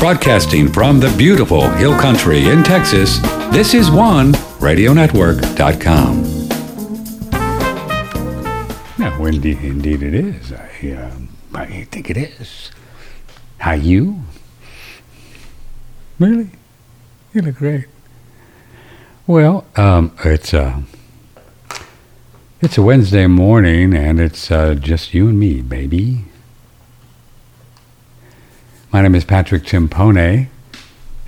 [0.00, 3.18] Broadcasting from the beautiful Hill Country in Texas,
[3.52, 6.22] this is OneRadioNetwork.com.
[8.98, 10.54] Now, indeed, indeed it is.
[10.54, 11.10] I, uh,
[11.52, 12.70] I think it is.
[13.58, 14.22] How you?
[16.18, 16.48] Really?
[17.34, 17.84] You look great.
[19.26, 20.80] Well, um, it's a uh,
[22.62, 26.24] it's a Wednesday morning, and it's uh, just you and me, baby.
[28.92, 30.48] My name is Patrick Timpone,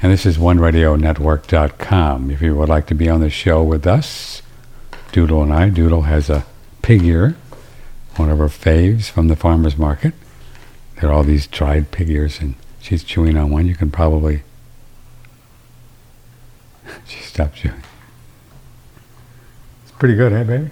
[0.02, 2.30] and this is OneRadioNetwork.com.
[2.32, 4.42] If you would like to be on the show with us,
[5.12, 6.44] Doodle and I, Doodle has a
[6.82, 7.36] pig ear,
[8.16, 10.12] one of her faves from the farmer's market.
[10.96, 13.68] There are all these dried pig ears, and she's chewing on one.
[13.68, 14.42] You can probably...
[17.06, 17.84] she stopped chewing.
[19.84, 20.70] It's pretty good, eh, baby?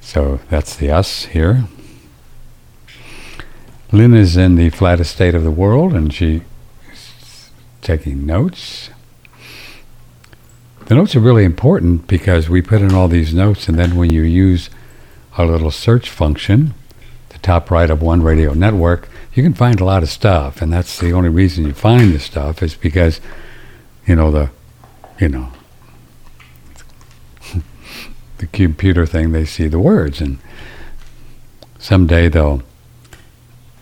[0.00, 1.64] So that's the us here.
[3.92, 6.40] Lynn is in the flattest state of the world, and she's
[7.82, 8.88] taking notes.
[10.86, 14.10] The notes are really important because we put in all these notes, and then when
[14.10, 14.70] you use
[15.36, 16.72] our little search function,
[17.28, 20.72] the top right of One Radio Network, you can find a lot of stuff, and
[20.72, 23.20] that's the only reason you find the stuff is because,
[24.06, 24.50] you know, the,
[25.20, 25.52] you know,
[28.38, 30.38] the computer thing, they see the words, and
[31.78, 32.62] someday they'll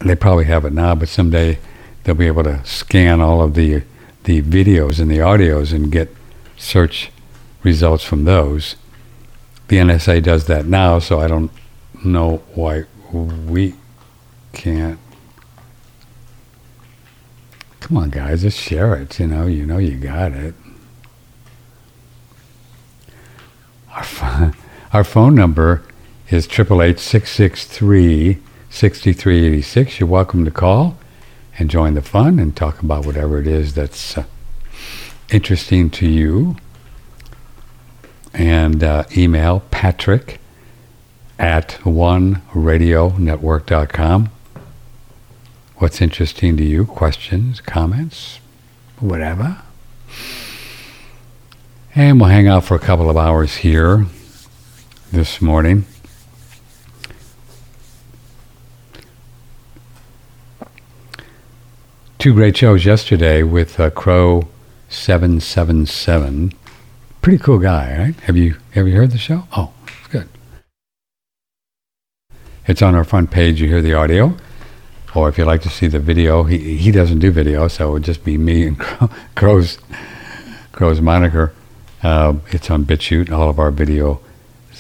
[0.01, 1.59] they probably have it now, but someday
[2.05, 3.83] they'll be able to scan all of the
[4.25, 6.15] the videos and the audios and get
[6.57, 7.11] search
[7.63, 8.77] results from those.
[9.69, 11.51] The NSA does that now, so I don't
[12.05, 13.75] know why we
[14.53, 14.99] can't.
[17.81, 19.19] Come on, guys, just share it.
[19.19, 20.55] You know, you know, you got it.
[23.93, 24.55] Our phone,
[24.93, 25.83] our phone number
[26.31, 28.39] is triple eight six six three
[28.71, 30.01] 6386.
[30.01, 30.97] You're welcome to call
[31.59, 34.25] and join the fun and talk about whatever it is that's uh,
[35.31, 36.57] interesting to you.
[38.33, 40.39] And uh, email patrick
[41.39, 44.31] at oneradionetwork.com.
[45.77, 46.85] What's interesting to you?
[46.85, 48.39] Questions, comments,
[49.01, 49.61] whatever.
[51.95, 54.07] And we'll hang out for a couple of hours here
[55.11, 55.87] this morning.
[62.21, 64.47] Two great shows yesterday with uh, Crow
[64.91, 66.53] Seven Seven Seven.
[67.23, 68.15] Pretty cool guy, right?
[68.21, 69.45] Have you have you heard the show?
[69.57, 70.29] Oh, it's good.
[72.67, 73.63] It's on our front page.
[73.63, 74.37] You hear the audio,
[75.15, 77.93] or if you like to see the video, he he doesn't do video, so it
[77.93, 79.79] would just be me and Crow, Crow's
[80.73, 81.55] Crow's moniker.
[82.03, 83.33] Uh, it's on BitChute.
[83.33, 84.21] All of our video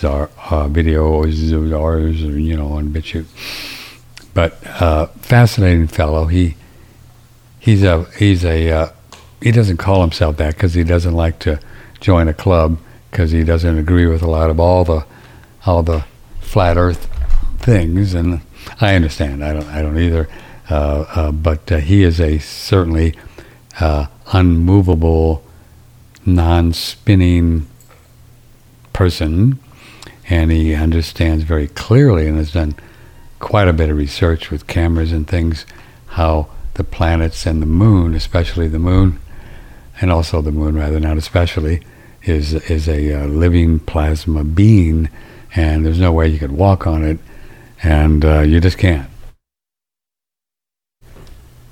[0.04, 3.24] are uh, videos are you know on BitChute.
[4.34, 6.26] But uh, fascinating fellow.
[6.26, 6.56] He
[7.60, 8.88] he's a he's a uh,
[9.40, 11.60] he doesn't call himself that because he doesn't like to
[12.00, 12.78] join a club
[13.10, 15.04] because he doesn't agree with a lot of all the
[15.66, 16.04] all the
[16.40, 17.08] flat Earth
[17.58, 18.40] things, and
[18.80, 19.44] I understand.
[19.44, 20.28] I don't I don't either.
[20.68, 23.14] Uh, uh, but uh, he is a certainly
[23.80, 25.42] uh, unmovable,
[26.24, 27.66] non-spinning
[28.92, 29.58] person,
[30.28, 32.76] and he understands very clearly and has done
[33.40, 35.66] quite a bit of research with cameras and things
[36.06, 39.18] how the planets and the moon, especially the moon,
[40.00, 41.82] and also the moon, rather not especially,
[42.22, 45.08] is is a uh, living plasma being,
[45.54, 47.18] and there's no way you could walk on it,
[47.82, 49.08] and uh, you just can't.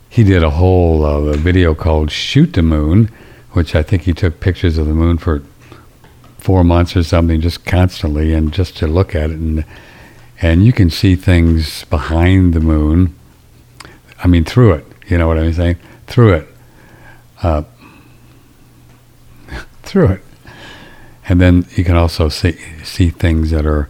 [0.08, 3.10] He did a whole uh, video called "Shoot the Moon,"
[3.52, 5.42] which I think he took pictures of the moon for
[6.38, 9.64] four months or something, just constantly, and just to look at it, and
[10.40, 13.14] and you can see things behind the moon
[14.22, 14.86] I mean, through it.
[15.08, 15.76] You know what I'm saying?
[16.06, 16.48] Through it.
[17.42, 17.62] Uh,
[19.82, 20.22] through it.
[21.28, 23.88] And then you can also see see things that are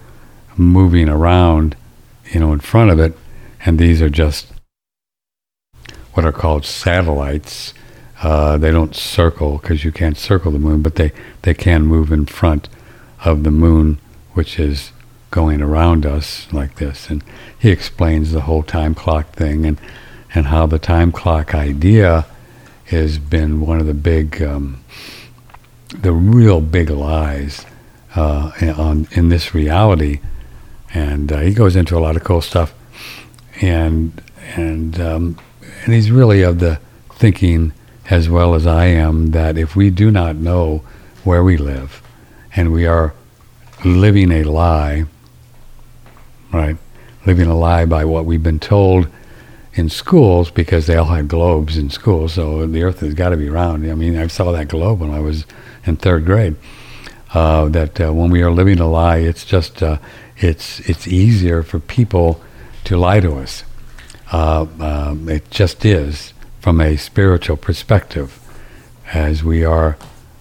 [0.56, 1.76] moving around,
[2.32, 3.16] you know, in front of it,
[3.64, 4.52] and these are just
[6.14, 7.74] what are called satellites.
[8.22, 11.12] Uh, they don't circle because you can't circle the moon, but they,
[11.42, 12.68] they can move in front
[13.24, 14.00] of the moon,
[14.32, 14.90] which is
[15.30, 17.08] going around us like this.
[17.08, 17.22] And
[17.56, 19.80] he explains the whole time clock thing and
[20.34, 22.26] and how the time clock idea
[22.86, 24.82] has been one of the big, um,
[25.88, 27.66] the real big lies
[28.14, 30.20] uh, on in this reality.
[30.94, 32.74] And uh, he goes into a lot of cool stuff,
[33.60, 34.22] and
[34.56, 35.38] and um,
[35.84, 36.80] and he's really of the
[37.10, 37.72] thinking
[38.08, 40.82] as well as I am that if we do not know
[41.24, 42.02] where we live,
[42.56, 43.12] and we are
[43.84, 45.04] living a lie,
[46.52, 46.78] right,
[47.26, 49.08] living a lie by what we've been told
[49.78, 53.36] in schools because they all had globes in school, so the Earth has got to
[53.36, 53.88] be round.
[53.90, 55.46] I mean, I saw that globe when I was
[55.84, 56.56] in third grade.
[57.32, 59.98] Uh, that uh, when we are living a lie, it's just uh,
[60.38, 62.40] it's it's easier for people
[62.84, 63.64] to lie to us.
[64.32, 68.40] Uh, um, it just is from a spiritual perspective,
[69.12, 69.96] as we are,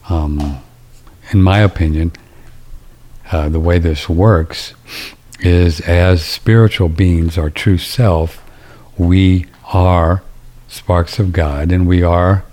[0.09, 0.59] um,
[1.31, 2.11] in my opinion,
[3.31, 4.73] uh, the way this works
[5.41, 8.41] is as spiritual beings, our true self,
[8.97, 10.23] we are
[10.67, 12.43] sparks of God, and we are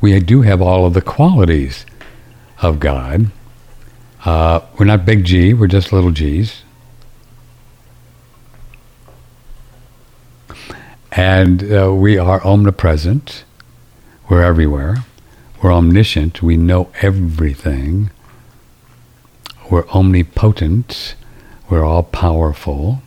[0.00, 1.84] we do have all of the qualities
[2.62, 3.30] of God.
[4.24, 6.62] Uh, we're not big G, we're just little G's.
[11.10, 13.44] And uh, we are omnipresent.
[14.28, 15.04] We're everywhere.
[15.62, 16.42] We're omniscient.
[16.42, 18.10] We know everything.
[19.70, 21.16] We're omnipotent.
[21.68, 23.02] We're all powerful.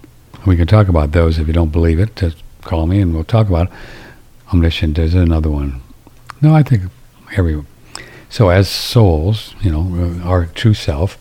[0.46, 2.16] We can talk about those if you don't believe it.
[2.16, 3.74] Just call me and we'll talk about it.
[4.54, 5.82] Omniscient is another one.
[6.42, 6.84] No, I think
[7.36, 7.68] everyone.
[8.30, 11.18] So as souls, you know, our true self,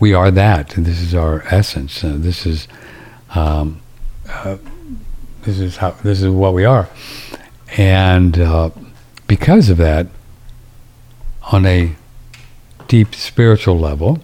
[0.00, 0.70] we are that.
[0.70, 2.02] This is our essence.
[2.02, 2.68] Uh, this is,
[3.34, 3.80] um,
[4.28, 4.56] uh,
[5.42, 5.92] this is how.
[6.02, 6.88] This is what we are,
[7.76, 8.70] and uh,
[9.26, 10.06] because of that,
[11.52, 11.94] on a
[12.88, 14.20] deep spiritual level,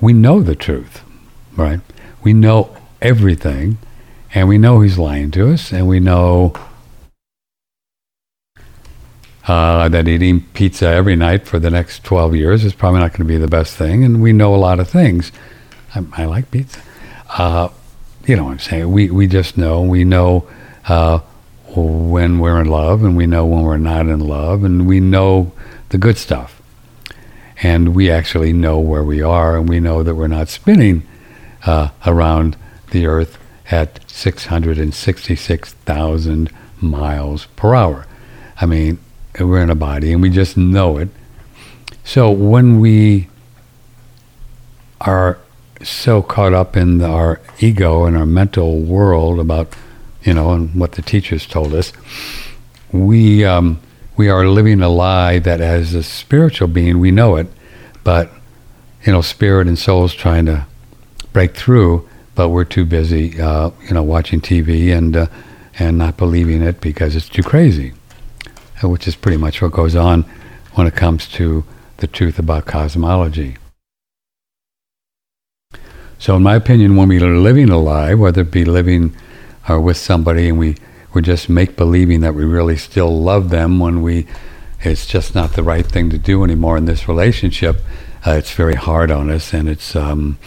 [0.00, 1.02] we know the truth,
[1.56, 1.80] right?
[2.22, 2.73] We know
[3.04, 3.78] everything,
[4.34, 6.54] and we know he's lying to us, and we know
[9.46, 13.18] uh, that eating pizza every night for the next 12 years is probably not going
[13.18, 14.02] to be the best thing.
[14.02, 15.32] And we know a lot of things.
[15.94, 16.80] I, I like pizza.
[17.28, 17.68] Uh,
[18.26, 18.90] you know what I'm saying?
[18.90, 19.82] We, we just know.
[19.82, 20.48] We know
[20.88, 21.18] uh,
[21.76, 25.52] when we're in love and we know when we're not in love and we know
[25.90, 26.62] the good stuff.
[27.62, 31.06] And we actually know where we are and we know that we're not spinning
[31.66, 32.56] uh, around
[32.94, 33.36] the earth
[33.70, 36.50] at 666,000
[36.80, 38.06] miles per hour.
[38.58, 38.98] I mean,
[39.38, 41.10] we're in a body and we just know it.
[42.04, 43.28] So when we
[45.00, 45.38] are
[45.82, 49.74] so caught up in our ego and our mental world about,
[50.22, 51.92] you know, and what the teachers told us,
[52.92, 53.80] we um,
[54.16, 57.48] we are living a lie that as a spiritual being we know it,
[58.04, 58.30] but
[59.04, 60.66] you know, spirit and souls trying to
[61.32, 65.26] break through, but we're too busy, uh, you know, watching TV and uh,
[65.78, 67.92] and not believing it because it's too crazy
[68.88, 70.22] which is pretty much what goes on
[70.74, 71.64] when it comes to
[71.98, 73.56] the truth about cosmology.
[76.18, 79.14] So, in my opinion, when we are living a lie, whether it be living
[79.68, 80.76] or uh, with somebody and we,
[81.12, 84.26] we're just make believing that we really still love them when we
[84.80, 87.76] it's just not the right thing to do anymore in this relationship,
[88.26, 90.38] uh, it's very hard on us and it's um,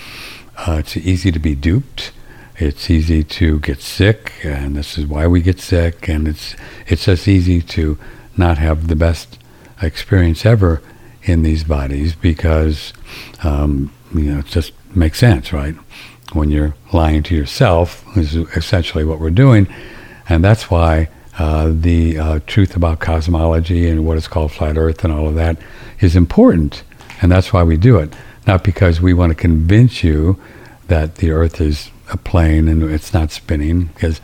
[0.57, 2.11] uh, it's easy to be duped.
[2.57, 6.07] It's easy to get sick, and this is why we get sick.
[6.09, 6.55] And it's
[6.87, 7.97] it's just easy to
[8.35, 9.37] not have the best
[9.81, 10.81] experience ever
[11.23, 12.93] in these bodies because
[13.43, 15.75] um, you know it just makes sense, right?
[16.33, 19.67] When you're lying to yourself is essentially what we're doing,
[20.27, 25.03] and that's why uh, the uh, truth about cosmology and what is called flat Earth
[25.03, 25.57] and all of that
[25.99, 26.83] is important,
[27.21, 28.13] and that's why we do it.
[28.47, 30.39] Not because we want to convince you
[30.87, 34.21] that the Earth is a plane and it's not spinning, because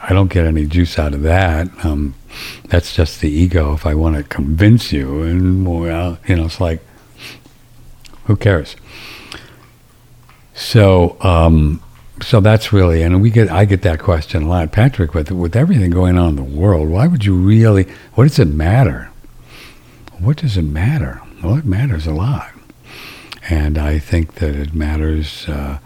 [0.00, 1.68] I don't get any juice out of that.
[1.84, 2.14] Um,
[2.66, 3.74] that's just the ego.
[3.74, 6.80] If I want to convince you, and well, you know, it's like,
[8.26, 8.76] who cares?
[10.54, 11.82] So, um,
[12.22, 15.14] so that's really, and we get, I get that question a lot, Patrick.
[15.14, 17.86] With with everything going on in the world, why would you really?
[18.14, 19.10] What does it matter?
[20.20, 21.20] What does it matter?
[21.42, 22.53] Well, it matters a lot,
[23.48, 25.78] and I think that it matters uh,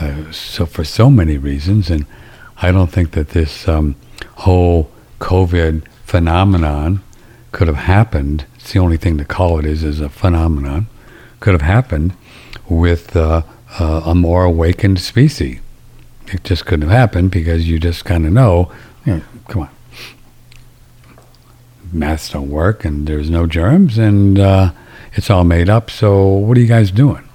[0.00, 2.06] uh, so for so many reasons, and
[2.58, 3.96] I don't think that this um,
[4.36, 7.02] whole COVID phenomenon
[7.52, 8.44] could have happened.
[8.56, 10.86] It's the only thing to call it is is a phenomenon.
[11.40, 12.12] Could have happened
[12.68, 13.42] with uh,
[13.78, 15.60] uh, a more awakened species.
[16.28, 18.72] It just couldn't have happened because you just kind of know,
[19.04, 19.70] know, come on,
[21.92, 24.72] maths don't work and there's no germs and uh,
[25.16, 25.90] it's all made up.
[25.90, 27.26] So what are you guys doing?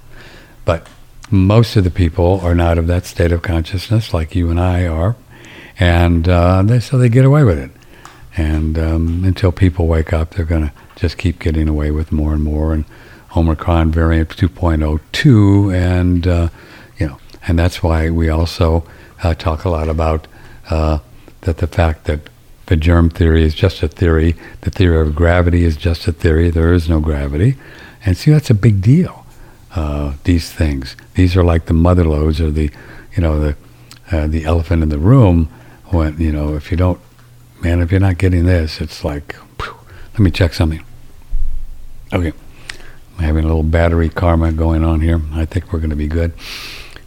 [0.64, 0.86] But
[1.30, 4.86] most of the people are not of that state of consciousness like you and I
[4.86, 5.16] are,
[5.78, 7.70] and uh, they, so they get away with it.
[8.36, 12.32] And um, until people wake up, they're going to just keep getting away with more
[12.32, 12.72] and more.
[12.72, 12.84] And
[13.36, 16.48] Omicron variant 2.02, and uh,
[16.98, 18.86] you know, and that's why we also
[19.22, 20.28] uh, talk a lot about
[20.70, 20.98] uh,
[21.42, 22.20] that the fact that
[22.66, 26.50] the germ theory is just a theory, the theory of gravity is just a theory.
[26.50, 27.56] There is no gravity,
[28.04, 29.22] and see that's a big deal
[29.74, 30.96] uh, these things.
[31.14, 32.70] These are like the mother loads or the,
[33.16, 33.56] you know, the
[34.10, 35.48] uh, the elephant in the room.
[35.86, 37.00] When you know, if you don't,
[37.60, 40.84] man, if you're not getting this, it's like, let me check something.
[42.12, 42.32] Okay,
[43.16, 45.20] I'm having a little battery karma going on here.
[45.32, 46.32] I think we're going to be good.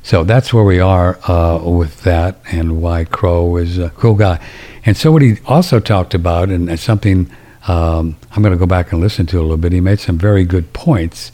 [0.05, 4.39] So that's where we are uh, with that, and why Crow is a cool guy.
[4.85, 7.27] And so what he also talked about, and something
[7.67, 9.71] um, I'm going to go back and listen to a little bit.
[9.71, 11.31] He made some very good points.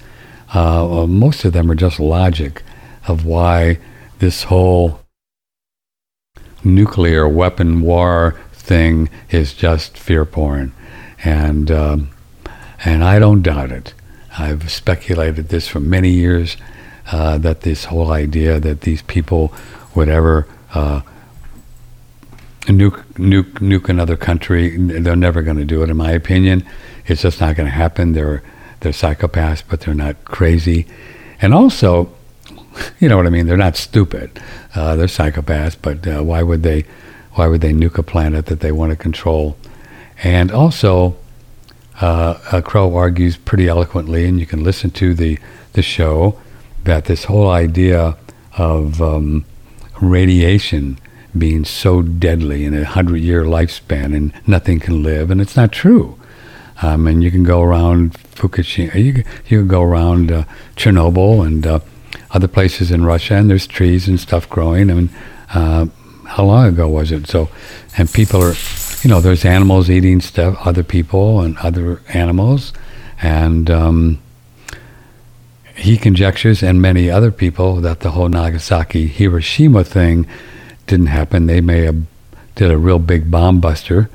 [0.54, 2.64] Uh, most of them are just logic
[3.10, 3.78] of why
[4.20, 5.02] this whole
[6.64, 10.72] nuclear weapon war thing is just fear porn,
[11.26, 12.10] and um,
[12.86, 13.94] and I don't doubt it.
[14.40, 16.56] I've speculated this for many years
[17.12, 19.54] uh, that this whole idea that these people
[19.96, 21.02] would ever uh,
[22.62, 25.90] nuke, nuke, nuke another country, they're never going to do it.
[25.90, 26.64] In my opinion,
[27.06, 28.14] it's just not going to happen.
[28.14, 28.44] They're
[28.82, 30.88] they're psychopaths, but they're not crazy,
[31.40, 32.12] and also,
[33.00, 33.46] you know what I mean.
[33.46, 34.42] They're not stupid.
[34.74, 36.86] Uh, they're psychopaths, but uh, why would they?
[37.34, 39.58] Why would they nuke a planet that they want to control?
[40.24, 41.16] And also,
[42.02, 45.40] uh, Crow argues pretty eloquently, and you can listen to the
[45.74, 46.40] the show
[46.84, 48.18] that this whole idea
[48.58, 49.46] of um,
[50.02, 51.00] radiation
[51.38, 55.72] being so deadly in a hundred year lifespan and nothing can live, and it's not
[55.72, 56.18] true.
[56.82, 60.46] Um, and you can go around Fukushima, you, you can go around uh,
[60.76, 61.80] Chernobyl and uh,
[62.32, 64.90] other places in Russia, and there's trees and stuff growing.
[64.90, 65.10] I mean,
[65.54, 65.86] uh,
[66.26, 67.28] how long ago was it?
[67.28, 67.50] So,
[67.98, 68.56] and people are,
[69.04, 72.74] you know, there's animals eating stuff, other people and other animals,
[73.22, 74.21] and um,
[75.82, 80.28] he conjectures, and many other people, that the whole Nagasaki Hiroshima thing
[80.88, 81.48] didn't happen.
[81.48, 82.04] They may have
[82.56, 84.10] did a real big bomb buster,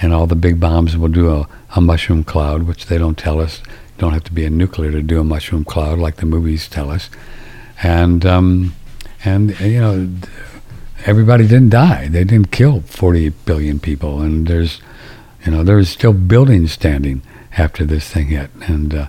[0.00, 3.40] and all the big bombs will do a, a mushroom cloud, which they don't tell
[3.40, 3.60] us.
[3.66, 6.68] You don't have to be a nuclear to do a mushroom cloud, like the movies
[6.68, 7.10] tell us.
[7.82, 8.74] And um,
[9.24, 10.08] and you know,
[11.04, 12.08] everybody didn't die.
[12.08, 14.80] They didn't kill 40 billion people, and there's
[15.44, 17.22] you know there's still buildings standing
[17.58, 18.50] after this thing hit.
[18.62, 19.06] And uh,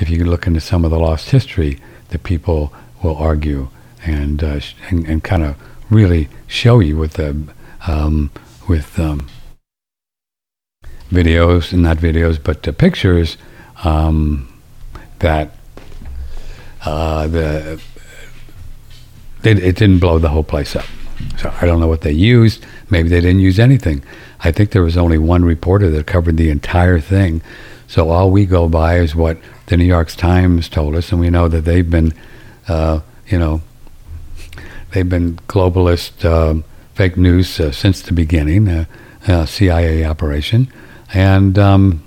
[0.00, 1.78] if you look into some of the lost history,
[2.08, 3.68] the people will argue
[4.04, 5.56] and uh, and, and kind of
[5.90, 7.36] really show you with the
[7.86, 8.30] um,
[8.68, 9.28] with um,
[11.10, 13.36] videos, and not videos, but the pictures
[13.84, 14.48] um,
[15.18, 15.54] that
[16.84, 17.80] uh, the
[19.42, 20.86] it, it didn't blow the whole place up.
[21.38, 22.64] So I don't know what they used.
[22.88, 24.02] Maybe they didn't use anything.
[24.42, 27.42] I think there was only one reporter that covered the entire thing.
[27.90, 31.28] So all we go by is what the New York Times told us, and we
[31.28, 32.14] know that they've been,
[32.68, 33.62] uh, you know,
[34.92, 36.62] they've been globalist uh,
[36.94, 38.84] fake news uh, since the beginning, uh,
[39.26, 40.72] uh, CIA operation,
[41.12, 42.04] and um,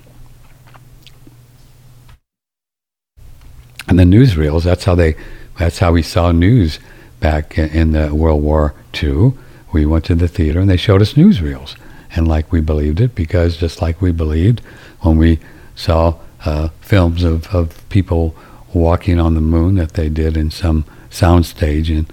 [3.86, 4.62] and the newsreels.
[4.62, 5.16] That's how they.
[5.58, 6.78] That's how we saw news
[7.20, 9.34] back in the World War II.
[9.74, 11.76] We went to the theater and they showed us newsreels,
[12.16, 14.60] and like we believed it because just like we believed
[15.00, 15.40] when we
[15.74, 16.14] saw
[16.44, 18.34] uh, films of, of people
[18.72, 22.06] walking on the moon that they did in some soundstage in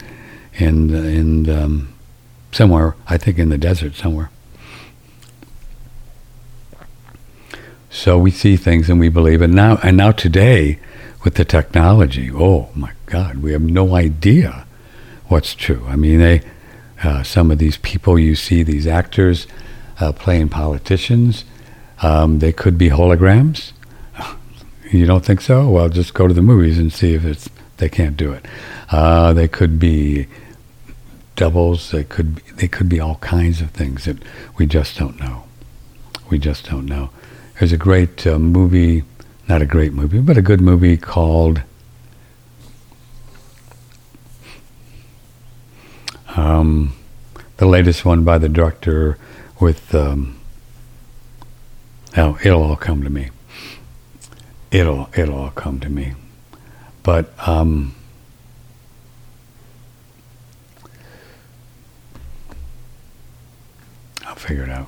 [0.54, 1.94] in in um,
[2.52, 4.30] somewhere I think in the desert somewhere.
[7.90, 9.78] So we see things and we believe it now.
[9.84, 10.80] And now today,
[11.26, 14.66] with the technology, oh my God, we have no idea
[15.28, 15.86] what's true.
[15.90, 16.42] I mean, they
[17.04, 19.48] uh, some of these people you see, these actors
[20.00, 21.46] uh, playing politicians,
[22.02, 23.72] um, they could be holograms.
[24.92, 25.70] You don't think so?
[25.70, 28.46] Well, just go to the movies and see if it's they can't do it.
[28.90, 30.28] Uh, they could be
[31.36, 31.92] doubles.
[31.92, 34.18] They could be, they could be all kinds of things that
[34.58, 35.44] we just don't know.
[36.30, 37.10] We just don't know.
[37.58, 39.04] There's a great uh, movie,
[39.48, 41.62] not a great movie, but a good movie called
[46.36, 46.94] um,
[47.58, 49.18] the latest one by the director
[49.60, 49.96] with.
[49.96, 50.41] Um,
[52.18, 53.30] oh, it'll all come to me
[54.72, 56.14] it'll it'll all come to me.
[57.04, 57.94] But um,
[64.26, 64.88] I'll figure it out.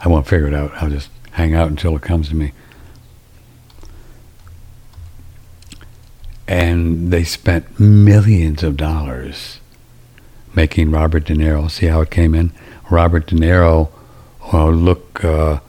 [0.00, 0.72] I won't figure it out.
[0.76, 2.52] I'll just hang out until it comes to me.
[6.48, 9.60] And they spent millions of dollars
[10.54, 11.70] making Robert De Niro.
[11.70, 12.52] See how it came in?
[12.90, 13.90] Robert De Niro
[14.52, 15.60] well, look uh,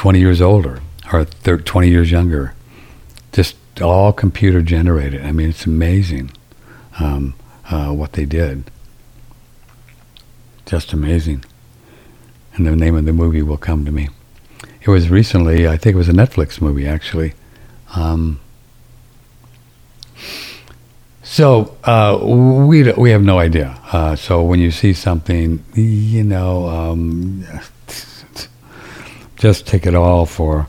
[0.00, 0.80] 20 years older
[1.12, 2.54] or 30, 20 years younger.
[3.32, 5.22] Just all computer generated.
[5.26, 6.30] I mean, it's amazing
[6.98, 7.34] um,
[7.70, 8.70] uh, what they did.
[10.64, 11.44] Just amazing.
[12.54, 14.08] And the name of the movie will come to me.
[14.80, 17.34] It was recently, I think it was a Netflix movie actually.
[17.94, 18.40] Um,
[21.22, 23.78] So uh, we we have no idea.
[23.92, 27.44] Uh, so when you see something, you know, um,
[29.40, 30.68] just take it all for.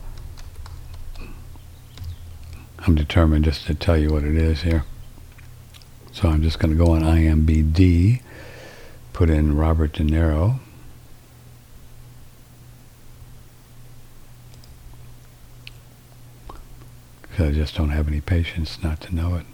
[2.80, 4.86] I'm determined just to tell you what it is here.
[6.14, 8.22] So I'm just going to go on IMBD,
[9.12, 10.60] put in Robert De Niro.
[17.24, 19.46] Because I just don't have any patience not to know it.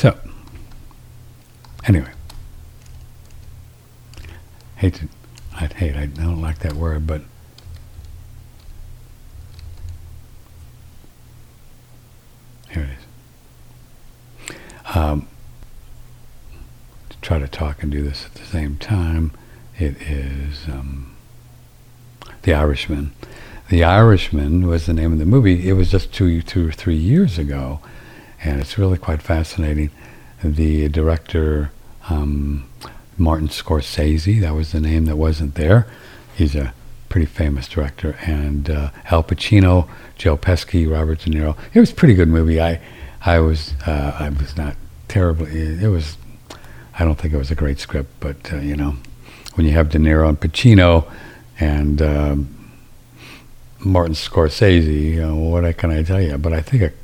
[0.00, 0.18] So,
[1.86, 2.08] anyway,
[4.76, 5.08] hate to,
[5.54, 7.20] I hate, I don't like that word, but
[12.70, 12.88] here it
[14.48, 14.56] is.
[14.96, 15.28] Um,
[17.10, 19.32] to try to talk and do this at the same time,
[19.78, 21.14] it is um,
[22.40, 23.12] The Irishman.
[23.68, 25.68] The Irishman was the name of the movie.
[25.68, 27.80] It was just two, two or three years ago
[28.42, 29.90] and it's really quite fascinating.
[30.42, 31.70] The director,
[32.08, 32.64] um,
[33.18, 35.86] Martin Scorsese, that was the name that wasn't there.
[36.34, 36.72] He's a
[37.08, 41.56] pretty famous director, and uh, Al Pacino, Joe Pesci, Robert De Niro.
[41.74, 42.60] It was a pretty good movie.
[42.60, 42.80] I,
[43.24, 44.76] I was, uh, I was not
[45.08, 45.50] terribly.
[45.50, 46.16] It was,
[46.98, 48.96] I don't think it was a great script, but uh, you know,
[49.54, 51.10] when you have De Niro and Pacino,
[51.58, 52.56] and um,
[53.80, 56.38] Martin Scorsese, you know, what can I tell you?
[56.38, 56.96] But I think it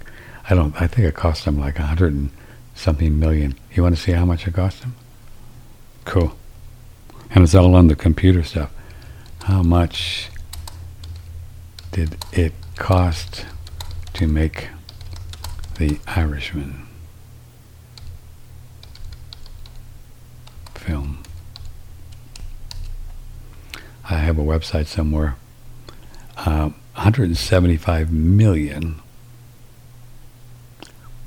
[0.49, 0.81] I don't.
[0.81, 2.31] I think it cost them like a hundred and
[2.75, 3.57] something million.
[3.75, 4.95] You want to see how much it cost them?
[6.05, 6.37] Cool.
[7.31, 8.71] And it's all on the computer stuff.
[9.45, 10.31] How much
[11.91, 13.45] did it cost
[14.15, 14.69] to make
[15.79, 16.87] the Irishman
[20.75, 21.23] film?
[24.09, 25.37] I have a website somewhere.
[26.37, 29.03] Uh, 175 million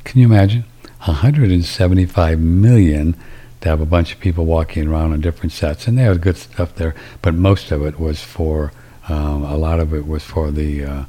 [0.04, 0.66] can you imagine?
[1.00, 3.16] 175 million
[3.62, 6.38] to have a bunch of people walking around on different sets, and they had good
[6.38, 6.96] stuff there.
[7.22, 8.72] But most of it was for
[9.08, 11.06] um, a lot of it was for the uh,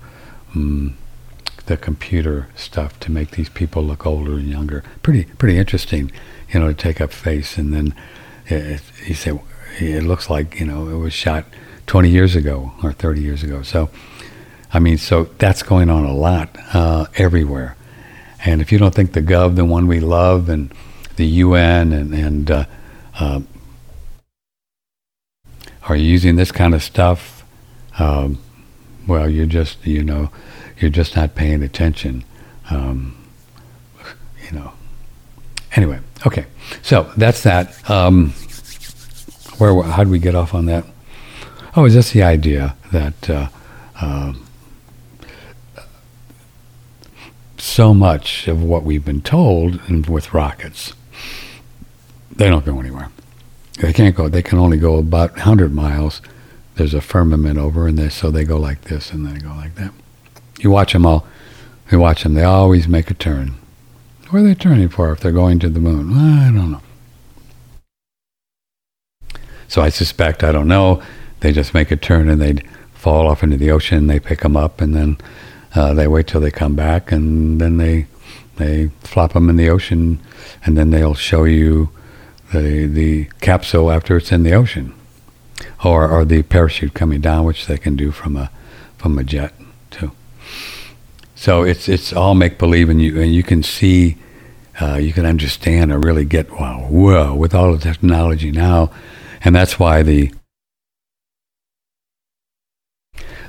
[0.55, 0.97] um,
[1.67, 4.83] the computer stuff to make these people look older and younger.
[5.03, 6.11] Pretty pretty interesting,
[6.53, 7.95] you know, to take up face and then
[8.47, 9.41] it, he said
[9.79, 11.45] it looks like you know it was shot
[11.87, 13.63] 20 years ago or 30 years ago.
[13.63, 13.91] So
[14.73, 17.77] I mean, so that's going on a lot uh, everywhere.
[18.45, 20.73] And if you don't think the Gov, the one we love, and
[21.17, 22.65] the UN, and, and uh,
[23.19, 23.41] uh,
[25.89, 27.45] are using this kind of stuff,
[27.99, 28.39] um,
[29.07, 30.31] well, you're just, you know,
[30.79, 32.25] you're just not paying attention.
[32.71, 33.17] Um,
[34.51, 34.73] you know.
[35.77, 36.47] Anyway, okay.
[36.83, 37.89] So that's that.
[37.91, 38.31] Um,
[39.59, 39.83] where?
[39.83, 40.85] How did we get off on that?
[41.77, 43.49] Oh, is this the idea that uh,
[44.01, 44.47] um,
[47.61, 50.95] so much of what we've been told with rockets.
[52.35, 53.11] They don't go anywhere.
[53.81, 54.29] They can't go.
[54.29, 56.21] They can only go about 100 miles.
[56.77, 59.75] There's a firmament over, and they, so they go like this, and they go like
[59.77, 59.93] that.
[60.61, 61.27] You watch them all.
[61.91, 62.35] You watch them.
[62.35, 63.55] They always make a turn.
[64.31, 66.13] Where are they turning for if they're going to the moon?
[66.17, 66.81] I don't know.
[69.67, 71.03] So I suspect, I don't know,
[71.41, 74.07] they just make a turn and they'd fall off into the ocean.
[74.07, 75.17] They pick them up, and then
[75.75, 78.07] uh, they wait till they come back, and then they
[78.57, 80.21] they flop them in the ocean,
[80.65, 81.91] and then they'll show you
[82.53, 84.93] the the capsule after it's in the ocean,
[85.85, 88.51] or or the parachute coming down, which they can do from a
[88.97, 89.55] from a jet
[89.91, 90.13] too.
[91.35, 94.17] So it's it's all make believe, and you and you can see,
[94.81, 98.91] uh, you can understand or really get wow, whoa, with all the technology now,
[99.43, 100.33] and that's why the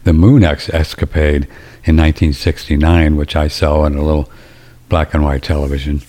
[0.03, 1.47] the moon ex- escapade
[1.84, 4.30] in 1969, which I saw on a little
[4.89, 6.02] black and white television.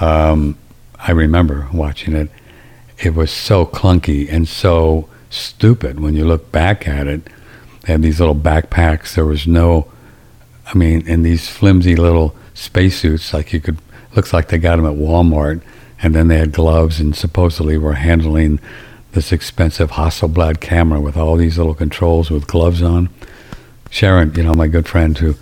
[0.00, 0.56] Um,
[0.98, 2.30] I remember watching it.
[2.98, 7.24] It was so clunky and so stupid when you look back at it.
[7.82, 9.14] They had these little backpacks.
[9.14, 9.90] There was no,
[10.66, 13.78] I mean, in these flimsy little spacesuits, like you could,
[14.14, 15.62] looks like they got them at Walmart.
[16.02, 18.58] And then they had gloves and supposedly were handling
[19.12, 23.08] this expensive Hasselblad camera with all these little controls with gloves on.
[23.90, 25.34] Sharon, you know, my good friend who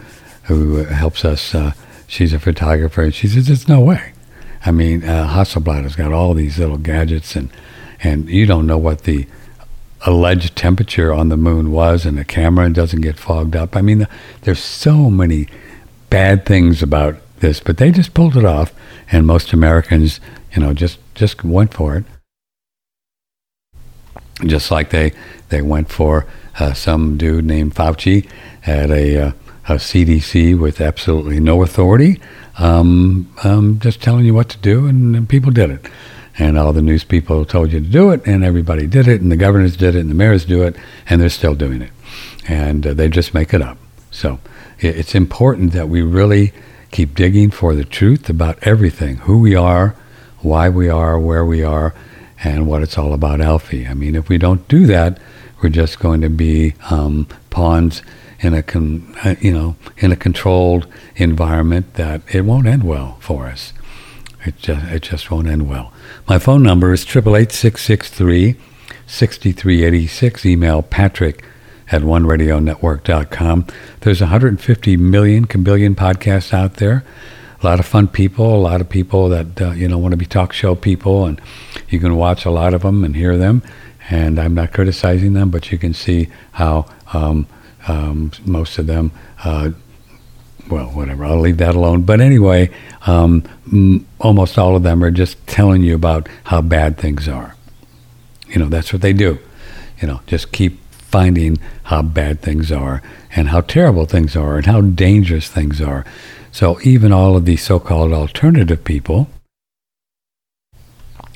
[0.45, 1.73] who helps us, uh,
[2.07, 4.13] she's a photographer, and she says, "There's no way."
[4.65, 7.51] I mean, uh, Hasselblad has got all these little gadgets, and
[8.03, 9.27] and you don't know what the
[10.07, 13.77] alleged temperature on the moon was, and the camera doesn't get fogged up.
[13.77, 14.09] I mean, the,
[14.43, 15.49] there's so many
[16.09, 18.73] bad things about this, but they just pulled it off,
[19.13, 20.21] and most Americans,
[20.55, 22.05] you know, just just went for it.
[24.47, 25.13] just like they
[25.49, 26.27] they went for
[26.59, 28.29] uh, some dude named Fauci
[28.67, 29.33] at a, uh,
[29.69, 32.21] a CDC with absolutely no authority,
[32.59, 35.87] um, um, just telling you what to do, and, and, people did it.
[36.39, 39.31] And all the news people told you to do it, and everybody did it, and
[39.31, 40.77] the governors did it, and the mayors do it,
[41.09, 41.91] and they're still doing it.
[42.49, 43.79] And uh, they just make it up.
[44.11, 44.39] So
[44.79, 46.53] it, it's important that we really
[46.91, 49.95] keep digging for the truth about everything who we are,
[50.41, 51.95] why we are, where we are,
[52.43, 53.87] and what it's all about, Alfie.
[53.87, 55.19] I mean, if we don't do that,
[55.63, 58.03] we're just going to be um, pawns
[58.41, 63.17] in a con, uh, you know in a controlled environment that it won't end well
[63.21, 63.73] for us.
[64.45, 65.93] It just it just won't end well.
[66.29, 68.57] My phone number is triple eight six six three
[69.07, 70.47] sixty three eighty six.
[70.47, 71.45] Email Patrick
[71.91, 73.67] at oneradionetwork.com.
[74.01, 77.05] There's 150 million billion podcasts out there.
[77.61, 80.17] A lot of fun people, a lot of people that uh, you know want to
[80.17, 81.41] be talk show people, and
[81.89, 83.63] you can watch a lot of them and hear them.
[84.11, 87.47] And I'm not criticizing them, but you can see how um,
[87.87, 89.13] um, most of them.
[89.45, 89.71] Uh,
[90.71, 91.25] well, whatever.
[91.25, 92.03] I'll leave that alone.
[92.03, 92.71] But anyway,
[93.07, 93.43] um,
[93.73, 97.55] m- almost all of them are just telling you about how bad things are.
[98.49, 99.39] You know, that's what they do.
[100.01, 103.03] You know, just keep finding how bad things are
[103.35, 106.05] and how terrible things are and how dangerous things are.
[106.53, 109.29] So even all of these so-called alternative people,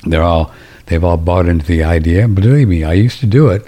[0.03, 0.53] they're all
[0.85, 2.27] they've all bought into the idea.
[2.27, 3.67] Believe me, I used to do it.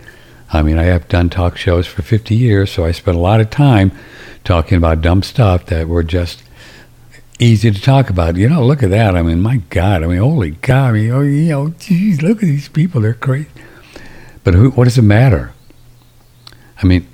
[0.51, 3.41] I mean, I have done talk shows for 50 years, so I spent a lot
[3.41, 3.91] of time
[4.43, 6.43] talking about dumb stuff that were just
[7.39, 8.35] easy to talk about.
[8.35, 9.15] You know, look at that.
[9.15, 10.03] I mean, my God.
[10.03, 10.89] I mean, holy God.
[10.89, 13.01] I mean, oh, you know, geez, look at these people.
[13.01, 13.49] They're crazy.
[14.43, 15.51] But who, what does it matter?
[16.81, 17.07] I mean,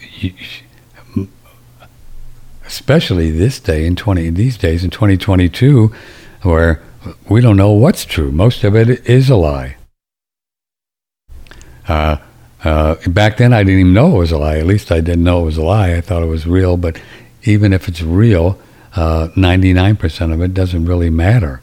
[2.71, 5.93] especially this day in 20 these days in 2022
[6.43, 6.81] where
[7.27, 9.75] we don't know what's true most of it is a lie
[11.91, 12.17] uh,
[12.63, 14.57] uh, back then i didn't even know it was a lie.
[14.57, 15.93] At least i didn't know it was a lie.
[15.95, 16.77] I thought it was real.
[16.77, 17.01] But
[17.43, 18.59] even if it's real
[18.95, 21.61] uh, 99% of it doesn't really matter.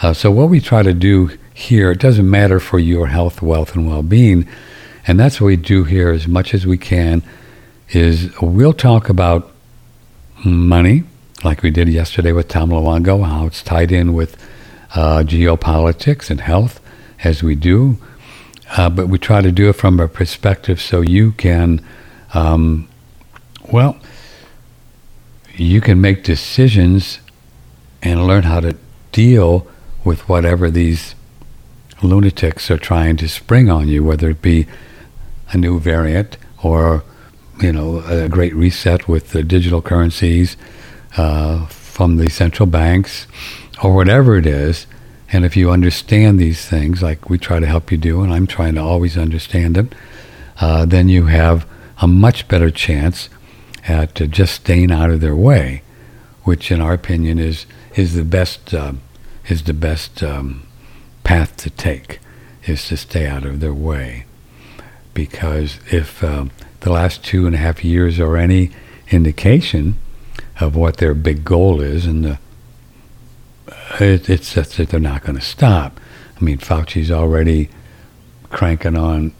[0.00, 3.74] Uh, so what we try to do here it doesn't matter for your health wealth
[3.74, 4.48] and well-being.
[5.06, 7.22] And that's what we do here as much as we can
[7.90, 9.52] is we'll talk about
[10.44, 11.04] money,
[11.44, 14.36] like we did yesterday with Tom Luongo, how it's tied in with
[14.94, 16.80] uh, geopolitics and health,
[17.24, 17.98] as we do.
[18.76, 21.84] Uh, but we try to do it from a perspective so you can,
[22.34, 22.88] um,
[23.72, 23.98] well,
[25.54, 27.18] you can make decisions
[28.02, 28.76] and learn how to
[29.12, 29.66] deal
[30.04, 31.14] with whatever these
[32.02, 34.66] lunatics are trying to spring on you, whether it be
[35.50, 37.02] a new variant or
[37.60, 40.56] you know, a great reset with the digital currencies
[41.16, 43.26] uh, from the central banks
[43.82, 44.86] or whatever it is.
[45.32, 48.46] And if you understand these things, like we try to help you do, and I'm
[48.46, 49.90] trying to always understand them,
[50.60, 51.66] uh, then you have
[52.00, 53.28] a much better chance
[53.86, 55.82] at uh, just staying out of their way,
[56.42, 58.92] which, in our opinion, is is the best uh,
[59.48, 60.66] is the best um,
[61.24, 62.18] path to take,
[62.66, 64.24] is to stay out of their way,
[65.14, 68.70] because if um, the last two and a half years are any
[69.10, 69.96] indication
[70.60, 72.38] of what their big goal is, and the,
[73.98, 76.00] it, it's just that they're not going to stop.
[76.40, 77.68] I mean, Fauci's already
[78.50, 79.32] cranking on.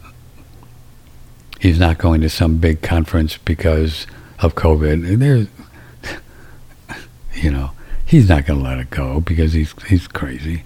[1.59, 4.07] He's not going to some big conference because
[4.39, 5.19] of COVID.
[5.19, 5.47] There's,
[7.35, 7.71] you know,
[8.05, 10.63] he's not going to let it go because he's he's crazy,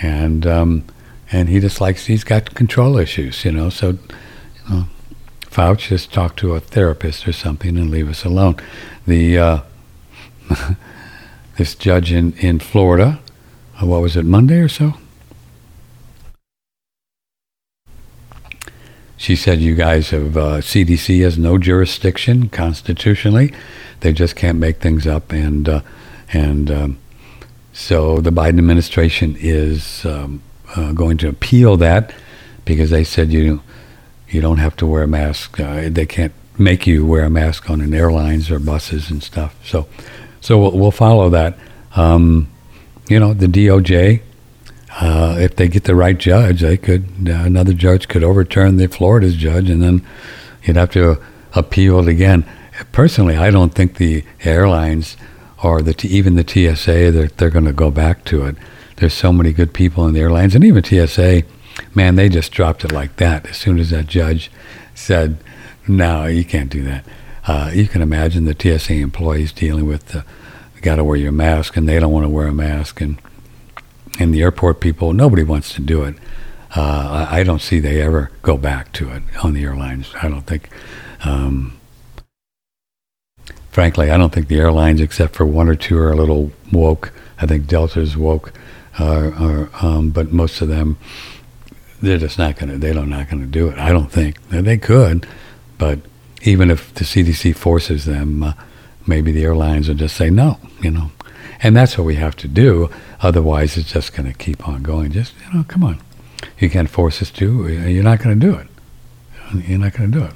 [0.00, 0.84] and um,
[1.32, 3.70] and he just likes he's got control issues, you know.
[3.70, 3.98] So, you
[4.70, 4.86] know,
[5.46, 8.56] Fauci, just talk to a therapist or something and leave us alone.
[9.06, 9.60] The uh,
[11.56, 13.20] this judge in in Florida,
[13.80, 14.94] what was it, Monday or so?
[19.16, 23.52] She said, "You guys have uh, CDC has no jurisdiction constitutionally;
[24.00, 25.80] they just can't make things up." And uh,
[26.32, 26.98] and um,
[27.72, 30.42] so the Biden administration is um,
[30.76, 32.12] uh, going to appeal that
[32.64, 33.62] because they said you
[34.28, 35.58] you don't have to wear a mask.
[35.60, 39.56] Uh, they can't make you wear a mask on an airlines or buses and stuff.
[39.64, 39.88] So,
[40.40, 41.58] so we'll, we'll follow that.
[41.96, 42.48] Um,
[43.08, 44.20] you know, the DOJ,
[45.00, 48.86] uh, if they get the right judge, they could uh, another judge could overturn the
[48.86, 50.06] Florida's judge, and then
[50.62, 51.20] you'd have to
[51.54, 52.44] appeal it again.
[52.92, 55.16] Personally, I don't think the airlines
[55.62, 58.56] or the even the TSA they're, they're going to go back to it.
[58.96, 61.42] There's so many good people in the airlines, and even TSA
[61.94, 64.50] Man, they just dropped it like that as soon as that judge
[64.94, 65.38] said,
[65.86, 67.04] "No, you can't do that."
[67.46, 70.24] Uh, you can imagine the TSA employees dealing with the
[70.84, 73.20] got to wear your mask, and they don't want to wear a mask, and
[74.20, 76.14] and the airport people, nobody wants to do it.
[76.76, 80.12] Uh, I, I, don't see they ever go back to it on the airlines.
[80.22, 80.68] I don't think.
[81.24, 81.78] Um,
[83.70, 87.12] frankly, I don't think the airlines, except for one or two, are a little woke.
[87.40, 88.52] I think Delta's woke,
[88.98, 90.96] uh, um, but most of them,
[92.00, 92.78] they're just not going to.
[92.78, 93.78] They're not going to do it.
[93.78, 95.26] I don't think they could,
[95.78, 95.98] but
[96.42, 98.52] even if the CDC forces them, uh,
[99.06, 100.58] maybe the airlines will just say no.
[100.82, 101.10] You know,
[101.62, 102.90] and that's what we have to do.
[103.20, 105.12] Otherwise, it's just going to keep on going.
[105.12, 106.00] Just, you know, come on.
[106.58, 107.68] You can't force us to.
[107.68, 108.68] You're not going to do it.
[109.68, 110.34] You're not going to do it.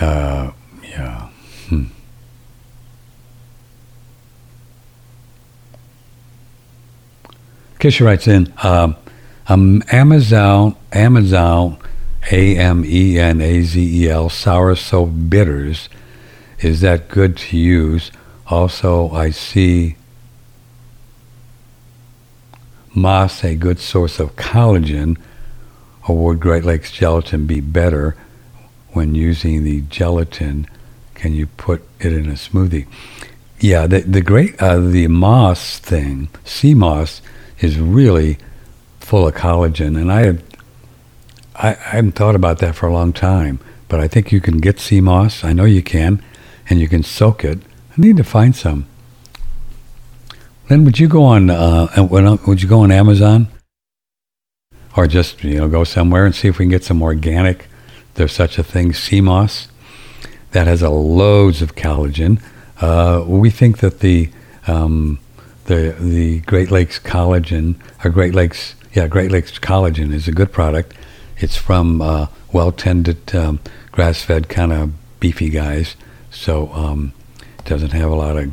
[0.00, 0.52] uh,
[0.96, 1.28] yeah.
[1.68, 1.84] Hmm.
[7.78, 8.96] Kisha writes in, um,
[9.48, 11.78] um, Amazon, Amazon,
[12.32, 15.88] A M E N A Z E L, soursop bitters.
[16.60, 18.10] Is that good to use?
[18.48, 19.96] Also, Is sea
[22.94, 25.18] moss a good source of collagen,
[26.08, 28.16] or would Great Lakes gelatin be better
[28.92, 30.66] when using the gelatin?
[31.16, 32.86] Can you put it in a smoothie?
[33.58, 37.22] Yeah, the the great uh, the moss thing, sea moss
[37.58, 38.38] is really
[39.00, 39.98] full of collagen.
[39.98, 40.42] And I had,
[41.54, 44.58] I, I hadn't thought about that for a long time, but I think you can
[44.58, 45.42] get sea moss.
[45.42, 46.22] I know you can,
[46.68, 47.58] and you can soak it.
[47.58, 48.86] I need to find some.
[50.68, 51.48] Then would you go on?
[51.48, 51.88] Uh,
[52.46, 53.48] would you go on Amazon,
[54.96, 57.68] or just you know go somewhere and see if we can get some organic?
[58.16, 59.68] There's such a thing, sea moss,
[60.56, 62.40] that has a loads of collagen.
[62.80, 64.30] Uh, we think that the
[64.66, 65.18] um,
[65.66, 70.50] the the Great Lakes collagen or Great Lakes yeah Great Lakes collagen is a good
[70.50, 70.94] product.
[71.36, 73.60] It's from uh, well tended um,
[73.92, 75.94] grass fed kind of beefy guys,
[76.30, 77.12] so um,
[77.58, 78.50] it doesn't have a lot of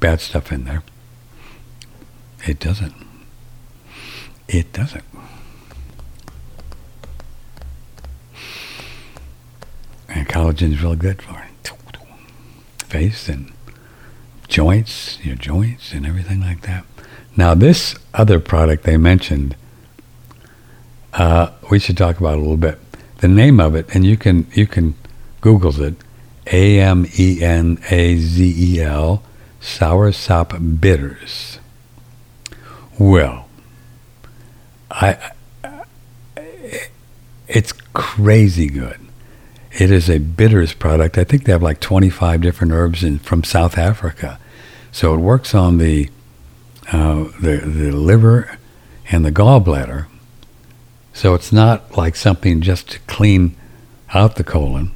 [0.00, 0.82] bad stuff in there.
[2.46, 2.94] It doesn't.
[4.46, 5.13] It doesn't.
[10.14, 11.44] And collagen is really good for
[12.94, 13.50] face and
[14.46, 16.84] joints, your joints and everything like that.
[17.36, 19.56] Now, this other product they mentioned,
[21.12, 22.78] uh, we should talk about a little bit.
[23.18, 24.94] The name of it, and you can you can
[25.40, 25.96] Google's it,
[26.52, 29.24] A M E N A Z E L,
[29.60, 31.58] soursop bitters.
[32.96, 33.48] Well,
[34.88, 35.32] I,
[37.48, 39.03] it's crazy good.
[39.74, 41.18] It is a bitters product.
[41.18, 44.38] I think they have like 25 different herbs in, from South Africa.
[44.92, 46.10] So it works on the,
[46.92, 48.58] uh, the, the liver
[49.10, 50.06] and the gallbladder.
[51.12, 53.56] So it's not like something just to clean
[54.12, 54.92] out the colon,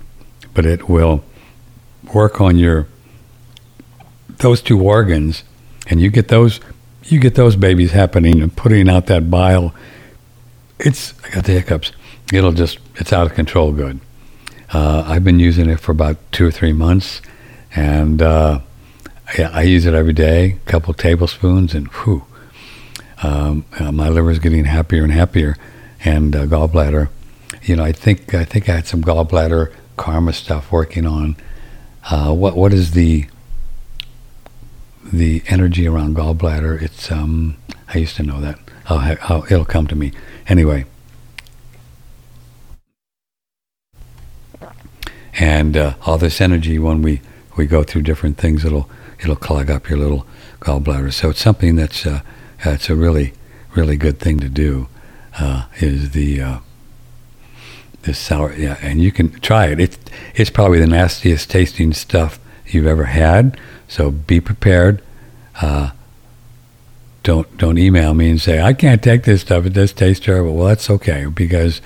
[0.55, 1.25] but it will
[2.13, 2.87] work on your
[4.39, 5.43] those two organs,
[5.89, 6.61] and you get those
[7.05, 9.75] you get those babies happening and putting out that bile.
[10.79, 11.93] It's I got the hiccups.
[12.33, 13.73] It'll just it's out of control.
[13.73, 14.01] Good.
[14.73, 17.23] Uh, I've been using it for about two or three months,
[17.75, 18.61] and uh,
[19.39, 22.25] I, I, use it every day, a couple tablespoons, and whew,
[23.23, 25.57] um, uh, my liver is getting happier and happier,
[26.05, 27.09] and uh, gallbladder.
[27.63, 31.37] You know, I think I think I had some gallbladder karma stuff working on.
[32.11, 33.27] Uh, what what is the
[35.11, 36.81] the energy around gallbladder?
[36.81, 37.57] It's um,
[37.93, 38.59] I used to know that.
[38.87, 40.13] I'll, I'll, it'll come to me
[40.47, 40.85] anyway.
[45.39, 47.21] And uh, all this energy when we,
[47.57, 48.89] we go through different things it'll
[49.21, 50.27] it'll clog up your little
[50.61, 51.13] gallbladder.
[51.13, 52.21] So it's something that's uh,
[52.65, 53.33] a really
[53.75, 54.89] really good thing to do
[55.39, 56.59] uh, is the uh,
[58.03, 59.81] this sour yeah and you can try it.
[59.81, 59.99] It's
[60.35, 63.59] it's probably the nastiest tasting stuff you've ever had.
[63.87, 65.03] So be prepared
[65.61, 65.91] uh,
[67.23, 69.67] don't don't email me and say I can't take this stuff.
[69.67, 70.55] It does taste terrible.
[70.57, 71.81] Well that's okay because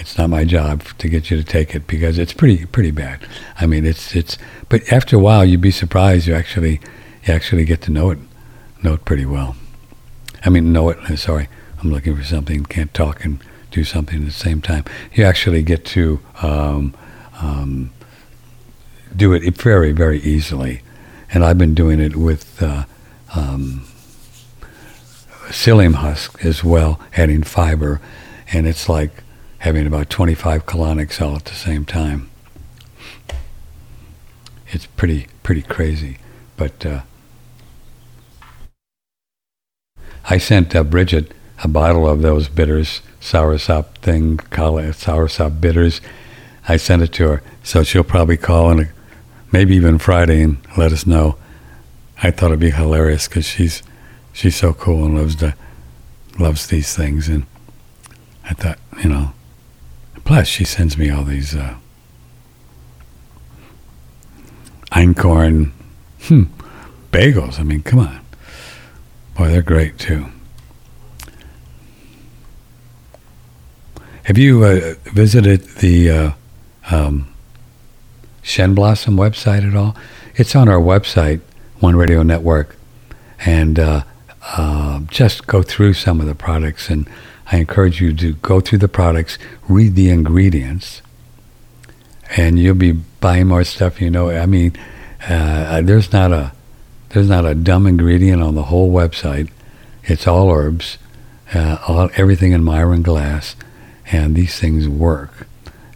[0.00, 3.20] it's not my job to get you to take it because it's pretty pretty bad.
[3.60, 4.38] I mean, it's it's.
[4.70, 6.26] But after a while, you'd be surprised.
[6.26, 6.80] You actually
[7.24, 8.18] you actually get to know it
[8.82, 9.56] know it pretty well.
[10.44, 11.16] I mean, know it.
[11.18, 11.48] Sorry,
[11.82, 12.64] I'm looking for something.
[12.64, 14.84] Can't talk and do something at the same time.
[15.12, 16.94] You actually get to um,
[17.40, 17.90] um,
[19.14, 20.80] do it very very easily,
[21.32, 22.62] and I've been doing it with.
[22.62, 22.84] Uh,
[23.32, 23.84] um,
[25.50, 28.00] psyllium husk as well, adding fiber,
[28.52, 29.22] and it's like
[29.60, 32.30] having about 25 colonics all at the same time.
[34.68, 36.18] It's pretty pretty crazy,
[36.56, 37.00] but uh,
[40.28, 46.00] I sent uh, Bridget a bottle of those bitters, soursop thing, soursop bitters.
[46.68, 48.88] I sent it to her, so she'll probably call and
[49.52, 51.36] maybe even Friday and let us know.
[52.22, 53.82] I thought it'd be hilarious because she's
[54.32, 55.54] she's so cool and loves the
[56.38, 57.44] loves these things, and
[58.44, 59.32] I thought you know.
[60.24, 61.76] Plus, she sends me all these uh,
[64.92, 65.72] einkorn
[66.22, 66.44] hmm,
[67.12, 67.58] bagels.
[67.58, 68.20] I mean, come on,
[69.36, 70.26] boy, they're great too.
[74.24, 76.30] Have you uh, visited the uh,
[76.90, 77.26] um,
[78.42, 79.96] Shen Blossom website at all?
[80.36, 81.40] It's on our website,
[81.80, 82.76] One Radio Network,
[83.44, 84.04] and uh,
[84.56, 86.90] uh, just go through some of the products.
[86.90, 87.08] And
[87.52, 91.02] I encourage you to go through the products, read the ingredients,
[92.36, 94.00] and you'll be buying more stuff.
[94.00, 94.76] You know, I mean,
[95.28, 96.52] uh, there's not a
[97.10, 99.50] there's not a dumb ingredient on the whole website.
[100.04, 100.98] It's all herbs,
[101.52, 103.56] uh, all, everything in Miron glass,
[104.12, 105.48] and these things work.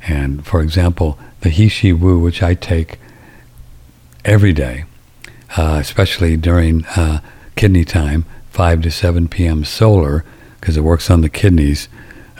[0.07, 2.99] And for example, the He Wu, which I take
[4.25, 4.85] every day,
[5.57, 7.21] uh, especially during uh,
[7.55, 9.65] kidney time, 5 to 7 p.m.
[9.65, 10.25] solar,
[10.65, 11.91] because it works on the kidneys.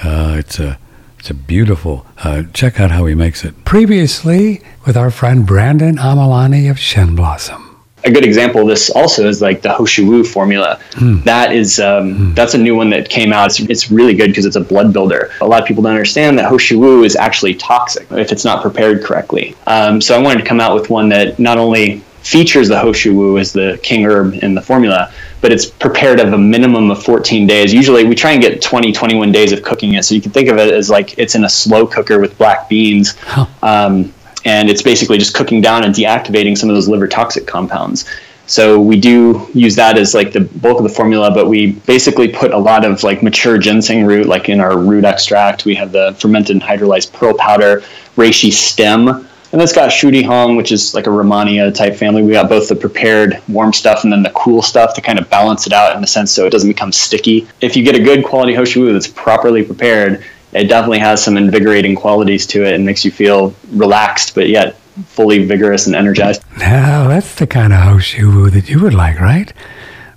[0.03, 0.79] Uh, it's a
[1.19, 2.07] it's a beautiful.
[2.17, 3.67] Uh, check out how he makes it.
[3.67, 7.65] Previously, with our friend Brandon Amalani of Shen Blossom
[8.05, 10.79] a good example of this also is like the Ho Shou Wu formula.
[10.93, 11.23] Hmm.
[11.23, 12.35] That is um, hmm.
[12.35, 13.47] that's a new one that came out.
[13.47, 15.31] It's, it's really good because it's a blood builder.
[15.41, 18.45] A lot of people don't understand that Ho Shou Wu is actually toxic if it's
[18.45, 19.57] not prepared correctly.
[19.67, 22.93] Um, so I wanted to come out with one that not only features the Ho
[22.93, 25.13] Shou Wu as the king herb in the formula,
[25.45, 27.71] but it's prepared of a minimum of 14 days.
[27.71, 30.03] Usually we try and get 20, 21 days of cooking it.
[30.07, 32.67] So you can think of it as like it's in a slow cooker with black
[32.67, 33.15] beans.
[33.19, 33.45] Huh.
[33.63, 34.15] Um,
[34.47, 38.07] and it's basically just cooking down and deactivating some of those liver toxic compounds.
[38.47, 42.29] So we do use that as like the bulk of the formula, but we basically
[42.29, 45.67] put a lot of like mature ginseng root, like in our root extract.
[45.67, 47.83] We have the fermented and hydrolyzed pearl powder,
[48.17, 52.23] reishi stem, and it's got Shu Di Huang, which is like a Rehmannia type family.
[52.23, 55.31] We got both the prepared warm stuff and then the cool stuff to kind of
[55.31, 57.47] balance it out in a sense so it doesn't become sticky.
[57.61, 61.23] If you get a good quality Ho Shou Wu that's properly prepared, it definitely has
[61.23, 65.95] some invigorating qualities to it and makes you feel relaxed, but yet fully vigorous and
[65.95, 66.43] energized.
[66.59, 69.53] Now, that's the kind of Ho Shou Wu that you would like, right?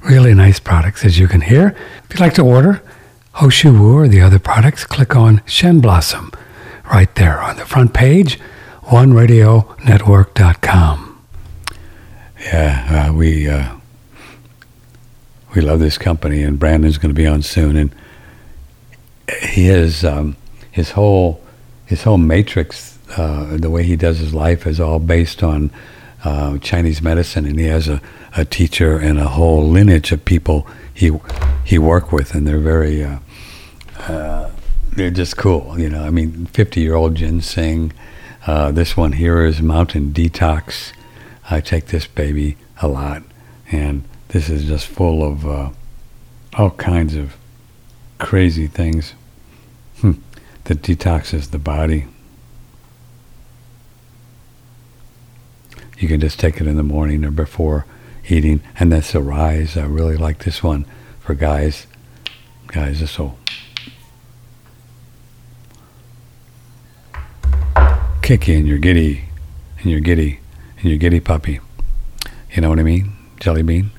[0.01, 1.75] Really nice products, as you can hear.
[2.05, 2.81] If you'd like to order
[3.33, 6.31] Ho Shou Wu or the other products, click on Shen Blossom
[6.91, 8.39] right there on the front page,
[8.87, 11.25] oneradionetwork.com.
[12.39, 13.75] Yeah, uh, we uh,
[15.53, 17.93] we love this company, and Brandon's going to be on soon, and
[19.27, 20.37] his um,
[20.71, 21.41] his whole
[21.85, 25.69] his whole matrix, uh, the way he does his life, is all based on
[26.23, 28.01] uh, Chinese medicine, and he has a,
[28.37, 31.11] a teacher and a whole lineage of people he
[31.65, 33.19] he work with, and they're very uh,
[34.07, 34.49] uh
[34.93, 35.77] they're just cool.
[35.77, 37.91] You know, I mean, fifty year old ginseng.
[38.47, 40.93] Uh, this one here is Mountain Detox.
[41.51, 43.23] I take this baby a lot,
[43.69, 45.71] and this is just full of uh,
[46.53, 47.35] all kinds of
[48.19, 49.15] crazy things
[49.99, 50.13] hmm.
[50.63, 52.05] that detoxes the body.
[55.99, 57.85] You can just take it in the morning or before
[58.29, 59.75] eating, and that's a rise.
[59.75, 60.85] I really like this one
[61.19, 61.85] for guys.
[62.67, 63.37] Guys, this will
[68.27, 69.23] kick you and you're giddy,
[69.79, 70.41] and you're giddy,
[70.75, 71.61] and you're giddy puppy.
[72.51, 73.15] You know what I mean?
[73.39, 73.91] Jelly bean.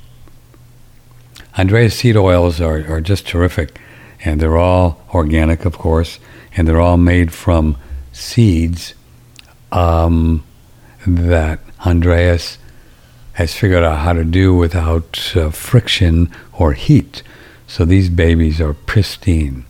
[1.58, 3.80] Andreas seed oils are, are just terrific
[4.22, 6.18] and they're all organic, of course,
[6.54, 7.78] and they're all made from
[8.12, 8.92] seeds
[9.72, 10.44] um,
[11.06, 12.58] that Andreas
[13.32, 17.22] has figured out how to do without uh, friction or heat.
[17.66, 19.64] So these babies are pristine.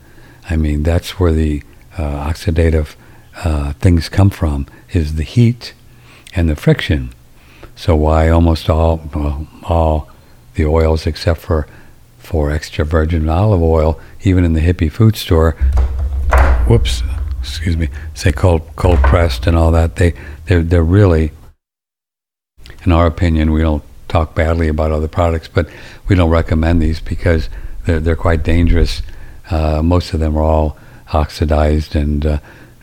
[0.51, 1.62] I mean, that's where the
[1.97, 2.97] uh, oxidative
[3.44, 5.74] uh, things come from, is the heat
[6.35, 7.11] and the friction.
[7.77, 10.11] So why almost all, well, all
[10.55, 11.66] the oils except for
[12.18, 15.53] for extra virgin olive oil, even in the hippie food store.
[16.66, 17.03] Whoops,
[17.41, 17.89] excuse me.
[18.12, 19.97] Say cold cold pressed and all that.
[19.97, 20.12] They
[20.47, 21.32] they're they're really,
[22.84, 25.70] in our opinion, we don't talk badly about other products, but
[26.07, 27.49] we don't recommend these because
[27.86, 29.01] they're they're quite dangerous.
[29.51, 30.76] Uh, most of them are all
[31.12, 32.26] oxidized and.
[32.26, 32.39] Uh,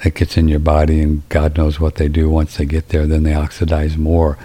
[0.06, 3.06] it gets in your body, and God knows what they do once they get there.
[3.08, 4.38] Then they oxidize more.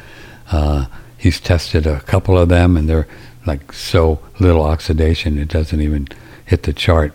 [0.50, 0.86] Uh,
[1.16, 3.08] he's tested a couple of them, and they're
[3.46, 6.06] like so little oxidation it doesn't even
[6.44, 7.14] hit the chart.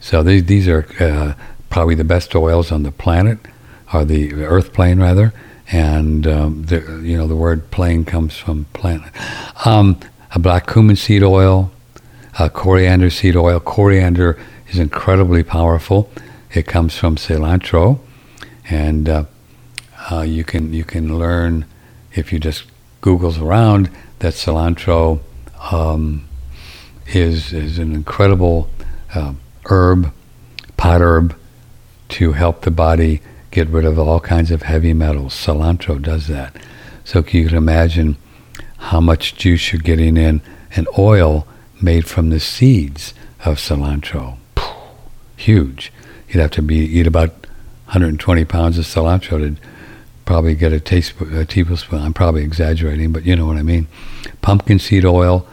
[0.00, 1.34] So these these are uh,
[1.70, 3.38] probably the best oils on the planet,
[3.92, 5.32] or the Earth plane rather.
[5.70, 9.12] And um, the, you know the word plane comes from planet.
[9.66, 10.00] Um,
[10.34, 11.70] a black cumin seed oil,
[12.38, 13.60] uh, coriander seed oil.
[13.60, 16.10] Coriander is incredibly powerful.
[16.52, 17.98] It comes from cilantro,
[18.68, 19.24] and uh,
[20.10, 21.66] uh, you can you can learn
[22.14, 22.64] if you just
[23.00, 23.90] Google's around
[24.20, 25.20] that cilantro
[25.70, 26.26] um,
[27.06, 28.70] is is an incredible
[29.14, 29.34] uh,
[29.66, 30.12] herb,
[30.76, 31.36] pot herb,
[32.10, 33.20] to help the body
[33.50, 35.34] get rid of all kinds of heavy metals.
[35.34, 36.56] Cilantro does that.
[37.04, 38.16] So you can imagine
[38.76, 40.40] how much juice you're getting in
[40.76, 41.46] an oil
[41.80, 44.36] made from the seeds of cilantro.
[45.36, 45.92] Huge.
[46.28, 47.30] You'd have to be eat about
[47.86, 49.56] 120 pounds of cilantro to
[50.24, 52.02] probably get a, teaspoon, a tablespoon.
[52.02, 53.88] I'm probably exaggerating, but you know what I mean.
[54.42, 55.48] Pumpkin seed oil,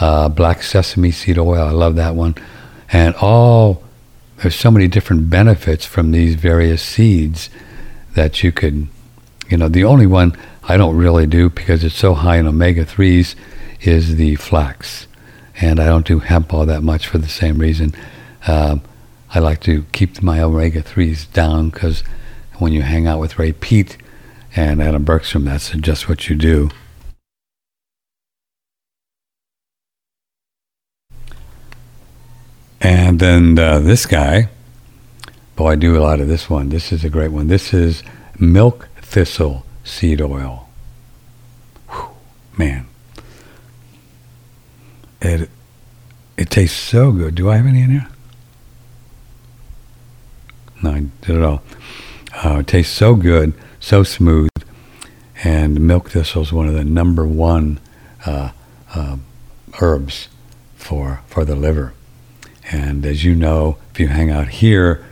[0.00, 1.62] uh, black sesame seed oil.
[1.62, 2.34] I love that one.
[2.90, 3.84] And all
[4.38, 7.50] there's so many different benefits from these various seeds
[8.14, 8.88] that you could,
[9.48, 12.84] you know, the only one I don't really do because it's so high in omega
[12.84, 13.34] 3s
[13.80, 15.06] is the flax.
[15.60, 17.94] And I don't do hemp all that much for the same reason.
[18.46, 18.82] Um,
[19.38, 22.02] I like to keep my omega 3s down because
[22.58, 23.96] when you hang out with Ray Peat
[24.56, 26.70] and Adam Bergstrom, that's just what you do.
[32.80, 34.48] And then uh, this guy,
[35.54, 36.70] boy, I do a lot of this one.
[36.70, 37.46] This is a great one.
[37.46, 38.02] This is
[38.40, 40.68] milk thistle seed oil.
[41.88, 42.08] Whew,
[42.56, 42.88] man,
[45.20, 45.48] it
[46.36, 47.36] it tastes so good.
[47.36, 48.08] Do I have any in here?
[50.82, 51.62] I did it all.
[52.44, 54.50] Uh, it tastes so good, so smooth,
[55.42, 57.80] and milk thistle is one of the number one
[58.26, 58.50] uh,
[58.94, 59.16] uh,
[59.80, 60.28] herbs
[60.76, 61.94] for for the liver.
[62.70, 65.04] And as you know, if you hang out here,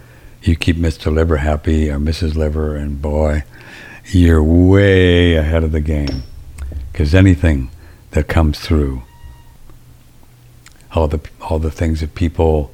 [0.43, 1.13] you keep Mr.
[1.13, 2.37] Liver happy or Mrs.
[2.37, 3.45] Liver, and boy,
[4.07, 6.23] you're way ahead of the game.
[6.93, 7.71] Because anything
[8.13, 9.03] that comes through,
[10.95, 12.71] all the all the things that people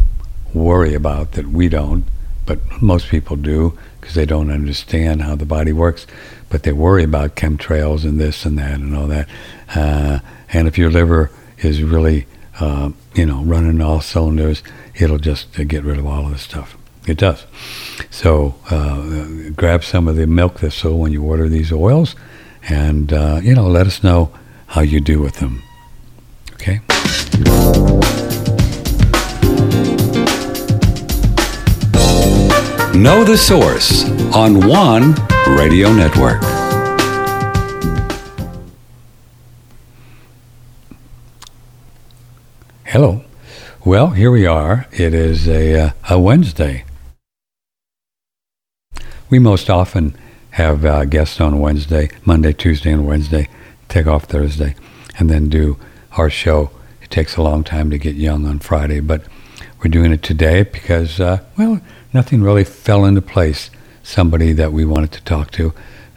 [0.53, 2.05] worry about that we don't,
[2.47, 6.07] but most people do because they don't understand how the body works.
[6.49, 9.29] But they worry about chemtrails and this and that and all that.
[9.75, 10.19] Uh,
[10.53, 12.27] and if your liver is really
[12.61, 14.63] uh, you know, running all cylinders,
[14.95, 16.77] it'll just uh, get rid of all of this stuff.
[17.07, 17.47] It does.
[18.11, 22.15] So uh, grab some of the milk thistle when you order these oils,
[22.69, 24.33] and uh, you know, let us know
[24.67, 25.63] how you do with them.
[26.55, 26.81] Okay.
[32.95, 35.15] Know the source on one
[35.57, 36.43] radio network.
[42.85, 43.25] Hello.
[43.83, 44.87] Well, here we are.
[44.93, 46.85] It is a, uh, a Wednesday.
[49.31, 50.15] We most often
[50.51, 53.49] have uh, guests on Wednesday, Monday, Tuesday, and Wednesday,
[53.89, 54.75] take off Thursday,
[55.19, 55.79] and then do
[56.19, 56.71] our show.
[57.01, 59.25] It takes a long time to get young on Friday, but
[59.79, 61.81] we're doing it today because, uh, well,
[62.13, 63.71] nothing really fell into place.
[64.03, 65.73] Somebody that we wanted to talk to.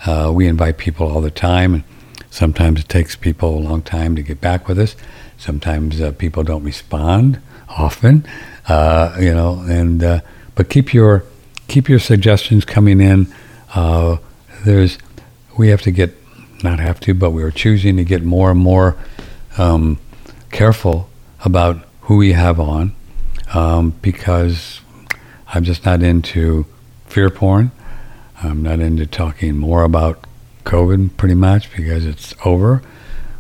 [0.06, 1.84] Uh, we invite people all the time, and
[2.30, 4.96] sometimes it takes people a long time to get back with us.
[5.38, 7.40] Sometimes uh, people don't respond
[7.70, 8.26] often,
[8.68, 9.64] uh, you know.
[9.68, 10.22] And uh,
[10.56, 11.24] but keep your
[11.68, 13.34] keep your suggestions coming in.
[13.74, 14.18] Uh,
[14.64, 14.98] there's
[15.58, 16.16] we have to get
[16.64, 18.98] not have to, but we're choosing to get more and more
[19.58, 20.00] um,
[20.52, 21.10] careful
[21.44, 22.96] about who we have on
[23.54, 24.82] um, because
[25.56, 26.66] I'm just not into
[27.06, 27.72] fear porn.
[28.44, 30.28] I'm not into talking more about
[30.66, 32.82] COVID pretty much because it's over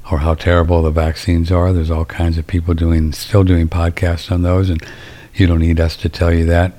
[0.09, 1.74] or how terrible the vaccines are.
[1.74, 4.82] There's all kinds of people doing, still doing podcasts on those, and
[5.34, 6.72] you don't need us to tell you that.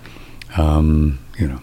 [0.56, 1.60] Um, you know,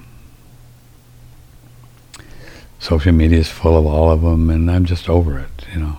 [2.77, 5.65] social media is full of all of them, and I'm just over it.
[5.73, 5.97] You know,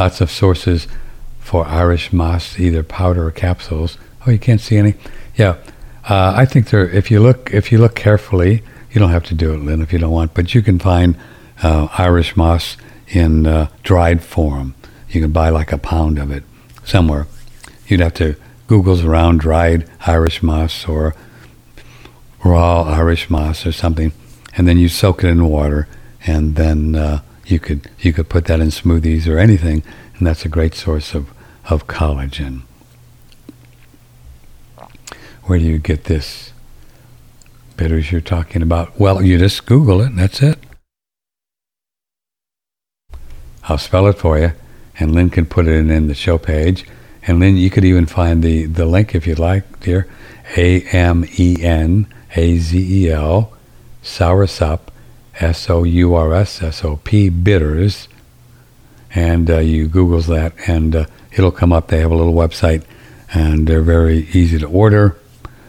[0.00, 0.88] lots of sources
[1.52, 3.98] for Irish moss, either powder or capsules.
[4.26, 4.94] Oh, you can't see any.
[5.36, 5.58] Yeah,
[6.08, 6.88] uh, I think there.
[6.88, 9.92] If you look, if you look carefully, you don't have to do it, Lynn, if
[9.92, 11.14] you don't want, but you can find
[11.62, 14.74] uh, Irish moss in uh, dried form.
[15.10, 16.42] You can buy like a pound of it
[16.84, 17.26] somewhere.
[17.86, 18.34] You'd have to
[18.66, 21.14] Google's around dried Irish moss or
[22.42, 24.12] raw Irish moss or something,
[24.56, 25.86] and then you soak it in water,
[26.26, 29.82] and then uh, you could you could put that in smoothies or anything,
[30.16, 31.28] and that's a great source of
[31.68, 32.62] of collagen.
[35.44, 36.52] Where do you get this
[37.76, 38.98] bitters you're talking about?
[38.98, 40.58] Well, you just Google it, that's it.
[43.64, 44.52] I'll spell it for you,
[44.98, 46.84] and Lynn can put it in, in the show page.
[47.26, 50.08] And Lynn, you could even find the, the link if you'd like, dear.
[50.56, 52.06] A M E N
[52.36, 53.52] A Z E L,
[54.02, 54.80] Soursop,
[55.38, 58.08] S O U R S S O P, bitters.
[59.14, 61.88] and uh, you Google's that, and uh, it'll come up.
[61.88, 62.84] They have a little website,
[63.32, 65.18] and they're very easy to order.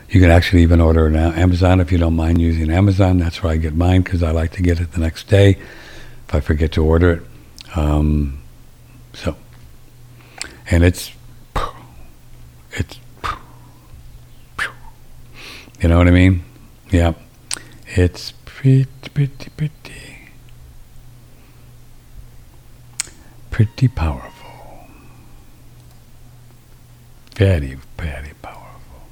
[0.10, 3.18] You can actually even order it on Amazon if you don't mind using Amazon.
[3.18, 5.58] That's where I get mine because I like to get it the next day
[6.28, 7.24] if I forget to order it.
[7.76, 8.42] Um,
[9.14, 9.36] so,
[10.70, 11.12] and it's
[12.72, 13.00] it's
[15.84, 16.44] you know what I mean?
[16.92, 17.14] Yeah,
[17.88, 20.30] it's pretty, pretty, pretty,
[23.52, 24.33] pretty powerful.
[27.36, 29.08] Very, very powerful.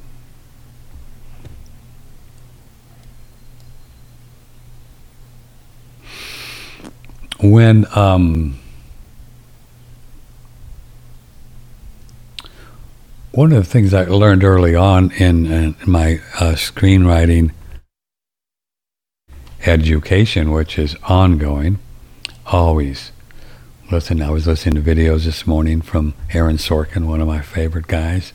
[7.42, 8.60] When um,
[13.32, 17.52] one of the things I learned early on in, in my uh, screenwriting
[19.66, 21.80] education, which is ongoing,
[22.46, 23.12] always
[23.92, 24.22] listen.
[24.22, 28.32] I was listening to videos this morning from Aaron Sorkin, one of my favorite guys.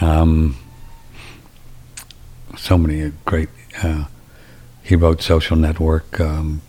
[0.00, 0.56] Um,
[2.56, 3.48] so many great.
[3.82, 4.04] Uh,
[4.84, 6.62] he wrote Social Network, um,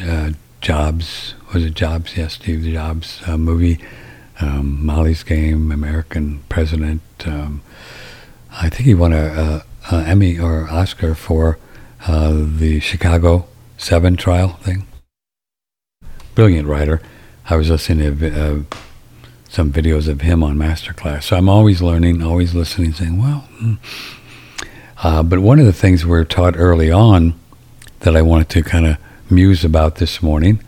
[0.00, 0.30] uh,
[0.60, 1.34] Jobs.
[1.52, 2.16] Was it Jobs?
[2.16, 3.80] Yes, Steve Jobs uh, movie.
[4.40, 7.02] Um, Molly's Game, American President.
[7.26, 7.62] Um,
[8.52, 11.58] I think he won a, a, a Emmy or Oscar for
[12.06, 14.86] uh, the Chicago Seven trial thing.
[16.34, 17.00] Brilliant writer.
[17.48, 18.62] I was listening to uh,
[19.48, 21.24] some videos of him on Masterclass.
[21.24, 23.40] So I'm always learning, always listening, saying, well.
[23.58, 23.74] Hmm.
[25.02, 27.38] Uh, but one of the things we we're taught early on
[28.00, 28.96] that I wanted to kind of
[29.30, 30.62] muse about this morning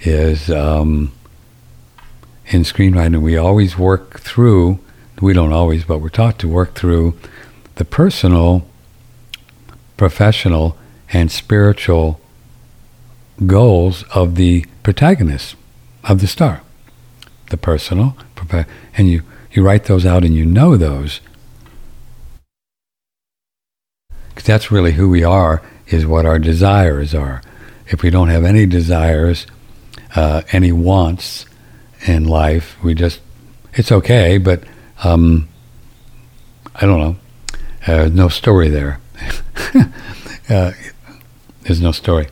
[0.00, 1.12] is um,
[2.46, 4.78] in screenwriting, we always work through,
[5.20, 7.18] we don't always, but we're taught to work through
[7.74, 8.66] the personal
[9.96, 10.78] professional
[11.12, 12.20] and spiritual
[13.46, 15.56] goals of the protagonist,
[16.04, 16.62] of the star.
[17.50, 18.16] The personal,
[18.96, 19.22] and you,
[19.52, 21.20] you write those out and you know those.
[24.28, 27.42] Because that's really who we are, is what our desires are.
[27.86, 29.46] If we don't have any desires,
[30.14, 31.46] uh, any wants
[32.06, 33.20] in life, we just,
[33.72, 34.62] it's okay, but
[35.02, 35.48] um,
[36.74, 37.16] I don't know.
[37.86, 39.00] Uh, no story there.
[40.50, 40.72] uh,
[41.62, 42.28] there's no story.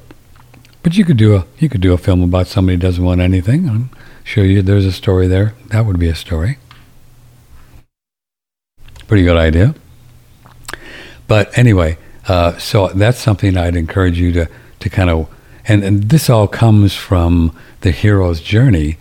[0.87, 3.21] But you could do a you could do a film about somebody who doesn't want
[3.21, 3.69] anything.
[3.69, 3.91] I'm
[4.23, 5.53] sure you there's a story there.
[5.71, 6.59] That would be a story.
[9.09, 9.75] Pretty good idea.
[11.27, 15.29] But anyway, uh, so that's something I'd encourage you to to kind of
[15.67, 18.97] and, and this all comes from the hero's journey,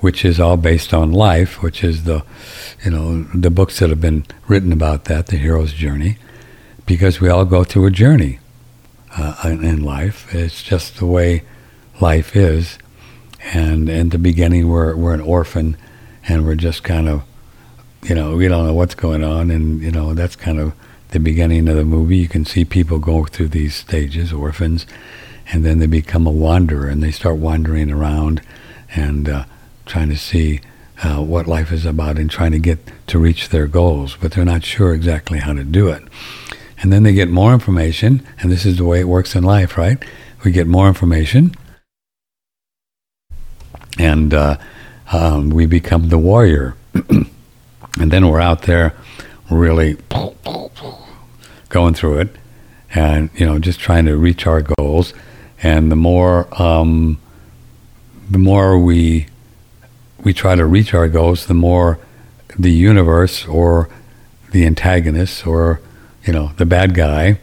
[0.00, 2.22] which is all based on life, which is the
[2.84, 6.18] you know the books that have been written about that, the hero's journey
[6.84, 8.39] because we all go through a journey
[9.16, 10.34] uh, in life.
[10.34, 11.42] It's just the way
[12.00, 12.78] life is.
[13.52, 15.76] And in the beginning, we're, we're an orphan
[16.28, 17.22] and we're just kind of,
[18.02, 19.50] you know, we don't know what's going on.
[19.50, 20.74] And, you know, that's kind of
[21.10, 22.18] the beginning of the movie.
[22.18, 24.86] You can see people go through these stages, orphans,
[25.52, 28.42] and then they become a wanderer and they start wandering around
[28.94, 29.44] and uh,
[29.86, 30.60] trying to see
[31.02, 34.44] uh, what life is about and trying to get to reach their goals, but they're
[34.44, 36.02] not sure exactly how to do it.
[36.80, 39.76] And then they get more information, and this is the way it works in life,
[39.76, 40.02] right?
[40.44, 41.54] We get more information,
[43.98, 44.56] and uh,
[45.12, 46.74] um, we become the warrior.
[47.08, 48.94] and then we're out there
[49.50, 49.96] really
[51.68, 52.36] going through it
[52.94, 55.12] and, you know, just trying to reach our goals.
[55.62, 57.20] And the more, um,
[58.30, 59.26] the more we,
[60.22, 61.98] we try to reach our goals, the more
[62.58, 63.88] the universe or
[64.50, 65.80] the antagonists or
[66.24, 67.38] you know, the bad guy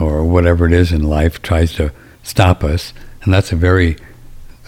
[0.00, 1.92] or whatever it is in life tries to
[2.22, 2.92] stop us.
[3.22, 3.96] And that's a very,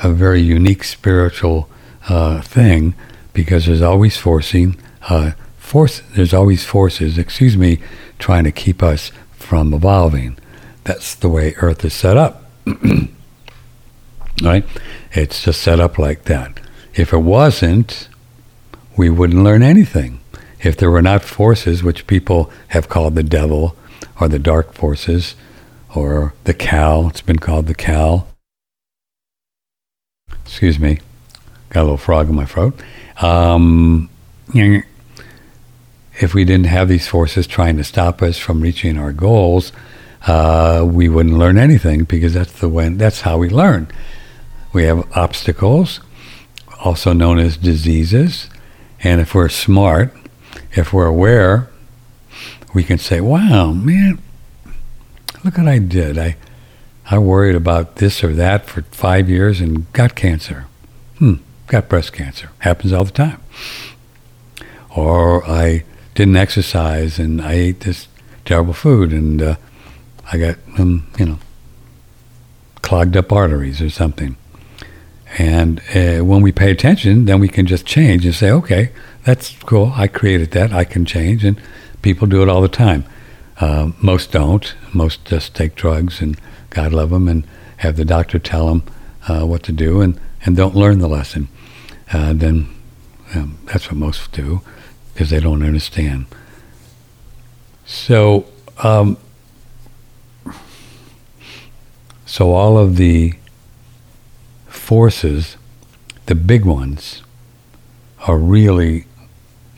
[0.03, 1.68] a very unique spiritual
[2.09, 2.95] uh, thing
[3.32, 4.76] because there's always forcing,
[5.09, 7.80] uh, force, there's always forces, excuse me,
[8.18, 10.38] trying to keep us from evolving.
[10.84, 12.45] That's the way Earth is set up.
[14.42, 14.64] right?
[15.12, 16.61] It's just set up like that.
[16.95, 18.09] If it wasn't,
[18.97, 20.20] we wouldn't learn anything.
[20.65, 23.77] If there were not forces which people have called the devil
[24.19, 25.37] or the dark forces
[25.95, 28.27] or the Kal, it's been called the Kal.
[30.47, 31.01] Excuse me,
[31.69, 32.81] got a little frog in my throat.
[33.21, 34.09] Um,
[34.55, 39.71] if we didn't have these forces trying to stop us from reaching our goals,
[40.27, 43.89] uh, we wouldn't learn anything because that's the way, that's how we learn.
[44.73, 46.01] We have obstacles,
[46.81, 48.49] also known as diseases,
[49.03, 50.15] and if we're smart,
[50.75, 51.70] if we're aware,
[52.75, 54.18] we can say, wow, man,
[55.45, 56.18] look what I did.
[56.18, 56.37] I,
[57.11, 60.66] I worried about this or that for five years and got cancer.
[61.18, 61.35] Hmm,
[61.68, 62.51] got breast cancer.
[62.59, 63.41] Happens all the time.
[64.95, 68.09] Or I didn't exercise and I ate this
[68.45, 69.57] terrible food and uh,
[70.33, 71.39] I got, um, you know,
[72.83, 74.37] clogged up arteries or something.
[75.39, 78.93] And uh, when we pay attention, then we can just change and say, okay,
[79.25, 79.93] that's cool.
[79.95, 80.72] I created that.
[80.72, 81.45] I can change.
[81.45, 81.61] And
[82.03, 83.05] people do it all the time.
[83.59, 84.75] Uh, most don't.
[84.93, 86.39] Most just take drugs and
[86.70, 87.47] God love them and
[87.79, 88.83] have the doctor tell them
[89.29, 91.49] uh, what to do and, and don't learn the lesson.
[92.12, 92.68] Uh, then
[93.35, 94.61] um, that's what most do
[95.12, 96.27] because they don't understand.
[97.87, 98.47] So,
[98.83, 99.16] um,
[102.27, 103.35] so all of the
[104.66, 105.57] forces,
[106.27, 107.22] the big ones,
[108.27, 109.07] are really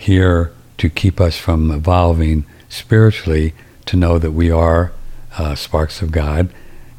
[0.07, 3.55] here to keep us from evolving spiritually
[3.87, 4.93] to know that we are
[5.37, 6.49] uh, sparks of God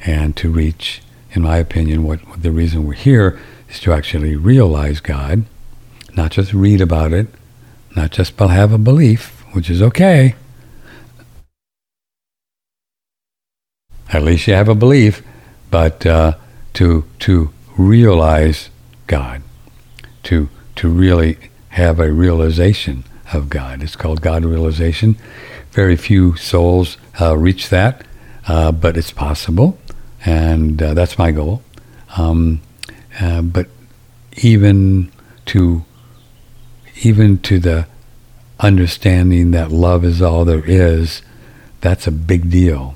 [0.06, 1.02] and to reach,
[1.32, 3.40] in my opinion, what, the reason we're here
[3.70, 5.46] is to actually realize God,
[6.16, 7.28] not just read about it,
[7.96, 10.36] not just have a belief, which is okay.
[14.12, 15.24] At least you have a belief,
[15.72, 16.36] but uh,
[16.76, 18.70] to to realize
[19.06, 19.42] God,
[20.24, 21.38] to to really
[21.78, 23.04] have a realization
[23.34, 23.84] of God.
[23.84, 25.16] It's called God realization.
[25.72, 28.04] Very few souls uh, reach that,
[28.48, 29.78] uh, but it's possible,
[30.26, 31.62] and uh, that's my goal.
[32.18, 32.62] Um,
[33.22, 33.68] uh, but
[34.38, 35.12] even
[35.46, 35.86] to
[37.04, 37.88] even to the
[38.60, 41.22] understanding that love is all there is,
[41.82, 42.96] that's a big deal.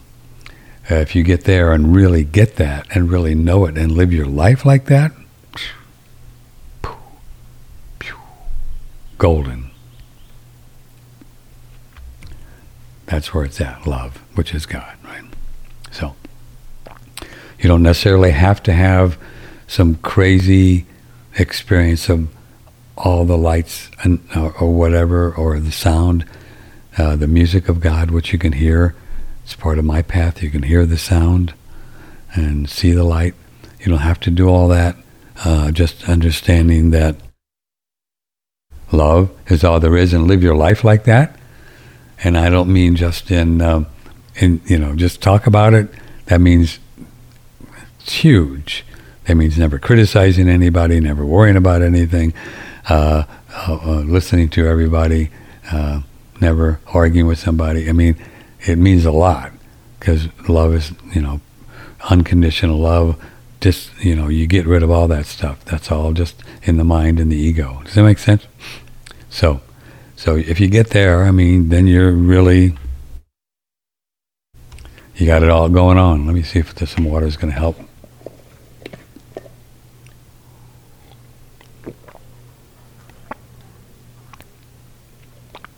[0.89, 4.11] Uh, if you get there and really get that and really know it and live
[4.11, 5.11] your life like that,
[9.21, 9.69] golden.
[13.05, 15.25] That's where it's at, love, which is God, right?
[15.91, 16.15] So,
[17.59, 19.19] you don't necessarily have to have
[19.67, 20.87] some crazy
[21.37, 22.29] experience of
[22.97, 26.25] all the lights and or, or whatever, or the sound,
[26.97, 28.95] uh, the music of God, which you can hear.
[29.43, 30.41] It's part of my path.
[30.41, 31.53] You can hear the sound
[32.33, 33.35] and see the light.
[33.81, 34.95] You don't have to do all that.
[35.45, 37.17] Uh, just understanding that
[38.91, 41.35] love is all there is, and live your life like that.
[42.23, 43.87] And I don't mean just in, um,
[44.35, 45.89] in you know, just talk about it.
[46.25, 46.79] That means
[47.99, 48.85] it's huge.
[49.25, 52.33] That means never criticizing anybody, never worrying about anything
[52.89, 53.23] uh,
[53.55, 55.29] uh, uh, listening to everybody,
[55.71, 56.01] uh,
[56.39, 57.89] never arguing with somebody.
[57.89, 58.15] I mean,
[58.61, 59.51] it means a lot
[59.99, 61.41] because love is, you know,
[62.09, 63.21] unconditional love.
[63.59, 65.63] Just, you know, you get rid of all that stuff.
[65.65, 67.81] That's all just in the mind and the ego.
[67.85, 68.47] Does that make sense?
[69.31, 69.61] So,
[70.15, 72.77] so if you get there, I mean, then you're really,
[75.15, 76.27] you got it all going on.
[76.27, 77.79] Let me see if there's some water is going to help.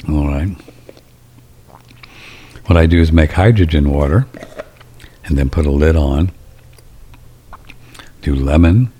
[0.09, 0.57] All right.
[2.65, 4.25] What I do is make hydrogen water
[5.25, 6.31] and then put a lid on,
[8.21, 8.91] do lemon,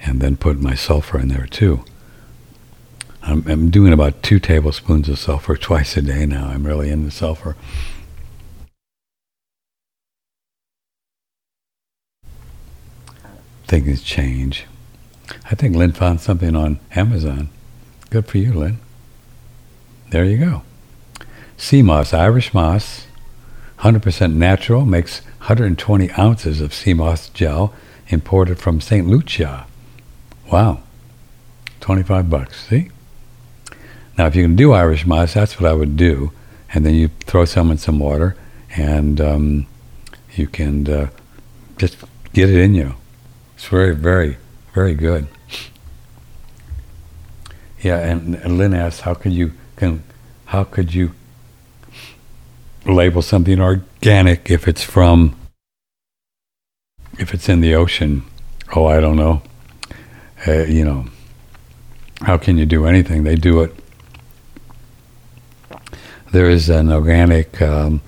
[0.00, 1.84] and then put my sulfur in there too.
[3.34, 6.50] I'm, I'm doing about two tablespoons of sulfur twice a day now.
[6.50, 7.56] I'm really into sulfur.
[13.66, 14.66] Things change.
[15.50, 17.48] I think Lynn found something on Amazon.
[18.10, 18.78] Good for you, Lynn.
[20.10, 20.62] There you go.
[21.56, 23.08] Sea moss, Irish moss,
[23.80, 27.74] 100% natural, makes 120 ounces of sea moss gel
[28.06, 29.08] imported from St.
[29.08, 29.66] Lucia.
[30.52, 30.82] Wow.
[31.80, 32.90] 25 bucks, see?
[34.16, 36.32] Now, if you can do Irish moss, that's what I would do.
[36.72, 38.36] And then you throw some in some water
[38.76, 39.66] and um,
[40.34, 41.10] you can uh,
[41.78, 41.96] just
[42.32, 42.94] get it in you.
[43.54, 44.38] It's very, very,
[44.72, 45.26] very good.
[47.80, 50.02] Yeah, and, and Lynn asks, how can you can
[50.46, 51.12] how could you
[52.86, 55.36] label something organic if it's from
[57.18, 58.22] if it's in the ocean
[58.76, 59.42] oh i don't know
[60.46, 61.06] uh, you know
[62.20, 63.74] how can you do anything they do it
[66.34, 68.00] there is an organic um,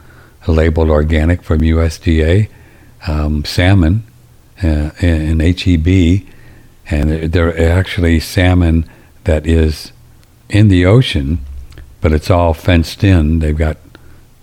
[0.46, 2.48] labeled organic from usda
[3.06, 4.02] um, salmon
[4.62, 6.26] uh, in, heb
[6.88, 8.88] and they're actually salmon
[9.24, 9.92] that is
[10.48, 11.38] in the ocean
[12.06, 13.40] but it's all fenced in.
[13.40, 13.78] They've got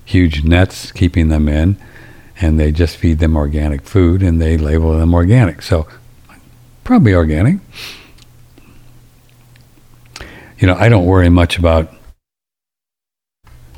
[0.03, 1.77] huge nets keeping them in,
[2.41, 5.61] and they just feed them organic food and they label them organic.
[5.61, 5.87] So,
[6.83, 7.59] probably organic.
[10.59, 11.93] You know, I don't worry much about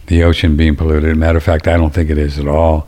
[0.08, 1.16] the ocean being polluted.
[1.18, 2.88] Matter of fact, I don't think it is at all.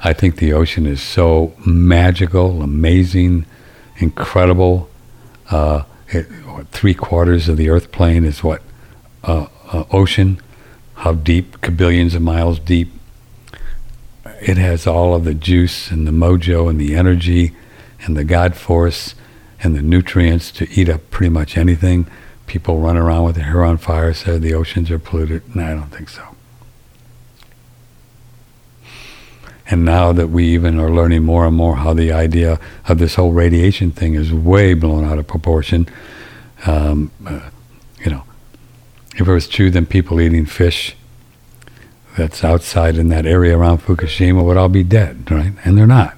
[0.00, 3.46] I think the ocean is so magical, amazing,
[3.96, 4.90] incredible.
[5.50, 8.62] Uh, it, what, three quarters of the Earth plane is what
[9.22, 10.40] uh, uh, ocean.
[10.96, 11.56] How deep?
[11.76, 12.92] Billions of miles deep.
[14.40, 17.54] It has all of the juice and the mojo and the energy
[18.02, 19.14] and the God force
[19.62, 22.06] and the nutrients to eat up pretty much anything.
[22.46, 25.56] People run around with their hair on fire, say the oceans are polluted.
[25.56, 26.33] No, I don't think so.
[29.70, 33.14] And now that we even are learning more and more how the idea of this
[33.14, 35.88] whole radiation thing is way blown out of proportion,
[36.66, 37.48] um, uh,
[38.04, 38.24] you know,
[39.16, 40.96] if it was true, then people eating fish
[42.16, 45.52] that's outside in that area around Fukushima would all be dead, right?
[45.64, 46.16] And they're not.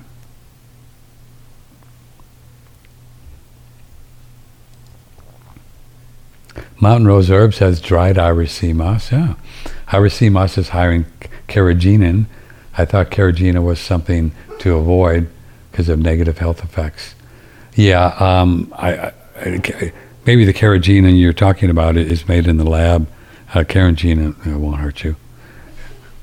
[6.78, 9.10] Mountain Rose Herbs has dried moss.
[9.10, 9.34] Yeah.
[10.30, 11.06] Moss is hiring
[11.48, 12.26] carrageenan.
[12.78, 15.28] I thought carrageenan was something to avoid
[15.70, 17.14] because of negative health effects.
[17.74, 19.92] Yeah, um, I, I,
[20.24, 23.08] maybe the carrageenan you're talking about is made in the lab.
[23.54, 25.16] Uh, carrageenan won't hurt you.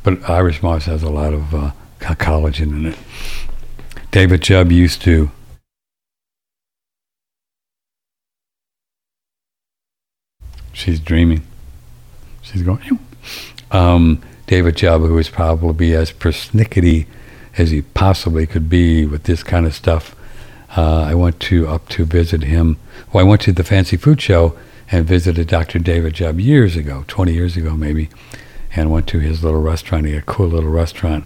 [0.04, 2.98] But Irish moss has a lot of uh, collagen in it.
[4.12, 5.32] David Jubb used to
[10.74, 11.44] She's dreaming.
[12.42, 13.00] She's going.
[13.72, 14.22] Um,
[14.54, 17.08] David Jubb, who is probably as persnickety
[17.58, 20.16] as he possibly could be with this kind of stuff.
[20.78, 22.78] Uh, I went to up to visit him.
[23.12, 24.56] Well, I went to the Fancy Food Show
[24.92, 25.80] and visited Dr.
[25.80, 28.12] David Jubb years ago, 20 years ago maybe,
[28.76, 30.06] and went to his little restaurant.
[30.06, 31.26] He had a cool little restaurant,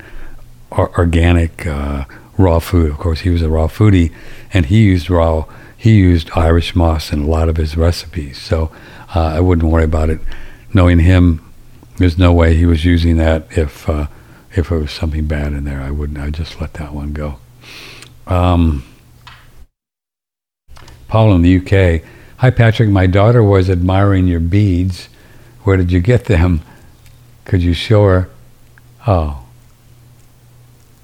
[0.72, 2.06] or, organic uh,
[2.38, 2.90] raw food.
[2.92, 4.14] Of course, he was a raw foodie,
[4.54, 5.44] and he used raw.
[5.76, 8.40] He used Irish moss in a lot of his recipes.
[8.40, 8.72] So
[9.14, 10.22] uh, I wouldn't worry about it.
[10.74, 11.44] Knowing him,
[11.98, 14.08] there's no way he was using that if uh,
[14.56, 15.82] if there was something bad in there.
[15.82, 16.18] I wouldn't.
[16.18, 17.40] I'd just let that one go.
[18.26, 18.84] Um,
[21.08, 22.04] Paul in the UK.
[22.38, 25.10] Hi Patrick, my daughter was admiring your beads.
[25.64, 26.62] Where did you get them?
[27.46, 28.30] Could you show her?
[29.08, 29.44] Oh.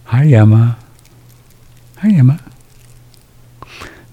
[0.06, 0.78] Hi Emma.
[1.98, 2.40] Hi Emma.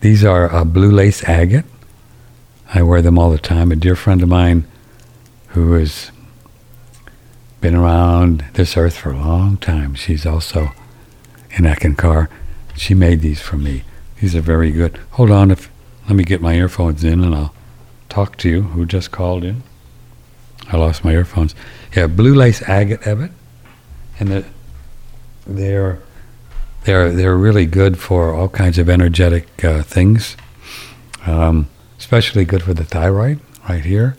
[0.00, 1.66] These are uh, blue lace agate.
[2.72, 3.70] I wear them all the time.
[3.70, 4.64] A dear friend of mine
[5.48, 6.10] who has
[7.60, 10.72] been around this earth for a long time, she's also
[11.50, 12.28] in Eckankar.
[12.76, 13.84] She made these for me.
[14.20, 14.98] These are very good.
[15.12, 15.70] Hold on, if
[16.06, 17.54] let me get my earphones in and I'll
[18.08, 19.62] talk to you who just called in.
[20.68, 21.54] I lost my earphones.
[21.94, 23.32] Yeah, blue lace agate ebit,
[24.18, 24.44] and the,
[25.46, 26.00] they're
[26.84, 30.36] they're they're really good for all kinds of energetic uh, things.
[31.26, 33.38] Um, especially good for the thyroid
[33.68, 34.16] right here.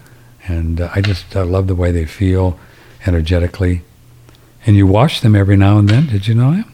[0.48, 2.60] And uh, I just uh, love the way they feel
[3.06, 3.82] energetically.
[4.66, 6.08] And you wash them every now and then.
[6.08, 6.68] Did you know that?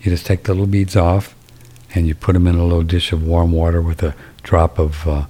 [0.00, 1.34] You just take the little beads off
[1.94, 5.06] and you put them in a little dish of warm water with a drop of,
[5.08, 5.26] uh,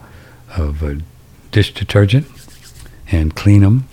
[0.56, 0.94] of uh,
[1.52, 2.26] dish detergent
[3.10, 3.88] and clean them.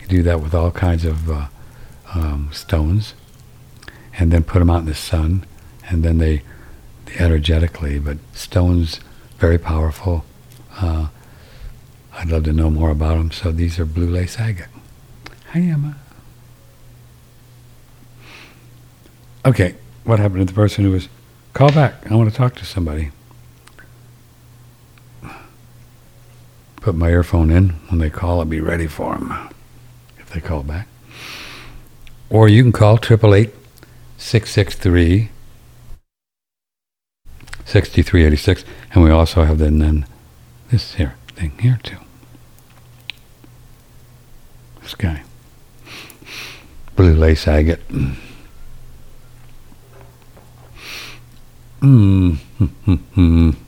[0.00, 1.46] You do that with all kinds of uh,
[2.14, 3.14] um, stones
[4.18, 5.44] and then put them out in the sun
[5.88, 6.42] and then they,
[7.06, 9.00] they energetically, but stones
[9.38, 10.24] very powerful.
[10.76, 11.08] Uh,
[12.14, 13.30] I'd love to know more about them.
[13.30, 14.68] So these are blue lace agate.
[15.54, 15.94] Hi, Emma.
[19.46, 21.08] Okay, what happened to the person who was,
[21.52, 22.10] call back.
[22.10, 23.12] I want to talk to somebody.
[26.80, 27.68] Put my earphone in.
[27.88, 29.48] When they call, I'll be ready for them
[30.18, 30.88] if they call back.
[32.30, 33.54] Or you can call 888
[34.18, 35.30] 663
[37.64, 38.64] 6386.
[38.92, 40.04] And we also have then, then
[40.72, 41.98] this here thing here too.
[44.82, 45.23] This guy.
[46.96, 47.86] Blue lace agate.
[47.88, 48.16] Mm.
[52.60, 53.56] Mm.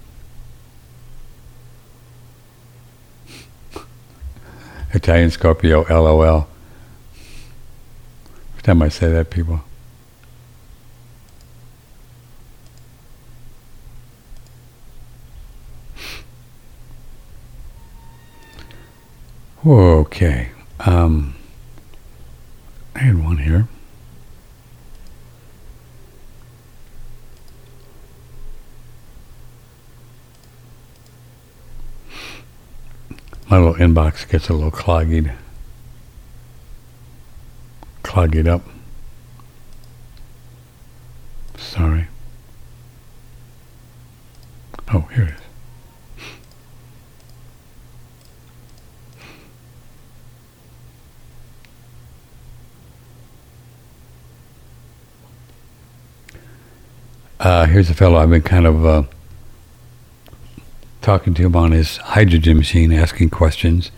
[4.93, 6.49] Italian Scorpio, LOL.
[8.53, 9.61] Every time I say that, people
[19.67, 20.51] Okay.
[20.81, 21.36] Um,
[22.97, 23.69] I had one here.
[33.51, 35.31] My little inbox gets a little clogged.
[38.03, 38.63] Clogged up.
[41.59, 42.07] Sorry.
[44.91, 45.46] Oh, here it is.
[57.39, 59.03] Uh, here's a fellow I've been kind of uh,
[61.03, 63.91] talking to him on his hydrogen machine, asking questions,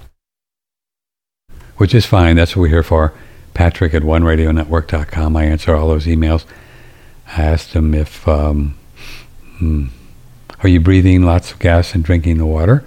[1.77, 2.35] which is fine.
[2.37, 3.13] That's what we're here for.
[3.55, 5.37] Patrick at OneRadioNetwork.com.
[5.37, 6.47] I answer all those emails.
[7.29, 8.77] I asked him if, um,
[9.59, 9.87] hmm,
[10.63, 12.85] are you breathing lots of gas and drinking the water?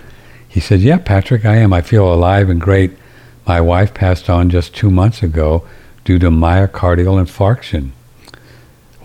[0.49, 1.71] He said, yeah, Patrick, I am.
[1.71, 2.91] I feel alive and great.
[3.47, 5.65] My wife passed on just two months ago
[6.03, 7.91] due to myocardial infarction.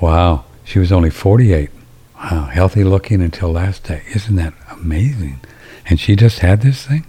[0.01, 0.45] Wow.
[0.67, 1.71] She was only 48.
[2.17, 2.47] Wow.
[2.47, 4.03] Healthy looking until last day.
[4.14, 5.41] Isn't that amazing?
[5.89, 7.07] And she just had this thing?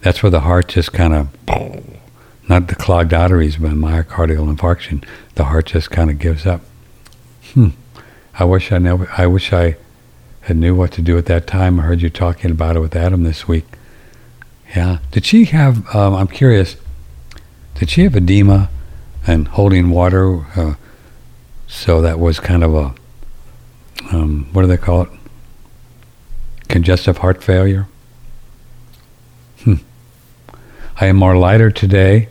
[0.00, 1.28] That's where the heart just kind of,
[2.48, 5.04] not the clogged arteries, but myocardial infarction.
[5.34, 6.62] The heart just kind of gives up.
[7.52, 7.68] Hmm.
[8.38, 9.76] I wish I never, I wish I
[10.42, 11.78] had knew what to do at that time.
[11.78, 13.66] I heard you talking about it with Adam this week.
[14.74, 14.98] Yeah.
[15.10, 16.76] Did she have, um, I'm curious,
[17.74, 18.70] did she have edema
[19.26, 20.46] and holding water?
[20.56, 20.74] Uh,
[21.66, 22.94] so that was kind of a,
[24.12, 25.08] um, what do they call it?
[26.68, 27.86] Congestive heart failure.
[29.62, 29.74] Hmm.
[31.00, 32.28] I am more lighter today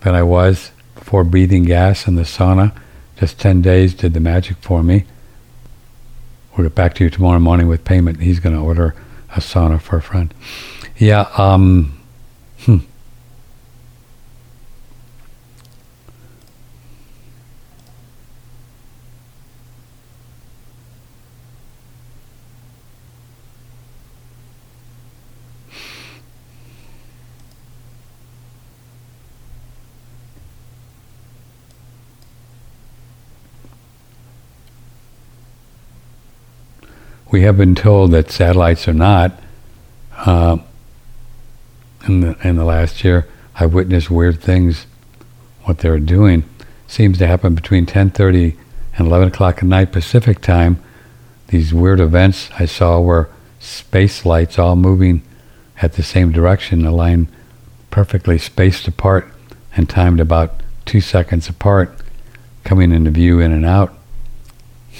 [0.00, 2.76] than I was before breathing gas in the sauna.
[3.18, 5.04] Just 10 days did the magic for me.
[6.56, 8.20] We'll get back to you tomorrow morning with payment.
[8.20, 8.94] He's going to order
[9.30, 10.32] a sauna for a friend.
[10.96, 11.98] Yeah, um,
[12.60, 12.78] hmm.
[37.30, 39.38] We have been told that satellites are not.
[40.16, 40.58] Uh,
[42.06, 44.86] in the in the last year, I've witnessed weird things.
[45.64, 46.44] What they're doing
[46.86, 48.56] seems to happen between 10:30
[48.96, 50.82] and 11 o'clock at night Pacific time.
[51.48, 53.28] These weird events I saw were
[53.60, 55.22] space lights all moving
[55.80, 57.28] at the same direction, aligned
[57.90, 59.32] perfectly spaced apart
[59.76, 61.96] and timed about two seconds apart,
[62.64, 63.94] coming into view in and out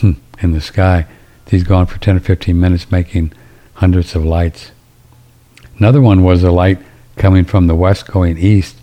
[0.00, 1.06] hmm, in the sky.
[1.48, 3.32] He's gone for 10 or 15 minutes making
[3.74, 4.72] hundreds of lights.
[5.78, 6.78] Another one was a light
[7.16, 8.76] coming from the west going east,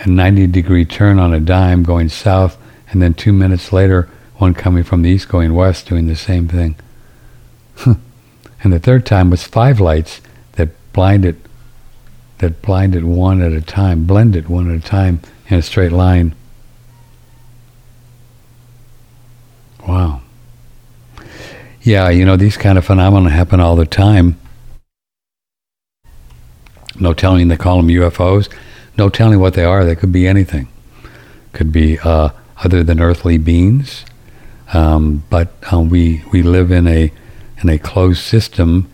[0.00, 2.58] a 90 degree turn on a dime going south,
[2.90, 6.48] and then two minutes later, one coming from the east going west doing the same
[6.48, 6.76] thing.
[7.84, 10.20] and the third time was five lights
[10.52, 11.40] that blinded
[12.38, 16.34] that blinded one at a time, blended one at a time in a straight line.
[19.86, 20.23] Wow.
[21.84, 24.40] Yeah, you know, these kind of phenomena happen all the time.
[26.98, 28.50] No telling they call them UFOs.
[28.96, 29.84] No telling what they are.
[29.84, 30.68] They could be anything.
[31.52, 34.06] Could be uh, other than earthly beings.
[34.72, 37.12] Um, but uh, we we live in a
[37.62, 38.90] in a closed system.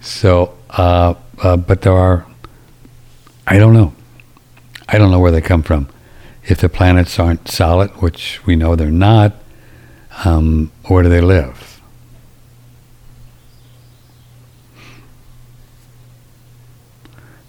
[0.00, 2.26] So, uh, uh but there are.
[3.46, 3.94] I don't know.
[4.88, 5.88] I don't know where they come from.
[6.42, 9.34] If the planets aren't solid, which we know they're not,
[10.24, 11.80] um, where do they live?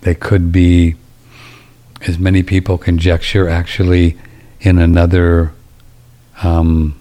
[0.01, 0.95] They could be,
[2.07, 4.17] as many people conjecture, actually
[4.61, 5.53] in another
[6.41, 6.99] um,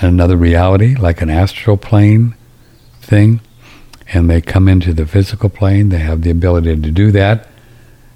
[0.00, 2.34] another reality, like an astral plane
[3.00, 3.40] thing,
[4.12, 5.88] and they come into the physical plane.
[5.88, 7.48] They have the ability to do that,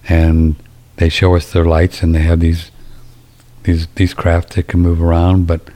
[0.09, 0.57] and
[0.97, 2.71] they show us their lights, and they have these
[3.63, 5.71] these these craft that can move around, but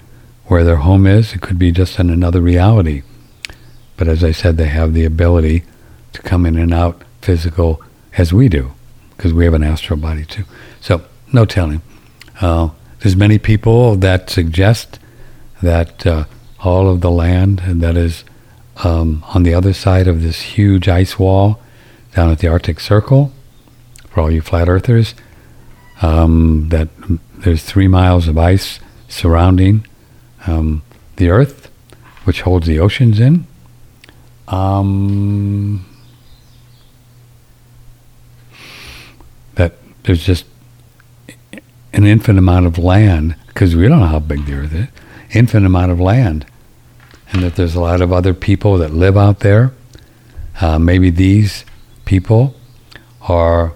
[0.50, 1.32] where their home is.
[1.32, 3.02] It could be just in another reality.
[3.96, 5.62] But as I said, they have the ability
[6.12, 7.80] to come in and out physical
[8.18, 8.72] as we do,
[9.16, 10.42] because we have an astral body too.
[10.80, 11.82] So no telling.
[12.40, 14.98] Uh, there's many people that suggest
[15.62, 16.24] that uh,
[16.58, 18.24] all of the land that is
[18.78, 21.60] um, on the other side of this huge ice wall
[22.16, 23.30] down at the Arctic Circle,
[24.08, 25.14] for all you flat earthers,
[26.02, 26.88] um, that
[27.38, 29.86] there's three miles of ice surrounding
[30.46, 30.82] um,
[31.16, 31.70] the Earth,
[32.24, 33.46] which holds the oceans in.
[34.48, 35.86] Um,
[39.54, 40.44] that there's just
[41.92, 44.88] an infinite amount of land because we don't know how big the Earth is.
[45.32, 46.46] Infinite amount of land,
[47.32, 49.72] and that there's a lot of other people that live out there.
[50.60, 51.64] Uh, maybe these
[52.04, 52.56] people
[53.22, 53.74] are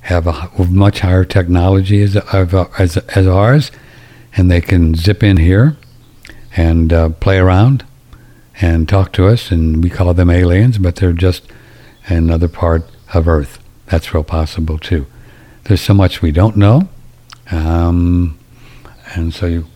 [0.00, 3.72] have a much higher technology as, as, as ours,
[4.36, 5.76] and they can zip in here
[6.56, 7.84] and uh, play around
[8.60, 11.44] and talk to us, and we call them aliens, but they're just
[12.08, 13.58] another part of Earth.
[13.86, 15.06] That's real possible too.
[15.64, 16.88] There's so much we don't know,
[17.50, 18.38] um,
[19.14, 19.66] and so you,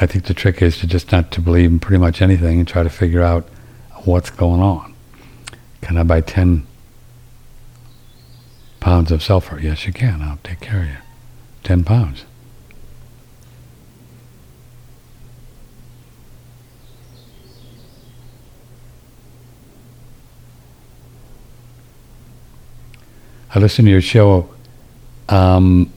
[0.00, 2.66] I think the trick is to just not to believe in pretty much anything and
[2.66, 3.48] try to figure out
[4.04, 4.94] what's going on.
[5.80, 6.66] Can I buy 10
[8.80, 9.60] pounds of sulfur?
[9.60, 10.20] Yes, you can.
[10.22, 10.96] I'll take care of you.
[11.64, 12.24] 10 pounds.
[23.56, 24.50] I listen to your show.
[25.30, 25.90] Um,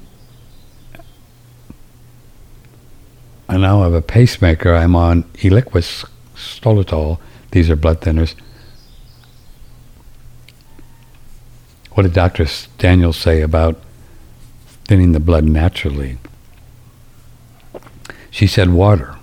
[3.49, 4.74] I now have a pacemaker.
[4.74, 6.05] I'm on Eliquis
[6.36, 7.20] Sotalol.
[7.51, 8.34] These are blood thinners.
[11.91, 12.47] What did Dr.
[12.78, 13.78] Daniel say about
[14.86, 16.18] thinning the blood naturally?
[18.32, 19.18] She said water.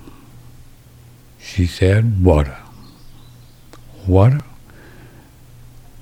[1.38, 2.58] She said water.
[4.06, 4.42] Water?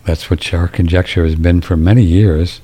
[0.05, 2.61] That's what our conjecture has been for many years.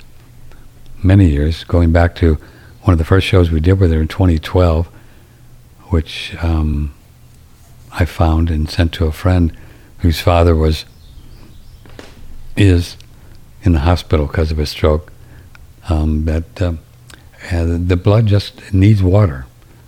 [1.02, 2.34] Many years, going back to
[2.82, 4.86] one of the first shows we did with her in 2012,
[5.88, 6.94] which um,
[7.92, 9.56] I found and sent to a friend
[9.98, 10.84] whose father was
[12.56, 12.96] is
[13.62, 15.12] in the hospital because of a stroke.
[15.88, 16.74] Um, that uh,
[17.50, 19.46] the blood just needs water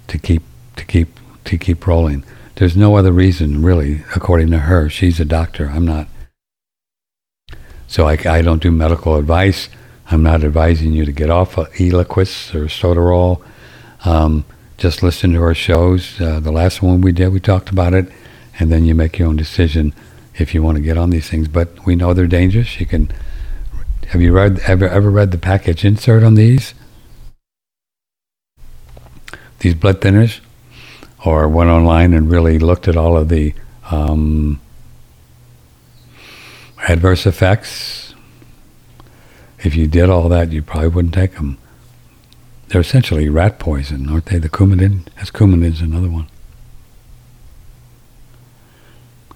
[0.09, 0.43] to keep
[0.77, 2.25] to keep to keep rolling.
[2.57, 4.89] There's no other reason, really, according to her.
[4.89, 5.67] She's a doctor.
[5.67, 6.09] I'm not.
[7.93, 9.69] So I, I don't do medical advice.
[10.11, 13.43] I'm not advising you to get off of Eliquis or Sotalol.
[14.07, 14.47] Um,
[14.79, 16.19] just listen to our shows.
[16.19, 18.11] Uh, the last one we did, we talked about it,
[18.59, 19.93] and then you make your own decision
[20.37, 21.49] if you want to get on these things.
[21.49, 22.81] But we know they're dangerous.
[22.81, 23.13] You can.
[24.07, 26.73] Have you read ever ever read the package insert on these?
[29.59, 30.41] These blood thinners,
[31.27, 33.53] or went online and really looked at all of the
[33.91, 34.62] um,
[36.89, 38.15] adverse effects.
[39.61, 41.59] If you did all that, you probably wouldn't take them.
[42.69, 44.39] They're essentially rat poison, aren't they?
[44.39, 46.27] The Coumadin, as is another one.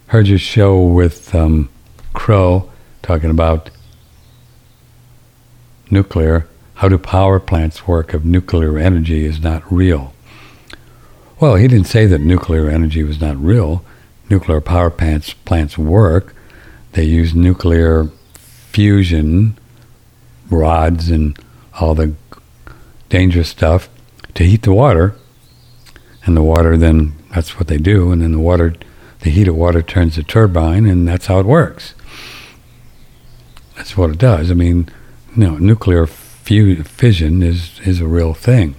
[0.08, 1.68] Heard your show with um,
[2.14, 2.70] Crow
[3.02, 3.70] talking about
[5.90, 6.48] nuclear.
[6.74, 10.12] How do power plants work if nuclear energy is not real?
[11.40, 13.84] Well, he didn't say that nuclear energy was not real.
[14.30, 16.35] Nuclear power plants plants work
[16.96, 19.56] they use nuclear fusion
[20.48, 21.38] rods and
[21.78, 22.14] all the
[23.10, 23.90] dangerous stuff
[24.32, 25.14] to heat the water.
[26.24, 28.10] And the water then, that's what they do.
[28.10, 28.74] And then the water,
[29.20, 31.92] the heat of water turns the turbine, and that's how it works.
[33.76, 34.50] That's what it does.
[34.50, 34.88] I mean,
[35.36, 38.74] you know, nuclear fu- fission is, is a real thing.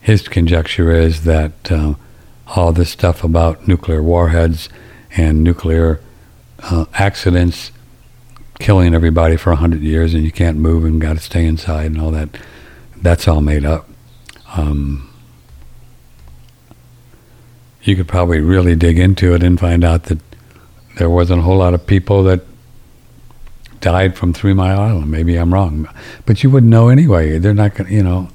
[0.00, 1.94] His conjecture is that uh,
[2.46, 4.68] all this stuff about nuclear warheads
[5.16, 6.00] and nuclear
[6.62, 7.72] uh, accidents,
[8.58, 11.86] killing everybody for a hundred years, and you can't move and got to stay inside
[11.86, 12.28] and all that.
[12.96, 13.88] That's all made up.
[14.54, 15.10] Um,
[17.82, 20.18] you could probably really dig into it and find out that
[20.96, 22.42] there wasn't a whole lot of people that
[23.80, 25.10] died from Three Mile Island.
[25.10, 25.88] Maybe I'm wrong,
[26.26, 27.38] but you wouldn't know anyway.
[27.38, 28.28] They're not going to, you know,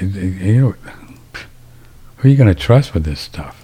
[0.00, 0.76] you, you,
[2.16, 3.63] who are you going to trust with this stuff?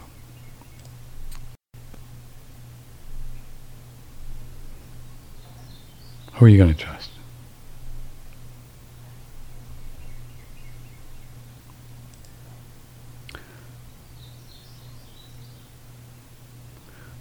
[6.41, 7.11] Who are you going to trust?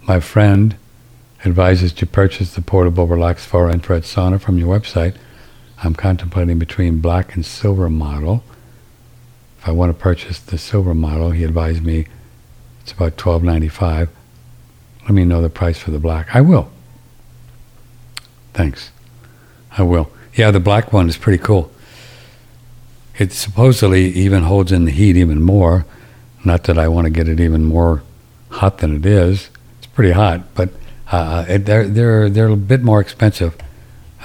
[0.03, 0.77] My friend
[1.43, 5.17] advises to purchase the portable Relax Far infrared sauna from your website.
[5.83, 8.41] I'm contemplating between black and silver model.
[9.57, 12.07] If I want to purchase the silver model, he advised me
[12.83, 14.07] it's about $12.95.
[15.01, 16.33] Let me know the price for the black.
[16.33, 16.71] I will.
[18.53, 18.91] Thanks.
[19.77, 20.11] I will.
[20.33, 21.71] Yeah, the black one is pretty cool.
[23.17, 25.85] It supposedly even holds in the heat even more.
[26.45, 28.01] Not that I want to get it even more
[28.49, 29.49] hot than it is.
[29.77, 30.69] It's pretty hot, but
[31.11, 33.57] uh, it, they're they're they're a bit more expensive.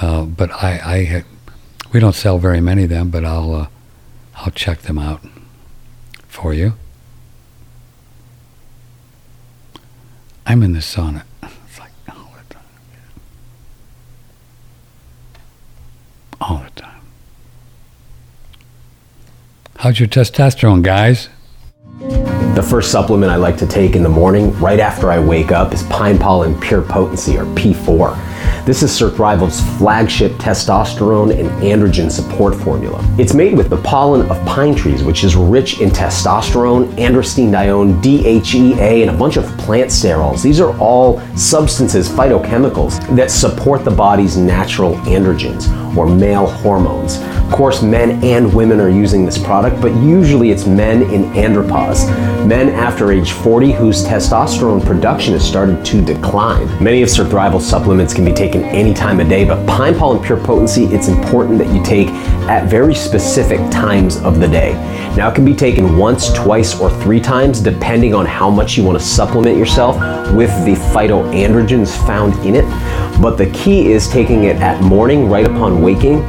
[0.00, 1.24] Uh, but I, I
[1.92, 3.66] we don't sell very many of them, but I'll uh,
[4.36, 5.20] I'll check them out
[6.28, 6.74] for you.
[10.46, 11.22] I'm in the sauna.
[16.40, 17.00] All the time.
[19.76, 21.28] How's your testosterone, guys?
[22.54, 25.74] The first supplement I like to take in the morning, right after I wake up,
[25.74, 28.33] is Pine Pollen Pure Potency, or P4.
[28.64, 33.04] This is Surthrival's flagship testosterone and androgen support formula.
[33.18, 39.02] It's made with the pollen of pine trees, which is rich in testosterone, androstenedione, DHEA,
[39.02, 40.42] and a bunch of plant sterols.
[40.42, 47.18] These are all substances, phytochemicals, that support the body's natural androgens, or male hormones.
[47.44, 52.08] Of course, men and women are using this product, but usually it's men in andropause,
[52.46, 56.66] men after age 40 whose testosterone production has started to decline.
[56.82, 60.44] Many of Surthrival supplements can be taken any time of day, but Pine Pollen Pure
[60.44, 62.08] Potency, it's important that you take
[62.48, 64.74] at very specific times of the day.
[65.16, 68.84] Now, it can be taken once, twice, or three times depending on how much you
[68.84, 69.96] want to supplement yourself
[70.34, 72.64] with the phytoandrogens found in it.
[73.20, 76.20] But the key is taking it at morning, right upon waking,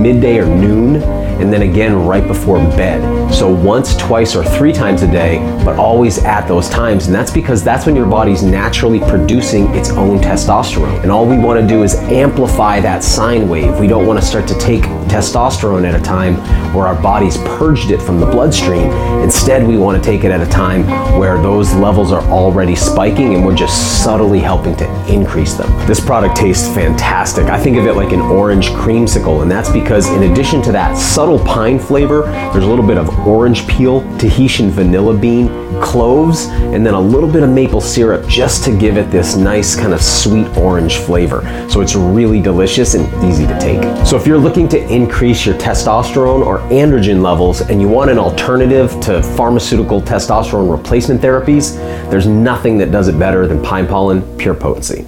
[0.00, 3.32] midday or noon, and then again right before bed.
[3.32, 7.06] So once, twice, or three times a day, but always at those times.
[7.06, 11.02] And that's because that's when your body's naturally producing its own testosterone.
[11.02, 13.78] And all we want to do is amplify that sine wave.
[13.78, 16.34] We don't want to start to take testosterone at a time
[16.74, 18.90] where our body's purged it from the bloodstream.
[19.22, 20.84] Instead, we want to take it at a time
[21.18, 25.70] where those levels are already spiking and we're just subtly helping to increase them.
[25.86, 27.46] This product tastes fantastic.
[27.46, 30.96] I think of it like an orange creamsicle, and that's because in addition to that
[30.96, 35.48] subtle pine flavor, there's a little bit of orange peel, Tahitian vanilla bean,
[35.80, 39.74] cloves, and then a little bit of maple syrup just to give it this nice
[39.76, 41.42] kind of sweet orange flavor.
[41.68, 43.82] So it's really delicious and easy to take.
[44.06, 48.18] So if you're looking to increase your testosterone or androgen levels and you want an
[48.18, 51.76] alternative to pharmaceutical testosterone replacement therapies,
[52.10, 55.04] there's nothing that does it better than pine pollen pure potency.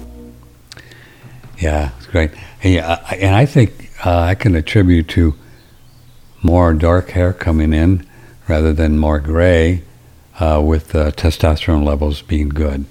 [1.57, 2.31] Yeah, it's great.
[2.61, 5.35] And, yeah, and I think uh, I can attribute to
[6.43, 8.05] more dark hair coming in
[8.47, 9.83] rather than more gray
[10.39, 12.85] uh, with testosterone levels being good.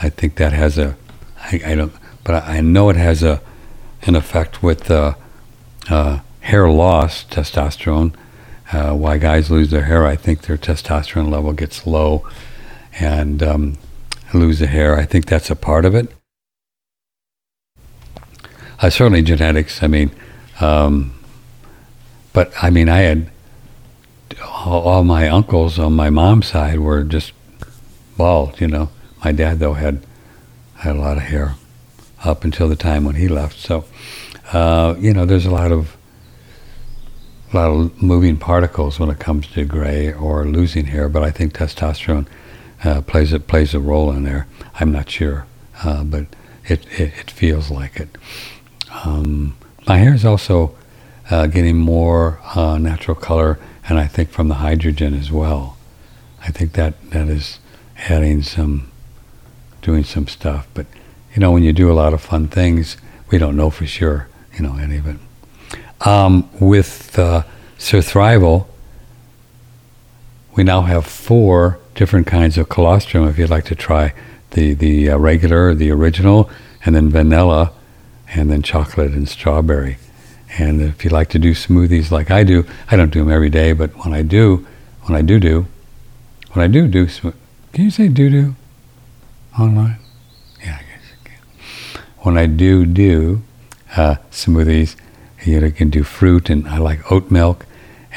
[0.00, 0.96] I think that has a,
[1.36, 1.92] I, I don't,
[2.24, 3.42] but I know it has a,
[4.02, 5.14] an effect with uh,
[5.90, 8.14] uh hair loss, testosterone.
[8.72, 12.26] Uh, why guys lose their hair, I think their testosterone level gets low
[12.98, 13.78] and um,
[14.32, 14.96] lose the hair.
[14.96, 16.10] I think that's a part of it.
[18.80, 19.82] Uh, certainly genetics.
[19.82, 20.10] I mean,
[20.58, 21.14] um,
[22.32, 23.30] but I mean, I had
[24.42, 27.32] all, all, my uncles on my mom's side were just
[28.16, 28.58] bald.
[28.58, 28.88] You know,
[29.22, 30.00] my dad though had
[30.76, 31.56] had a lot of hair
[32.24, 33.58] up until the time when he left.
[33.58, 33.84] So,
[34.52, 35.97] uh, you know, there's a lot of
[37.52, 41.08] a lot of moving particles when it comes to gray or losing hair.
[41.08, 42.26] But I think testosterone
[42.84, 44.46] uh, plays a plays a role in there.
[44.74, 45.46] I'm not sure,
[45.82, 46.26] uh, but
[46.64, 48.16] it, it, it feels like it.
[49.04, 50.76] Um, my hair is also
[51.30, 55.76] uh, getting more uh, natural color, and I think from the hydrogen as well.
[56.42, 57.58] I think that that is
[58.08, 58.90] adding some,
[59.82, 60.66] doing some stuff.
[60.74, 60.86] But
[61.34, 62.96] you know, when you do a lot of fun things,
[63.30, 64.28] we don't know for sure.
[64.54, 65.16] You know any of it.
[66.00, 67.42] Um, with uh,
[67.78, 68.66] Surthrival,
[70.56, 73.26] we now have four different kinds of colostrum.
[73.28, 74.14] If you'd like to try
[74.52, 76.50] the the uh, regular, the original,
[76.84, 77.72] and then vanilla,
[78.28, 79.98] and then chocolate and strawberry.
[80.58, 83.50] And if you like to do smoothies like I do, I don't do them every
[83.50, 84.66] day, but when I do,
[85.02, 85.66] when I do do,
[86.52, 87.06] when I do do,
[87.72, 88.54] can you say do do
[89.58, 89.98] online?
[90.60, 92.02] Yeah, I guess can.
[92.20, 93.42] When I do do
[93.96, 94.96] uh, smoothies,
[95.44, 97.66] you, know, you can do fruit, and I like oat milk,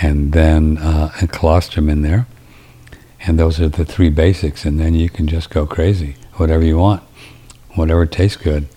[0.02, 2.28] and then uh, and colostrum in there.
[3.22, 6.78] And those are the three basics, and then you can just go crazy, whatever you
[6.78, 7.04] want,
[7.76, 8.68] whatever tastes good.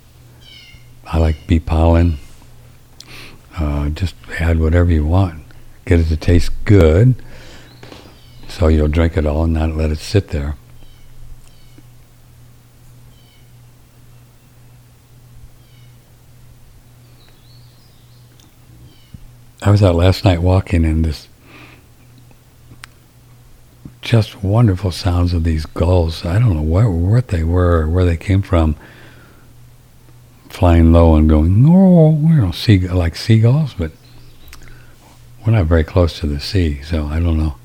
[1.07, 2.18] I like bee pollen,
[3.59, 5.42] uh, just add whatever you want.
[5.87, 7.14] Get it to taste good,
[8.49, 10.57] so you'll drink it all and not let it sit there.
[19.64, 21.26] I was out last night walking and this
[24.03, 26.22] just wonderful sounds of these gulls.
[26.26, 28.76] I don't know what what they were, or where they came from
[30.50, 33.91] flying low and going, oh, you know, like seagulls, but
[35.45, 37.57] we're not very close to the sea, so I don't know.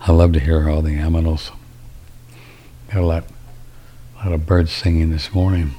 [0.00, 1.50] I love to hear all the aminals.
[2.92, 3.24] Got a lot,
[4.14, 5.74] a lot of birds singing this morning.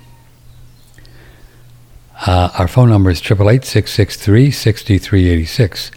[2.27, 5.91] Uh, our phone number is 888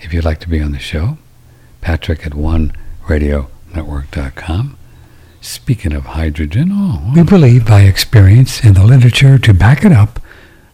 [0.00, 1.16] if you'd like to be on the show.
[1.80, 4.76] Patrick at oneradionetwork.com.
[5.40, 10.20] Speaking of hydrogen, oh, we believe by experience and the literature to back it up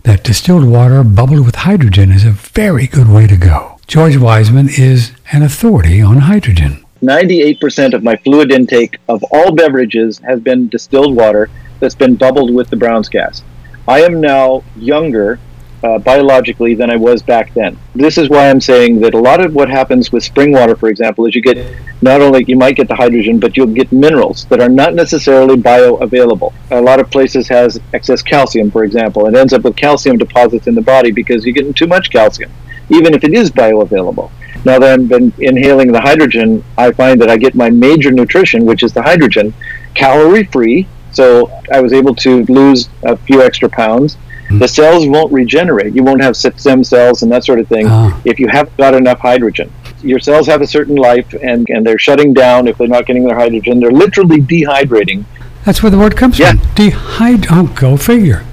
[0.03, 3.79] that distilled water bubbled with hydrogen is a very good way to go.
[3.87, 6.85] George Wiseman is an authority on hydrogen.
[7.03, 11.49] 98% of my fluid intake of all beverages has been distilled water
[11.79, 13.45] that's been bubbled with the Brown's gas.
[13.89, 15.41] I am now younger
[15.83, 17.79] uh, biologically than I was back then.
[17.95, 20.91] This is why I'm saying that a lot of what happens with spring water, for
[20.91, 24.45] example, is you get not only you might get the hydrogen, but you'll get minerals
[24.51, 26.53] that are not necessarily bioavailable.
[26.71, 30.67] A lot of places has excess calcium, for example, and ends up with calcium deposits
[30.67, 32.53] in the body because you're getting too much calcium.
[32.91, 34.31] even if it is bioavailable.
[34.65, 38.65] Now that I've been inhaling the hydrogen, I find that I get my major nutrition,
[38.65, 39.55] which is the hydrogen,
[39.95, 40.89] calorie free.
[41.19, 44.17] So I was able to lose a few extra pounds.
[44.63, 45.93] The cells won't regenerate.
[45.97, 48.19] You won't have stem cells and that sort of thing Ah.
[48.25, 49.69] if you haven't got enough hydrogen.
[50.01, 53.25] Your cells have a certain life and, and they're shutting down if they're not getting
[53.27, 53.81] their hydrogen.
[53.81, 55.25] They're literally dehydrating.
[55.65, 56.53] That's where the word comes Yeah.
[56.53, 56.61] from.
[56.77, 57.47] Dehyd.
[57.51, 58.45] Oh, go figure.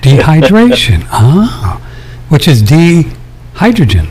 [0.00, 1.06] Dehydration.
[1.12, 1.80] ah,
[2.30, 4.08] which is dehydrogen.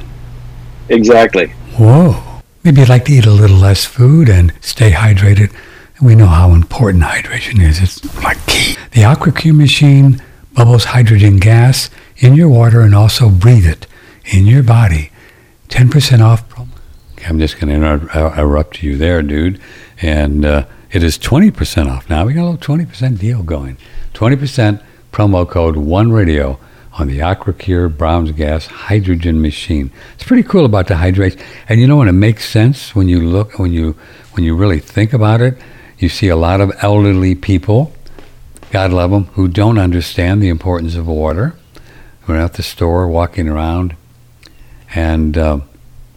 [0.89, 1.47] Exactly.
[1.77, 2.17] Whoa.
[2.63, 5.49] Maybe you'd like to eat a little less food and stay hydrated.
[6.03, 7.81] We know how important hydration is.
[7.81, 8.75] It's like key.
[8.91, 10.21] The AquaCure machine
[10.53, 13.87] bubbles hydrogen gas in your water and also breathe it
[14.25, 15.11] in your body.
[15.69, 16.43] 10% off.
[17.25, 19.61] I'm just going to uh, interrupt you there, dude.
[20.01, 22.25] And uh, it is 20% off now.
[22.25, 23.77] We got a little 20% deal going.
[24.13, 26.59] 20% promo code ONE-RADIO
[26.99, 29.89] on the AquaCure Brown's Gas hydrogen machine.
[30.15, 31.41] It's pretty cool about the hydration.
[31.69, 33.95] And you know when it makes sense when you look when you
[34.33, 35.57] when you really think about it,
[36.03, 37.93] you see a lot of elderly people,
[38.71, 41.55] God love them, who don't understand the importance of water.
[42.27, 43.95] We're at the store walking around
[44.93, 45.59] and uh,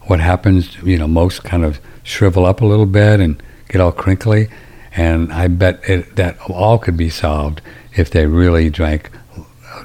[0.03, 3.91] what happens, you know, most kind of shrivel up a little bit and get all
[3.91, 4.49] crinkly.
[4.95, 7.61] And I bet it, that all could be solved
[7.95, 9.09] if they really drank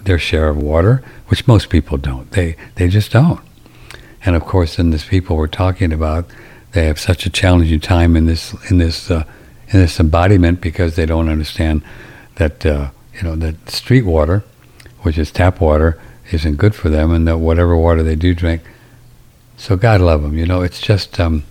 [0.03, 2.31] their share of water, which most people don't.
[2.33, 3.41] They they just don't.
[4.25, 6.27] And of course, in this people we're talking about,
[6.73, 9.25] they have such a challenging time in this in this uh,
[9.73, 11.83] in this embodiment because they don't understand
[12.37, 14.45] that uh, you know that street water,
[15.01, 16.01] which is tap water,
[16.31, 18.63] isn't good for them, and that whatever water they do drink.
[19.57, 20.37] So God love them.
[20.37, 21.45] You know, it's just um,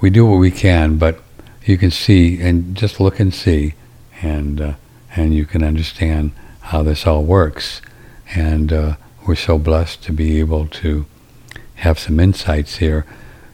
[0.00, 1.20] we do what we can, but
[1.64, 3.74] you can see and just look and see,
[4.20, 4.74] and uh,
[5.14, 7.80] and you can understand how this all works.
[8.34, 11.06] And uh, we're so blessed to be able to
[11.76, 13.04] have some insights here,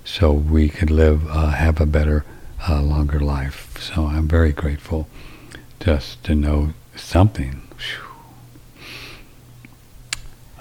[0.04, 2.24] so we could live, uh, have a better,
[2.68, 3.67] uh, longer life.
[3.80, 5.08] So I'm very grateful
[5.80, 7.62] just to know something.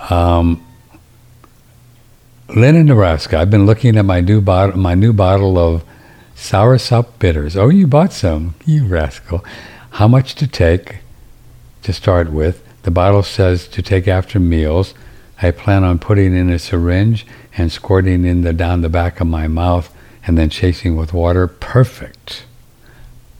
[0.10, 0.65] Um,
[2.56, 3.39] Lynn in Nebraska.
[3.39, 5.84] I've been looking at my new bottle, my new bottle of
[6.35, 7.57] soursop bitters.
[7.57, 9.44] Oh, you bought some, you rascal.
[9.91, 10.99] How much to take?
[11.84, 14.94] To start with, the bottle says to take after meals.
[15.41, 17.26] I plan on putting in a syringe
[17.57, 19.94] and squirting in the down the back of my mouth
[20.26, 21.48] and then chasing with water.
[21.48, 22.46] Perfect.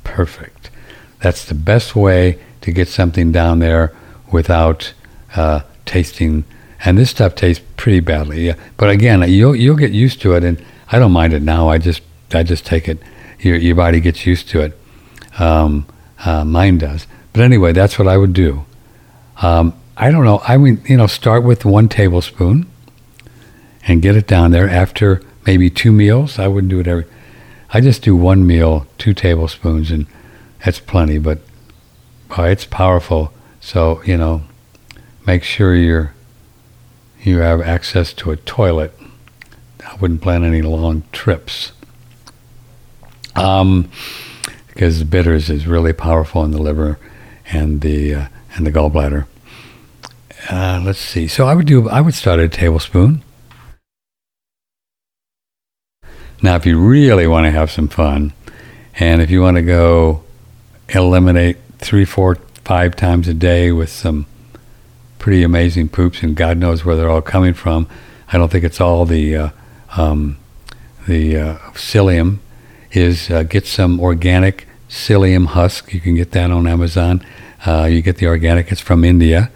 [0.08, 0.72] Perfect.
[1.20, 3.96] That's the best way to get something down there
[4.32, 4.94] without
[5.36, 6.44] uh, tasting.
[6.84, 8.54] And this stuff tastes pretty badly.
[8.78, 11.70] But again, you'll you'll get used to it, and I don't mind it now.
[11.70, 12.02] I just
[12.34, 13.00] I just take it.
[13.40, 14.80] Your your body gets used to it.
[15.38, 15.86] Um,
[16.26, 17.06] uh, mine does.
[17.34, 18.66] But anyway, that's what I would do.
[19.42, 20.42] Um, I don't know.
[20.48, 22.66] I mean, you know, start with one tablespoon
[23.88, 26.40] and get it down there after maybe two meals.
[26.40, 27.06] I wouldn't do it every.
[27.72, 30.08] I just do one meal, two tablespoons, and
[30.64, 31.18] that's plenty.
[31.18, 31.40] But
[32.38, 33.34] uh, it's powerful.
[33.60, 34.44] So you know,
[35.26, 36.14] make sure you're
[37.22, 38.98] you have access to a toilet.
[39.86, 41.72] I wouldn't plan any long trips.
[43.36, 43.92] Um,
[44.68, 47.00] because bitters is really powerful in the liver
[47.48, 49.26] and the uh, and the gallbladder.
[50.50, 51.28] Uh, let's see.
[51.28, 51.90] So I would do.
[51.90, 53.24] I would start at a tablespoon.
[56.42, 58.34] Now, if you really want to have some fun,
[59.00, 60.24] and if you want to go
[60.90, 64.28] eliminate three, four, five times a day with some
[65.20, 67.88] pretty amazing poops, and God knows where they're all coming from.
[68.32, 69.50] I don't think it's all the uh,
[69.96, 70.38] um,
[71.08, 72.40] the uh, psyllium.
[72.92, 75.94] Is uh, get some organic psyllium husk.
[75.94, 77.24] You can get that on Amazon.
[77.66, 78.72] Uh, you get the organic.
[78.72, 79.52] It's from India,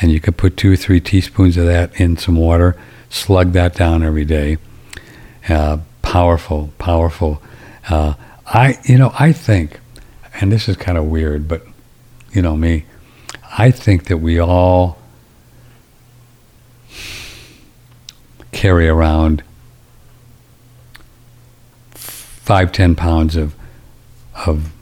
[0.00, 2.76] and you can put two or three teaspoons of that in some water.
[3.10, 4.56] Slug that down every day.
[6.10, 7.40] Powerful, powerful.
[7.88, 8.14] Uh,
[8.44, 9.78] I, you know, I think,
[10.40, 11.64] and this is kind of weird, but
[12.32, 12.84] you know me,
[13.56, 14.98] I think that we all
[18.50, 19.44] carry around
[21.92, 23.54] five, ten pounds of
[24.34, 24.72] of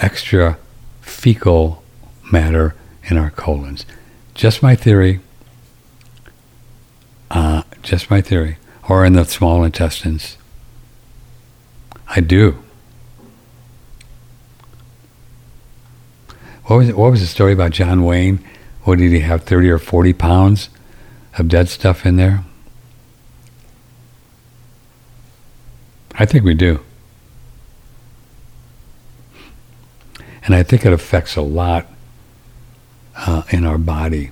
[0.00, 0.58] extra
[1.00, 1.84] fecal
[2.32, 2.74] matter
[3.04, 3.86] in our colons.
[4.34, 5.20] Just my theory.
[7.30, 8.56] Uh, just my theory.
[8.88, 10.36] Or in the small intestines.
[12.08, 12.62] I do.
[16.64, 18.44] What was what was the story about John Wayne?
[18.84, 19.44] What did he have?
[19.44, 20.68] Thirty or forty pounds
[21.38, 22.44] of dead stuff in there?
[26.14, 26.80] I think we do.
[30.44, 31.86] And I think it affects a lot
[33.16, 34.30] uh, in our body.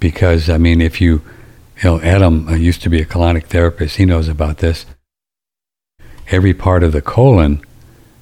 [0.00, 1.22] Because I mean, if you,
[1.82, 3.96] you know, Adam uh, used to be a colonic therapist.
[3.96, 4.86] He knows about this.
[6.30, 7.62] Every part of the colon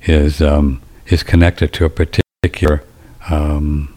[0.02, 2.84] is um, is connected to a particular
[3.28, 3.94] um,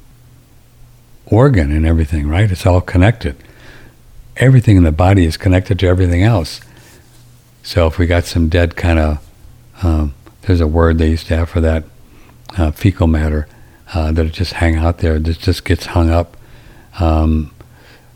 [1.26, 2.52] organ and everything, right?
[2.52, 3.36] It's all connected.
[4.38, 6.62] Everything in the body is connected to everything else.
[7.62, 9.30] So if we got some dead kind of,
[9.84, 11.84] um, there's a word they used to have for that,
[12.58, 13.48] uh, fecal matter,
[13.94, 16.38] uh, that just hang out there, that just gets hung up.
[17.00, 17.52] Um,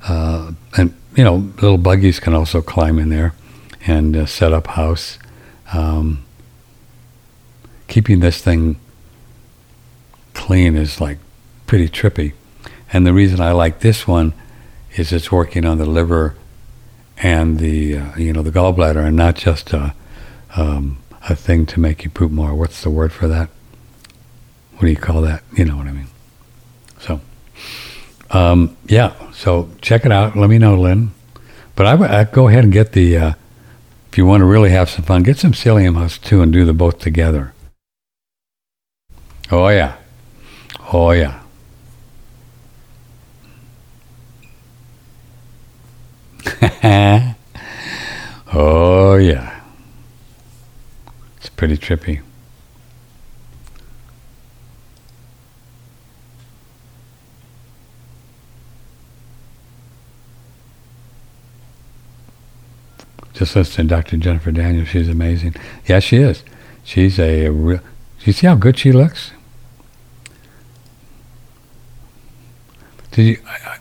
[0.07, 3.33] uh, and, you know, little buggies can also climb in there
[3.85, 5.17] and uh, set up house.
[5.73, 6.25] Um,
[7.87, 8.79] keeping this thing
[10.33, 11.19] clean is like
[11.67, 12.33] pretty trippy.
[12.91, 14.33] And the reason I like this one
[14.95, 16.35] is it's working on the liver
[17.17, 19.93] and the uh, you know the gallbladder, and not just a
[20.55, 20.97] um,
[21.29, 22.53] a thing to make you poop more.
[22.53, 23.49] What's the word for that?
[24.73, 25.43] What do you call that?
[25.55, 26.07] You know what I mean.
[28.33, 29.13] Um, yeah.
[29.31, 30.35] So check it out.
[30.35, 31.11] Let me know, Lynn.
[31.75, 33.17] But I would go ahead and get the.
[33.17, 33.33] Uh,
[34.11, 36.65] if you want to really have some fun, get some psyllium husk too, and do
[36.65, 37.53] the both together.
[39.51, 39.95] Oh yeah.
[40.91, 41.43] Oh yeah.
[48.53, 49.61] oh, yeah.
[51.37, 52.21] It's pretty trippy.
[63.33, 64.17] Just listen to Dr.
[64.17, 64.89] Jennifer Daniels.
[64.89, 65.55] She's amazing.
[65.85, 66.43] Yeah, she is.
[66.83, 67.79] She's a real.
[67.79, 69.31] Do you see how good she looks?
[73.11, 73.37] Did you?
[73.47, 73.79] I,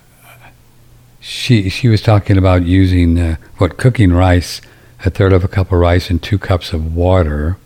[1.21, 4.61] she she was talking about using uh, what cooking rice,
[5.05, 7.59] a third of a cup of rice and two cups of water,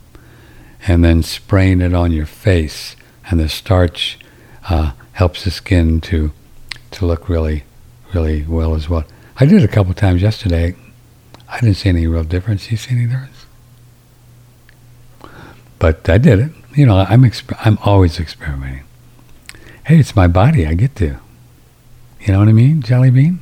[0.87, 2.95] and then spraying it on your face,
[3.29, 4.19] and the starch
[4.69, 6.31] uh, helps the skin to
[6.91, 7.63] to look really
[8.13, 9.05] really well as well.
[9.37, 10.75] I did it a couple times yesterday.
[11.49, 12.69] I didn't see any real difference.
[12.71, 13.45] You see any difference?
[15.79, 16.51] But I did it.
[16.75, 18.83] You know, I'm exp- I'm always experimenting.
[19.85, 20.65] Hey, it's my body.
[20.65, 21.17] I get to.
[22.21, 23.39] You know what I mean, Jelly Bean?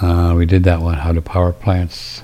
[0.00, 2.22] Uh, we did that one, how to power plants.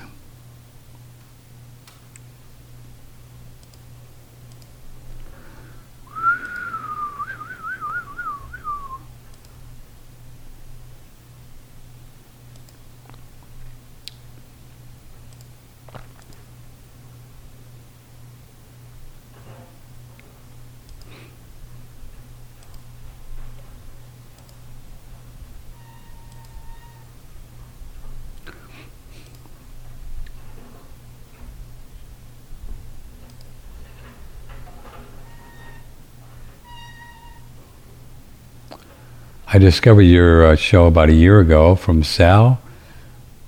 [39.55, 42.59] I discovered your uh, show about a year ago from Sal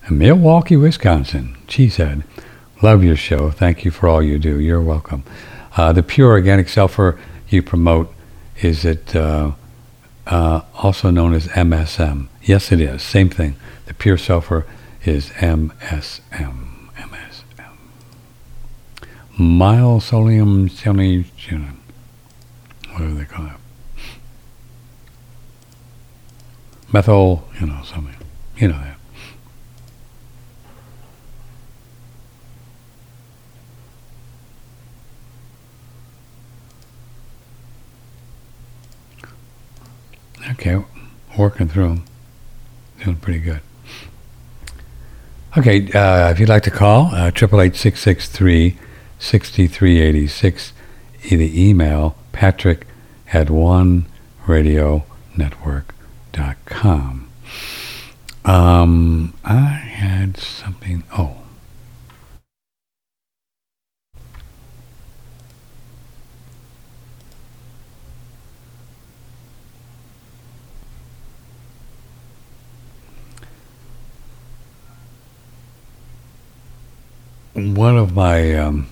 [0.08, 1.58] in Milwaukee, Wisconsin.
[1.68, 2.24] She said,
[2.82, 3.52] Love your show.
[3.52, 4.58] Thank you for all you do.
[4.58, 5.26] You're welcome.
[5.76, 7.20] Uh, the pure organic sulfur
[7.50, 8.10] you promote,
[8.62, 9.52] is it uh,
[10.26, 12.30] uh also known as MSM?
[12.42, 13.04] Yes, it is.
[13.04, 13.58] Same thing.
[13.88, 14.66] The pure sulfur
[15.04, 16.90] is MSM.
[16.96, 17.78] MSM.
[19.38, 20.96] Mild sodium, what
[22.98, 23.57] do they call it?
[26.92, 28.16] Methyl, you know, something,
[28.58, 28.98] you know that.
[40.52, 40.82] Okay,
[41.38, 42.06] working through them.
[43.04, 43.62] Doing pretty good.
[45.58, 48.78] Okay, uh, if you'd like to call, uh, triple eight six six three
[49.20, 50.74] sixty three eighty six.
[51.30, 52.88] The email patrick
[53.34, 54.06] at one
[54.48, 55.04] radio
[55.36, 55.94] network
[56.66, 57.30] com.
[58.46, 61.04] Um, I had something.
[61.18, 61.38] Oh.
[77.54, 78.88] One of my um,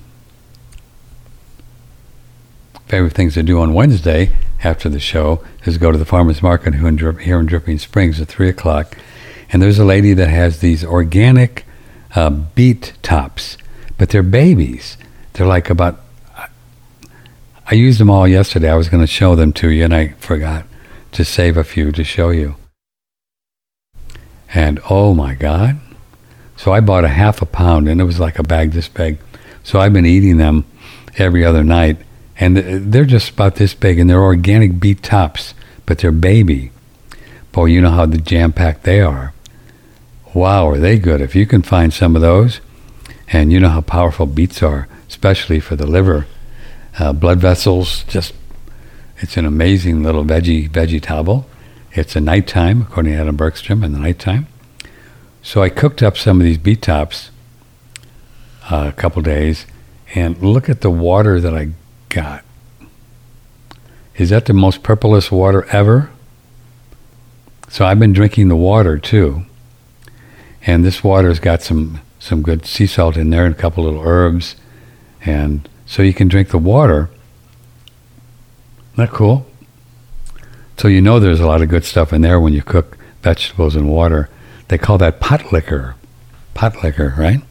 [2.96, 4.32] favorite things to do on Wednesday
[4.64, 8.48] after the show is go to the farmers market here in, Dripping Springs at three
[8.48, 8.98] o'clock,
[9.52, 11.66] and there's a lady that has these organic
[12.16, 13.58] uh, beet tops,
[13.98, 14.96] but they're babies.
[15.34, 16.00] They're like about.
[17.70, 18.70] I used them all yesterday.
[18.70, 20.66] I was going to show them to you, and I forgot
[21.12, 22.56] to save a few to show you.
[24.54, 25.82] And oh my God!
[26.56, 29.18] So I bought a half a pound, and it was like a bag this big.
[29.64, 30.64] So I've been eating them
[31.18, 31.98] every other night
[32.38, 35.54] and they're just about this big, and they're organic beet tops,
[35.86, 36.72] but they're baby.
[37.52, 39.34] Boy, you know how the jam packed they are.
[40.34, 41.22] Wow, are they good?
[41.22, 42.60] If you can find some of those,
[43.32, 46.28] and you know how powerful beets are, especially for the liver,
[47.00, 48.04] uh, blood vessels.
[48.04, 48.34] Just
[49.20, 51.48] it's an amazing little veggie vegetable.
[51.94, 54.48] It's a nighttime, according to Adam Bergstrom, in the nighttime.
[55.42, 57.32] So I cooked up some of these beet tops
[58.70, 59.66] uh, a couple days,
[60.14, 61.70] and look at the water that I
[62.16, 62.46] got.
[64.16, 66.10] Is that the most purplest water ever?
[67.68, 69.44] So I've been drinking the water too.
[70.66, 74.02] And this water's got some, some good sea salt in there and a couple little
[74.02, 74.56] herbs.
[75.26, 77.10] And so you can drink the water.
[78.94, 79.46] Isn't that cool?
[80.78, 83.76] So you know there's a lot of good stuff in there when you cook vegetables
[83.76, 84.30] in water.
[84.70, 85.96] They call that pot liquor.
[86.54, 87.42] Pot liquor, right?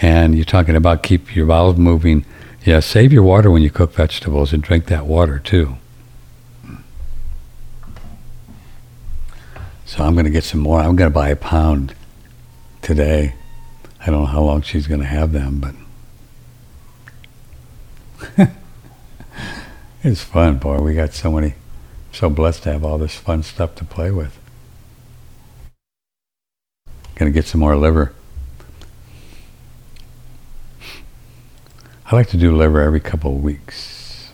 [0.00, 2.24] And you're talking about keep your bowels moving.
[2.64, 5.76] Yeah, save your water when you cook vegetables and drink that water too.
[9.86, 10.80] So I'm going to get some more.
[10.80, 11.94] I'm going to buy a pound
[12.82, 13.36] today.
[14.00, 15.76] I don't know how long she's going to have them,
[18.36, 18.48] but
[20.02, 20.78] it's fun, boy.
[20.80, 21.54] We got so many,
[22.12, 24.38] so blessed to have all this fun stuff to play with.
[27.14, 28.12] Going to get some more liver.
[32.08, 34.30] I like to do liver every couple of weeks.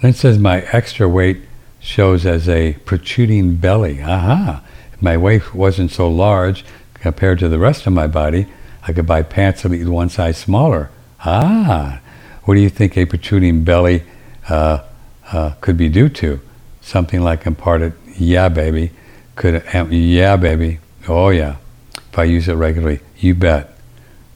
[0.00, 1.42] It says my extra weight
[1.80, 4.00] shows as a protruding belly.
[4.00, 4.62] Aha!
[4.92, 6.64] If my waist wasn't so large
[6.94, 8.46] compared to the rest of my body,
[8.86, 10.90] I could buy pants that would be one size smaller.
[11.24, 12.00] Ah!
[12.44, 14.04] What do you think a protruding belly
[14.48, 14.84] uh,
[15.32, 16.40] uh, could be due to?
[16.80, 18.92] Something like imparted, yeah, baby.
[19.34, 20.78] Could, um, yeah, baby.
[21.08, 21.56] Oh, yeah.
[21.96, 23.71] If I use it regularly, you bet.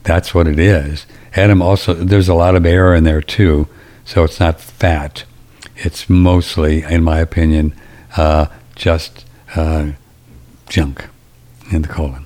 [0.07, 1.05] That's what it is.
[1.35, 3.67] Adam also, there's a lot of air in there too,
[4.05, 5.25] so it's not fat.
[5.75, 7.75] It's mostly, in my opinion,
[8.15, 9.91] uh, just uh,
[10.69, 11.09] junk
[11.71, 12.25] in the colon.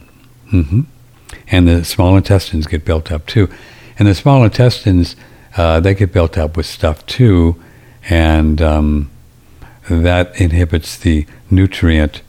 [0.53, 0.81] Mm-hmm.
[1.47, 3.49] And the small intestines get built up too.
[3.97, 5.15] And the small intestines,
[5.57, 7.59] uh, they get built up with stuff too,
[8.11, 9.09] and um,
[9.89, 12.21] that inhibits the nutrient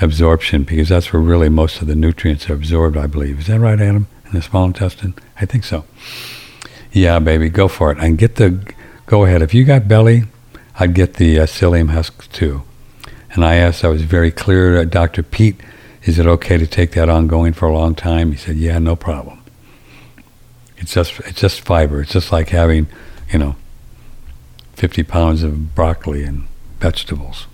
[0.00, 3.40] absorption because that's where really most of the nutrients are absorbed, I believe.
[3.40, 4.06] Is that right, Adam?
[4.30, 5.14] In the small intestine?
[5.40, 5.84] I think so.
[6.92, 7.98] Yeah, baby, go for it.
[7.98, 8.72] And get the,
[9.06, 9.42] go ahead.
[9.42, 10.24] If you got belly,
[10.78, 12.62] I'd get the uh, psyllium husk too.
[13.32, 15.22] And I asked, I was very clear, uh, Dr.
[15.22, 15.60] Pete,
[16.04, 18.32] is it okay to take that ongoing for a long time?
[18.32, 19.42] He said, yeah, no problem.
[20.78, 22.00] It's just, it's just fiber.
[22.00, 22.86] It's just like having,
[23.30, 23.56] you know,
[24.74, 26.46] 50 pounds of broccoli and
[26.80, 27.46] vegetables.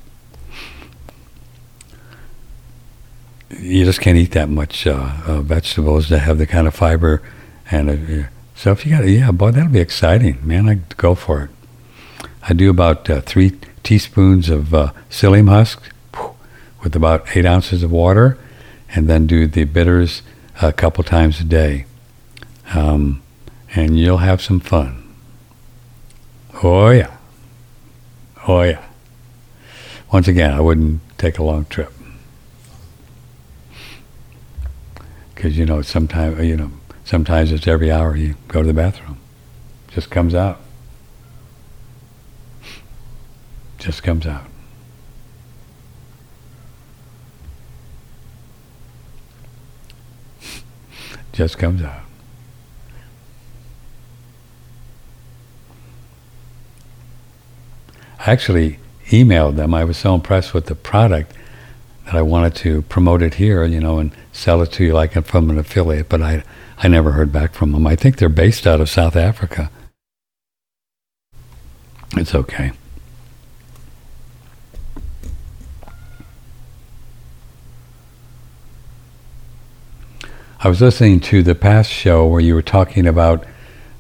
[3.51, 7.23] You just can't eat that much uh, uh, vegetables to have the kind of fiber.
[7.71, 10.69] And uh, so if you got, yeah, boy, that'll be exciting, man.
[10.69, 11.51] I go for it.
[12.49, 15.83] I do about uh, three teaspoons of uh, psyllium husk
[16.83, 18.39] with about eight ounces of water,
[18.95, 20.23] and then do the bitters
[20.63, 21.87] a couple times a day.
[22.75, 23.23] Um,
[23.75, 25.03] and you'll have some fun.
[26.63, 27.17] Oh yeah.
[28.47, 28.85] Oh yeah.
[30.13, 31.93] Once again, I wouldn't take a long trip.
[35.37, 36.73] Because you know sometimes uh, you know
[37.05, 39.19] sometimes it's every hour you go to the bathroom,
[39.89, 40.61] just comes out,
[43.79, 44.47] just comes out.
[51.33, 52.01] just comes out.
[58.19, 59.75] I actually emailed them.
[59.75, 61.35] I was so impressed with the product
[62.07, 65.13] that I wanted to promote it here, you know, and sell it to you like
[65.25, 66.45] from an affiliate, but I,
[66.79, 67.87] I never heard back from them.
[67.87, 69.71] I think they're based out of South Africa.
[72.17, 72.73] It's okay.
[80.61, 83.45] I was listening to the past show where you were talking about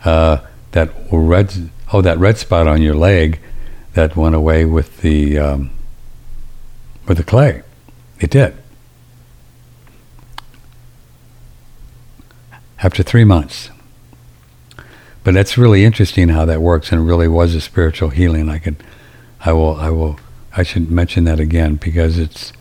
[0.04, 0.38] uh,
[0.72, 3.40] that red oh that red spot on your leg
[3.94, 5.70] that went away with the um,
[7.06, 7.62] with the clay.
[8.20, 8.56] It did.
[12.82, 13.70] After three months.
[15.24, 18.48] But that's really interesting how that works, and really was a spiritual healing.
[18.48, 18.76] I could,
[19.40, 20.20] I will, I will,
[20.56, 22.52] I should mention that again because it's,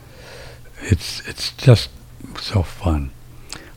[0.82, 1.90] it's, it's just
[2.40, 3.12] so fun.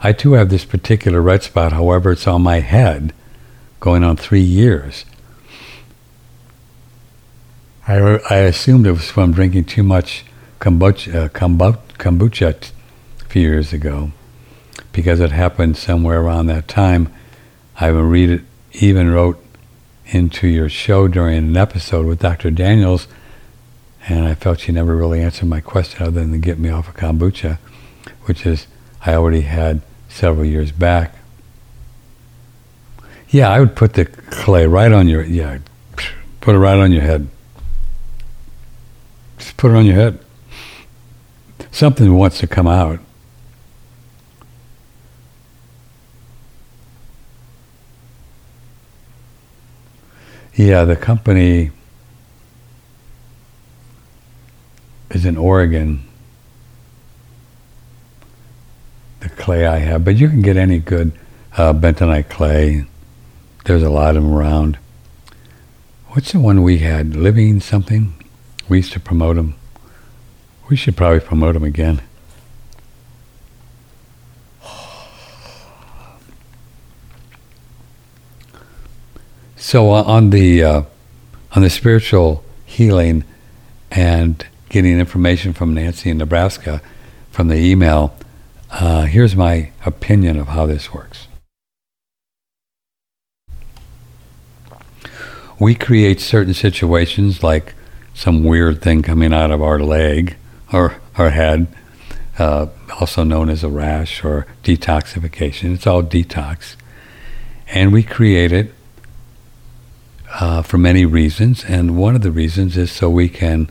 [0.01, 1.73] I too have this particular red spot.
[1.73, 3.13] However, it's on my head,
[3.81, 5.05] going on three years.
[7.87, 10.25] I, I assumed it was from drinking too much
[10.61, 12.73] kombucha, uh, kombucha, kombucha
[13.29, 14.13] few years ago
[14.99, 17.09] because it happened somewhere around that time.
[17.79, 18.43] I even read it,
[18.73, 19.41] even wrote
[20.07, 22.51] into your show during an episode with Dr.
[22.51, 23.07] Daniels,
[24.09, 26.89] and I felt she never really answered my question other than to get me off
[26.89, 27.59] of kombucha,
[28.25, 28.67] which is
[29.07, 31.15] I already had several years back.
[33.29, 35.59] Yeah, I would put the clay right on your yeah,
[36.41, 37.29] put it right on your head.
[39.39, 40.19] Just put it on your head.
[41.71, 42.99] Something wants to come out.
[50.59, 51.71] Yeah, the company
[55.09, 56.03] is in Oregon.
[59.21, 61.13] The clay I have, but you can get any good
[61.57, 62.87] uh, bentonite clay.
[63.67, 64.79] There's a lot of them around.
[66.09, 67.15] What's the one we had?
[67.15, 68.15] Living something?
[68.69, 69.55] We used to promote them.
[70.69, 72.03] We should probably promote them again.
[79.69, 80.83] So uh, on the uh,
[81.53, 83.25] on the spiritual healing
[83.91, 86.81] and getting information from Nancy in Nebraska
[87.31, 88.17] from the email,
[88.71, 91.29] uh, here's my opinion of how this works.
[95.61, 97.75] We create certain situations like
[98.15, 100.39] some weird thing coming out of our leg
[100.73, 101.67] or our head,
[102.39, 102.69] uh,
[102.99, 105.75] also known as a rash or detoxification.
[105.75, 106.77] It's all detox.
[107.67, 108.73] And we create it
[110.35, 113.71] uh, for many reasons, and one of the reasons is so we can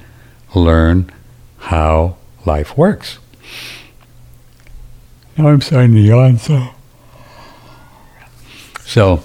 [0.56, 1.12] learn
[1.60, 3.20] how life works.
[5.38, 6.70] Now I'm starting to yawn, so.
[8.86, 9.22] So,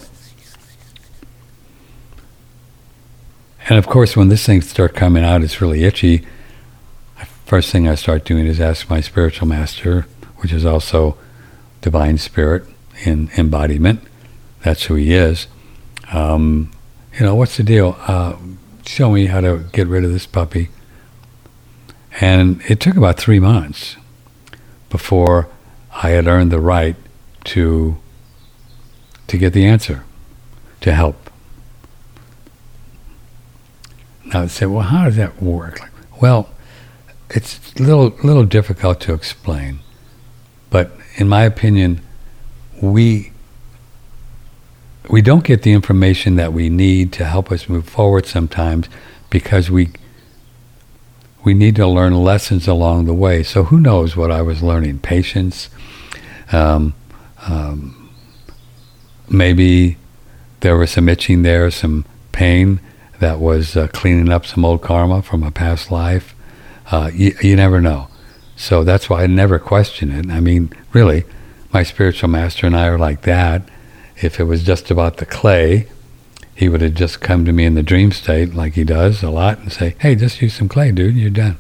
[3.68, 6.26] and of course, when this thing starts coming out, it's really itchy.
[7.46, 10.06] First thing I start doing is ask my spiritual master,
[10.38, 11.16] which is also
[11.80, 12.64] divine spirit
[13.04, 14.00] in embodiment.
[14.62, 15.46] That's who he is.
[16.12, 16.70] Um,
[17.18, 17.96] you know, what's the deal?
[18.06, 18.36] Uh,
[18.86, 20.68] show me how to get rid of this puppy.
[22.20, 23.96] And it took about three months
[24.90, 25.48] before
[25.92, 26.96] I had earned the right
[27.44, 27.96] to
[29.28, 30.04] to get the answer,
[30.82, 31.30] to help.
[34.26, 35.90] Now I say, well, how does that work?
[36.20, 36.50] Well,
[37.30, 39.80] it's a little little difficult to explain,
[40.70, 42.02] but in my opinion,
[42.80, 43.31] we
[45.08, 48.88] we don't get the information that we need to help us move forward sometimes
[49.30, 49.90] because we
[51.44, 53.42] we need to learn lessons along the way.
[53.42, 55.00] So who knows what I was learning?
[55.00, 55.70] Patience.
[56.52, 56.94] Um,
[57.48, 58.10] um,
[59.28, 59.96] maybe
[60.60, 62.78] there was some itching there, some pain
[63.18, 66.34] that was uh, cleaning up some old karma from a past life.
[66.92, 68.08] Uh, you, you never know.
[68.56, 70.30] So that's why I never question it.
[70.30, 71.24] I mean, really,
[71.72, 73.62] my spiritual master and I are like that.
[74.22, 75.88] If it was just about the clay,
[76.54, 79.30] he would have just come to me in the dream state, like he does a
[79.30, 81.16] lot, and say, "Hey, just use some clay, dude.
[81.16, 81.58] You're done."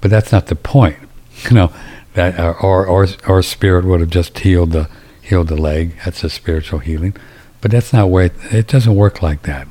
[0.00, 0.98] But that's not the point,
[1.44, 1.72] you know.
[2.14, 4.88] That or or or spirit would have just healed the
[5.22, 5.94] healed the leg.
[6.04, 7.14] That's a spiritual healing,
[7.60, 9.68] but that's not where it, it doesn't work like that.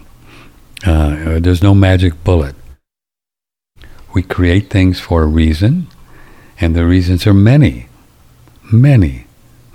[0.86, 2.56] Uh, there's no magic bullet.
[4.14, 5.88] We create things for a reason,
[6.62, 7.88] and the reasons are many,
[8.72, 9.28] many,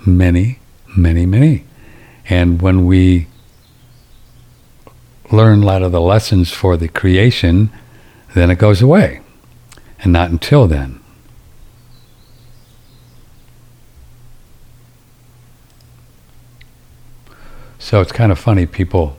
[0.05, 0.59] many,
[0.95, 1.65] many, many.
[2.29, 3.27] And when we
[5.31, 7.71] learn a lot of the lessons for the creation,
[8.33, 9.21] then it goes away.
[9.99, 10.99] And not until then.
[17.79, 19.17] So it's kind of funny, people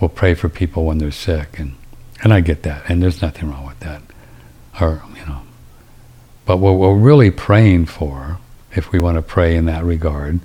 [0.00, 1.76] will pray for people when they're sick, and,
[2.22, 4.02] and I get that, and there's nothing wrong with that.
[4.80, 5.42] Or, you know.
[6.46, 8.38] But what we're really praying for,
[8.74, 10.40] if we want to pray in that regard,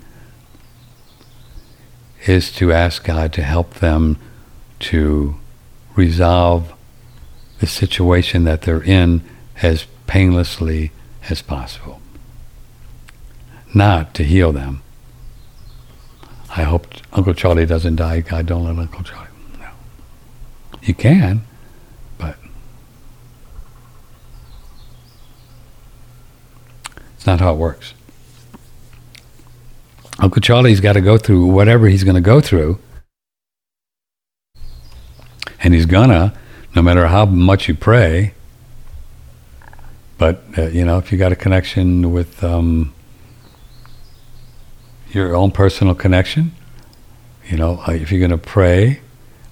[2.26, 4.18] is to ask God to help them
[4.80, 5.36] to
[5.96, 6.74] resolve
[7.60, 9.22] the situation that they're in
[9.62, 10.92] as painlessly
[11.30, 12.02] as possible.
[13.74, 14.82] Not to heal them.
[16.56, 18.22] I hope Uncle Charlie doesn't die.
[18.22, 19.28] God, don't let Uncle Charlie.
[19.60, 19.70] No.
[20.82, 21.42] You can,
[22.18, 22.38] but
[27.16, 27.94] it's not how it works.
[30.22, 32.80] Uncle Charlie's got to go through whatever he's going to go through
[35.64, 36.34] and he's gonna,
[36.76, 38.34] no matter how much you pray.
[40.18, 42.94] But uh, you know, if you got a connection with um,
[45.12, 46.52] your own personal connection,
[47.48, 49.00] you know, uh, if you're gonna pray,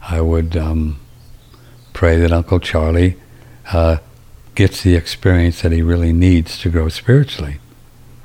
[0.02, 1.00] I would um,
[1.94, 3.16] pray that Uncle Charlie
[3.72, 3.98] uh,
[4.56, 7.60] gets the experience that he really needs to grow spiritually.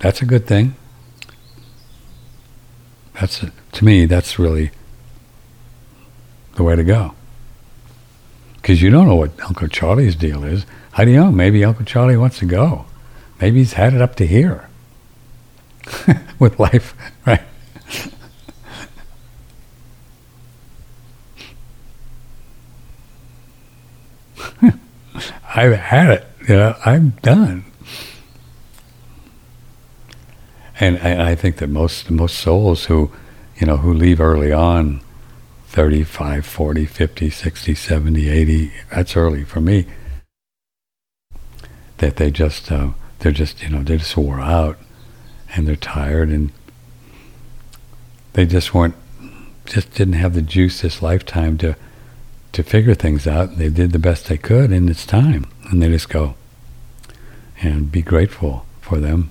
[0.00, 0.74] That's a good thing.
[3.14, 4.06] That's to me.
[4.06, 4.70] That's really
[6.54, 7.14] the way to go.
[8.56, 10.64] Because you don't know what Uncle Charlie's deal is.
[10.92, 11.32] How do you know?
[11.32, 12.86] Maybe Uncle Charlie wants to go.
[13.40, 14.68] Maybe he's had it up to here
[16.38, 16.94] with life,
[17.26, 17.42] right?
[25.54, 26.26] I've had it.
[26.48, 27.64] You know, I'm done.
[30.82, 33.12] And I, I think that most most souls who,
[33.56, 35.00] you know, who leave early on,
[35.68, 39.86] 35, 40, 50, 60, 70, 80, that's early for me,
[41.98, 42.88] that they just, uh,
[43.20, 44.76] they're just, you know, they just wore out
[45.54, 46.50] and they're tired and
[48.32, 48.96] they just weren't,
[49.64, 51.76] just didn't have the juice this lifetime to,
[52.50, 53.56] to figure things out.
[53.56, 55.46] They did the best they could, and it's time.
[55.70, 56.34] And they just go
[57.60, 59.30] and be grateful for them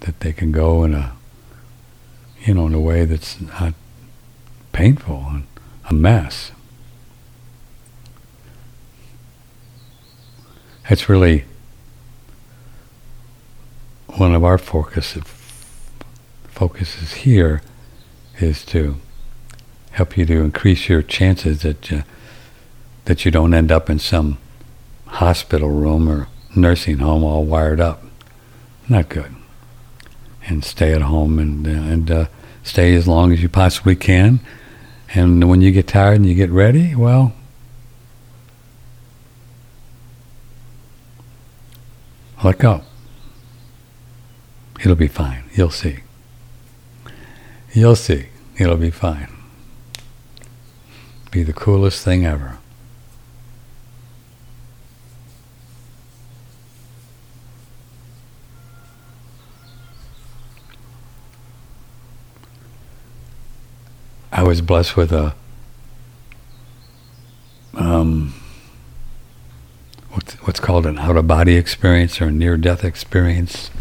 [0.00, 1.12] that they can go in a,
[2.44, 3.74] you know, in a way that's not
[4.72, 5.46] painful and
[5.88, 6.52] a mess.
[10.88, 11.44] It's really
[14.06, 15.18] one of our focus,
[16.48, 17.62] focuses here
[18.38, 18.96] is to
[19.92, 22.04] help you to increase your chances that you,
[23.04, 24.38] that you don't end up in some
[25.06, 28.02] hospital room or nursing home all wired up.
[28.88, 29.34] Not good.
[30.48, 32.26] And stay at home and and uh,
[32.62, 34.40] stay as long as you possibly can.
[35.14, 37.34] And when you get tired and you get ready, well,
[42.42, 42.82] let go.
[44.80, 45.44] It'll be fine.
[45.54, 46.00] You'll see.
[47.72, 48.28] You'll see.
[48.56, 49.28] It'll be fine.
[51.30, 52.58] Be the coolest thing ever.
[64.38, 65.34] I was blessed with a
[67.74, 68.34] um,
[70.10, 73.72] what's, what's called an out of body experience or near death experience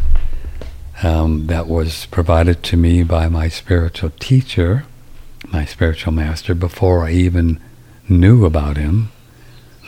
[1.03, 4.85] um, that was provided to me by my spiritual teacher,
[5.49, 7.59] my spiritual master, before I even
[8.09, 9.11] knew about him.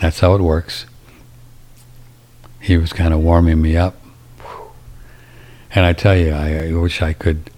[0.00, 0.86] That's how it works.
[2.60, 3.96] He was kind of warming me up.
[5.74, 7.50] And I tell you, I, I wish I could.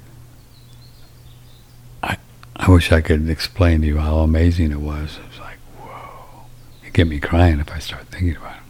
[2.62, 5.18] I, wish I could explain to you how amazing it was.
[5.18, 6.44] It was like, whoa.
[6.86, 8.62] It get me crying if I start thinking about it.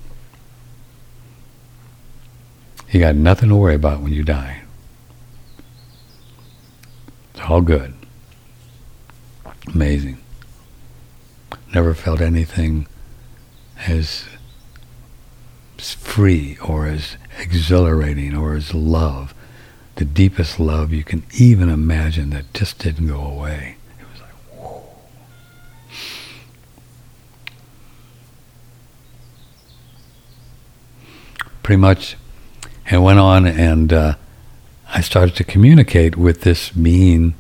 [2.91, 4.63] You got nothing to worry about when you die.
[7.33, 7.95] It's all good.
[9.73, 10.19] Amazing.
[11.75, 12.87] Never felt anything
[13.87, 14.25] as
[15.79, 19.35] free or as exhilarating or as love.
[19.97, 23.77] The deepest love you can even imagine that just didn't go away.
[24.01, 24.85] It was like, whoa.
[31.63, 32.17] Pretty much,
[32.87, 34.15] and went on and uh,
[34.95, 37.35] I started to communicate with this being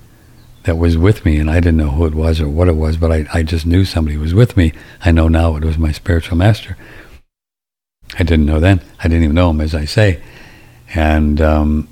[0.62, 2.96] that was with me, and I didn't know who it was or what it was,
[2.96, 4.72] but I, I just knew somebody was with me.
[5.04, 6.76] I know now it was my spiritual master.
[8.18, 8.80] I didn't know then.
[9.00, 10.22] I didn't even know him, as I say.
[10.94, 11.88] And um,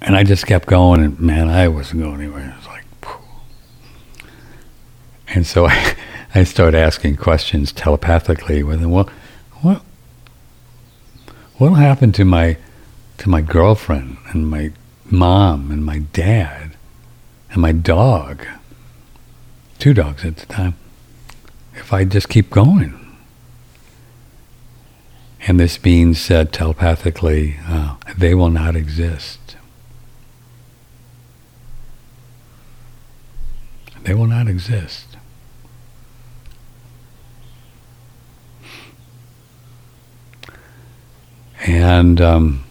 [0.00, 2.50] and I just kept going, and man, I wasn't going anywhere.
[2.50, 4.28] It was like, Phew.
[5.28, 5.96] and so I,
[6.34, 8.90] I started asking questions telepathically with him.
[8.90, 9.10] Well,
[11.58, 12.56] what happened to my
[13.18, 14.70] to my girlfriend and my
[15.04, 16.76] mom and my dad
[17.50, 18.46] and my dog.
[19.78, 20.74] Two dogs at the time.
[21.74, 22.94] If I just keep going.
[25.46, 29.56] And this being said telepathically, uh, they will not exist.
[34.02, 35.07] They will not exist.
[41.66, 42.64] And um,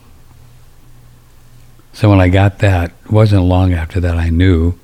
[1.93, 4.79] so when I got that, it wasn't long after that I knew,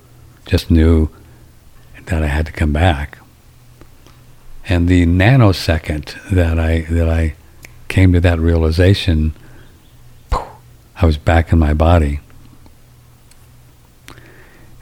[0.46, 1.08] just knew
[2.06, 3.18] that I had to come back.
[4.68, 7.34] And the nanosecond that I that I
[7.88, 9.34] came to that realization,
[10.32, 12.20] I was back in my body.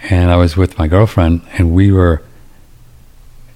[0.08, 2.22] And I was with my girlfriend, and we were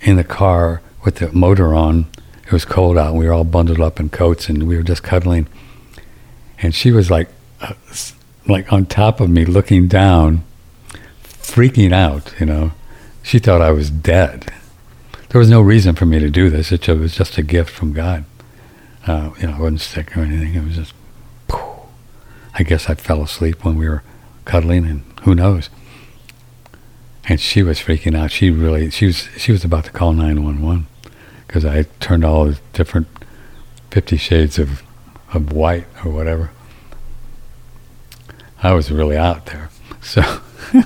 [0.01, 2.07] in the car with the motor on.
[2.45, 4.85] It was cold out, and we were all bundled up in coats, and we were
[4.85, 5.49] just cuddling.
[6.63, 7.29] And she was like,
[7.61, 7.75] uh,
[8.47, 10.45] like on top of me looking down,
[11.23, 12.73] freaking out, you know.
[13.23, 14.53] She thought I was dead.
[15.31, 16.71] There was no reason for me to do this.
[16.73, 18.25] It was just a gift from God.
[19.07, 20.55] Uh, you know, I wasn't sick or anything.
[20.55, 20.95] It was just,
[22.55, 24.03] I guess I fell asleep when we were
[24.45, 25.69] cuddling, and who knows.
[27.29, 28.31] and she was freaking out.
[28.31, 30.87] She really she was she was about to call nine one one
[31.47, 33.09] because I turned all the different
[33.91, 34.83] Fifty Shades of
[35.33, 36.51] of white or whatever.
[38.63, 39.71] I was really out there.
[40.01, 40.23] So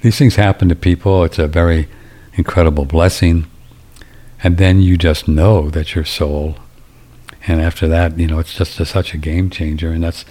[0.00, 1.24] these things happen to people.
[1.24, 1.88] It's a very
[2.34, 3.46] incredible blessing.
[4.42, 6.56] And then you just know that your soul.
[7.46, 9.90] And after that, you know, it's just a, such a game changer.
[9.90, 10.24] And that's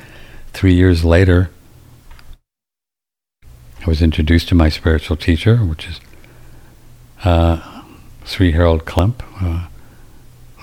[0.54, 1.52] three years later.
[3.42, 6.02] I was introduced to my spiritual teacher, which is
[7.24, 7.84] uh,
[8.26, 9.68] Sri Harold Klemp, uh,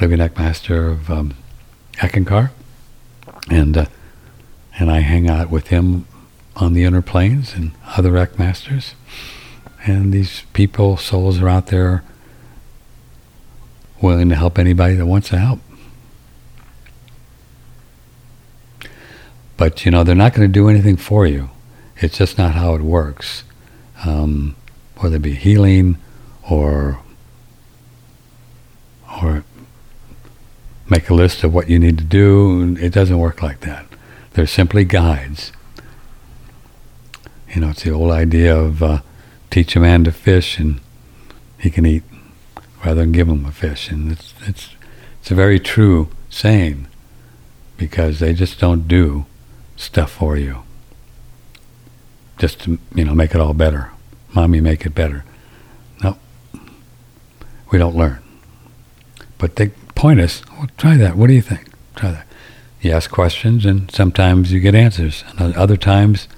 [0.00, 1.34] living master of um,
[1.96, 2.50] Eckankar.
[3.50, 3.86] And, uh,
[4.78, 6.06] and I hang out with him
[6.56, 8.94] on the inner planes and other Ek masters.
[9.86, 12.04] And these people, souls are out there
[14.00, 15.60] willing to help anybody that wants to help.
[19.56, 21.50] But, you know, they're not going to do anything for you.
[21.98, 23.44] It's just not how it works.
[24.04, 24.56] Um,
[24.96, 25.98] whether it be healing
[26.48, 26.98] or
[29.22, 29.44] or
[30.88, 32.76] make a list of what you need to do.
[32.80, 33.86] It doesn't work like that.
[34.32, 35.52] They're simply guides.
[37.54, 39.00] You know, it's the old idea of uh,
[39.50, 40.80] teach a man to fish and
[41.58, 42.02] he can eat
[42.84, 43.90] rather than give him a fish.
[43.90, 44.70] And it's, it's,
[45.20, 46.88] it's a very true saying
[47.76, 49.26] because they just don't do
[49.76, 50.64] stuff for you
[52.38, 53.90] just to, you know, make it all better.
[54.34, 55.24] Mommy, make it better.
[56.02, 56.18] No,
[57.70, 58.18] we don't learn.
[59.38, 61.16] But they point us, well, try that.
[61.16, 61.68] What do you think?
[61.94, 62.26] Try that.
[62.80, 65.24] You ask questions, and sometimes you get answers.
[65.38, 66.28] And other times,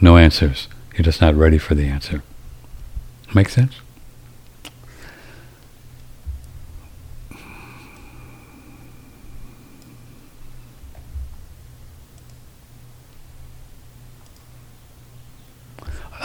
[0.00, 0.68] no answers.
[0.94, 2.22] You're just not ready for the answer.
[3.34, 3.74] Make sense?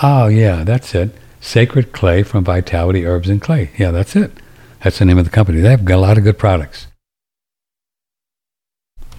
[0.01, 1.13] Oh, yeah, that's it.
[1.41, 3.71] Sacred Clay from Vitality Herbs and Clay.
[3.77, 4.31] Yeah, that's it.
[4.83, 5.59] That's the name of the company.
[5.59, 6.87] They've got a lot of good products.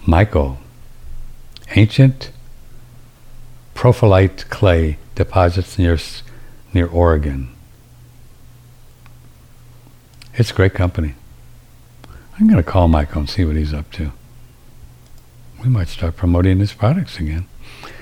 [0.05, 0.57] Michael,
[1.75, 2.31] ancient
[3.75, 5.97] pyrophyllite clay deposits near
[6.73, 7.53] near Oregon.
[10.33, 11.13] It's a great company.
[12.39, 14.11] I'm going to call Michael and see what he's up to.
[15.61, 17.45] We might start promoting his products again.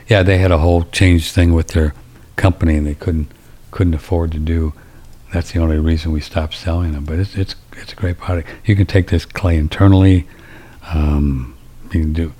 [0.07, 1.93] Yeah, they had a whole change thing with their
[2.35, 3.31] company, and they couldn't
[3.71, 4.73] couldn't afford to do.
[5.33, 7.05] That's the only reason we stopped selling them.
[7.05, 8.49] But it's it's it's a great product.
[8.65, 10.27] You can take this clay internally.
[10.91, 12.33] Um, you can do.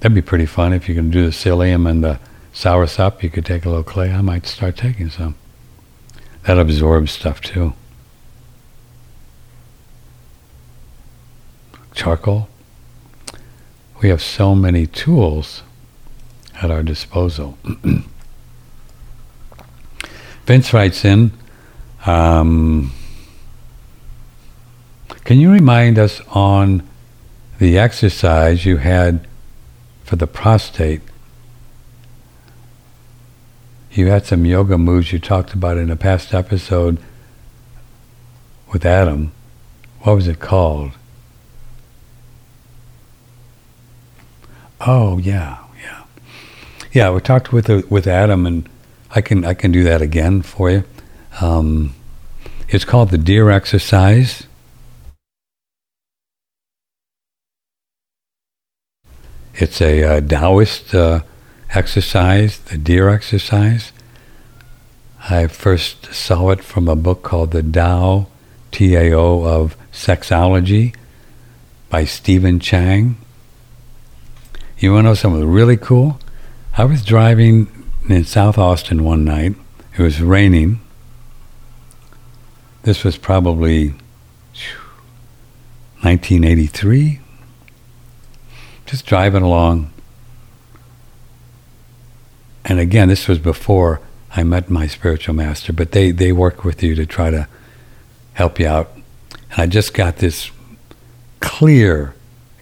[0.00, 2.20] That'd be pretty fun if you can do the psyllium and the
[2.52, 3.22] soursop.
[3.22, 4.10] You could take a little clay.
[4.10, 5.36] I might start taking some.
[6.44, 7.74] That absorbs stuff too.
[11.94, 12.48] Charcoal.
[14.00, 15.62] We have so many tools
[16.62, 17.58] at our disposal.
[20.46, 21.32] Vince writes in,
[22.08, 22.90] um,
[25.24, 26.88] can you remind us on
[27.58, 29.26] the exercise you had
[30.04, 31.02] for the prostate?
[33.92, 36.98] You had some yoga moves you talked about in a past episode
[38.72, 39.32] with Adam.
[40.00, 40.92] What was it called?
[44.80, 46.04] Oh yeah, yeah,
[46.92, 47.10] yeah.
[47.10, 48.66] We talked with uh, with Adam, and
[49.10, 50.84] I can I can do that again for you.
[51.40, 51.94] Um,
[52.68, 54.44] it's called the deer exercise.
[59.54, 61.22] It's a uh, Taoist uh,
[61.70, 63.92] exercise, the deer exercise.
[65.30, 68.28] I first saw it from a book called The Tao,
[68.70, 70.94] T-A-O, of Sexology
[71.88, 73.16] by Stephen Chang.
[74.78, 76.20] You want to know something really cool?
[76.76, 77.66] I was driving
[78.08, 79.56] in South Austin one night.
[79.96, 80.80] It was raining.
[82.88, 83.90] This was probably
[86.00, 87.20] 1983.
[88.86, 89.92] Just driving along.
[92.64, 94.00] And again, this was before
[94.34, 97.46] I met my spiritual master, but they, they work with you to try to
[98.32, 98.90] help you out.
[99.50, 100.50] And I just got this
[101.40, 102.14] clear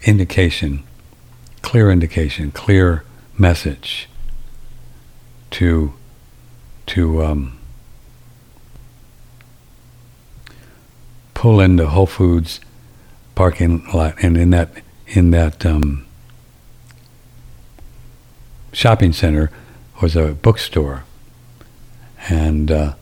[0.03, 0.83] indication,
[1.63, 3.05] clear indication, clear
[3.39, 4.09] message
[5.51, 5.95] to
[6.87, 7.56] to um,
[11.47, 12.59] pull into Whole Foods
[13.37, 14.69] parking lot, and in that
[15.07, 16.05] in that um,
[18.73, 19.53] shopping center
[20.03, 21.05] was a bookstore,
[22.29, 22.95] and uh,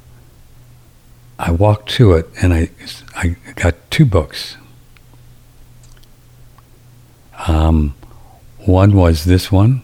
[1.39, 2.69] I walked to it, and I
[3.17, 4.59] I got two books.
[7.49, 7.95] Um,
[8.59, 9.81] one was this one,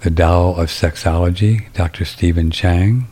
[0.00, 2.04] The Tao of Sexology, Dr.
[2.04, 3.06] Stephen Chang.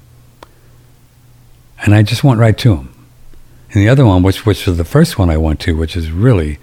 [1.83, 3.00] And I just went right to him.
[3.73, 6.11] And the other one, which, which was the first one I went to, which is
[6.11, 6.59] really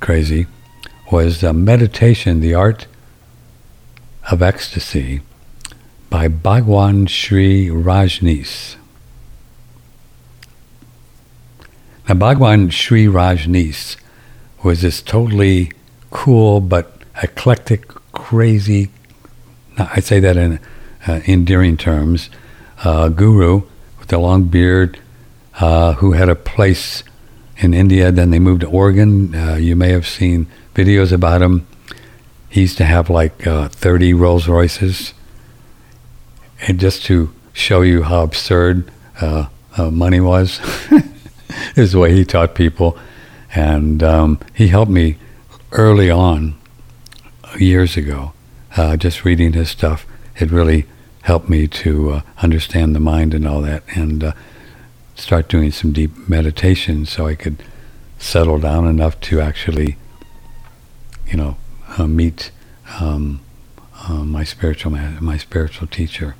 [0.00, 0.46] crazy,
[1.10, 2.86] was uh, Meditation, the Art
[4.30, 5.22] of Ecstasy
[6.10, 8.76] by Bhagwan Shree Rajneesh.
[12.06, 13.96] Now, Bhagwan Shree Rajneesh
[14.62, 15.72] was this totally
[16.10, 18.90] cool but eclectic, crazy,
[19.78, 20.60] I say that in
[21.06, 22.28] uh, endearing terms,
[22.84, 23.62] uh, guru
[23.98, 24.98] with a long beard
[25.60, 27.04] uh, who had a place
[27.58, 28.10] in India.
[28.10, 29.34] Then they moved to Oregon.
[29.34, 31.66] Uh, you may have seen videos about him.
[32.48, 35.14] He used to have like uh, 30 Rolls Royces.
[36.66, 38.90] And just to show you how absurd
[39.20, 39.46] uh,
[39.78, 40.60] money was,
[41.76, 42.98] is the way he taught people.
[43.54, 45.16] And um, he helped me
[45.72, 46.54] early on,
[47.58, 48.32] years ago,
[48.76, 50.06] uh, just reading his stuff.
[50.38, 50.86] It really
[51.22, 54.32] helped me to uh, understand the mind and all that, and uh,
[55.14, 57.62] start doing some deep meditation so I could
[58.18, 59.96] settle down enough to actually,
[61.26, 61.56] you know,
[61.98, 62.50] uh, meet
[63.00, 63.40] um,
[64.08, 66.34] uh, my spiritual my spiritual teacher.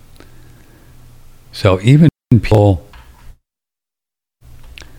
[1.53, 2.87] So even people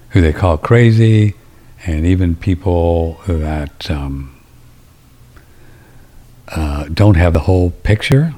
[0.10, 1.36] who they call crazy,
[1.86, 4.36] and even people that um,
[6.48, 8.34] uh, don't have the whole picture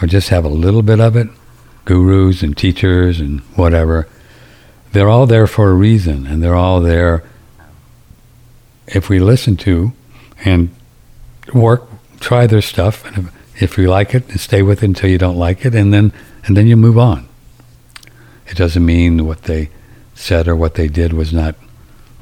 [0.00, 1.28] or just have a little bit of it,
[1.84, 4.08] gurus and teachers and whatever,
[4.92, 7.22] they're all there for a reason, and they're all there
[8.86, 9.92] if we listen to
[10.44, 10.74] and
[11.54, 11.88] work,
[12.18, 15.18] try their stuff, and if, if you like it, and stay with it until you
[15.18, 16.12] don't like it, and then
[16.44, 17.28] and then you move on.
[18.46, 19.70] It doesn't mean what they
[20.14, 21.54] said or what they did was not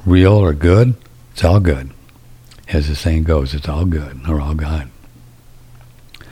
[0.05, 0.95] real or good,
[1.31, 1.91] it's all good.
[2.67, 4.89] As the saying goes, it's all good or all God.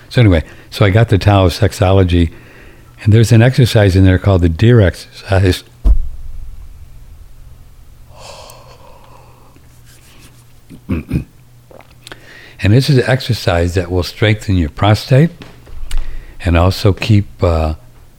[0.09, 2.31] So anyway, so I got the Tao of Sexology,
[3.03, 5.63] and there's an exercise in there called the Deer exercise.
[10.89, 11.25] And
[12.61, 15.31] this is an exercise that will strengthen your prostate
[16.43, 17.75] and also keep uh,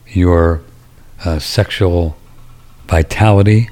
[0.07, 0.63] your
[1.25, 2.17] uh, sexual
[2.87, 3.69] vitality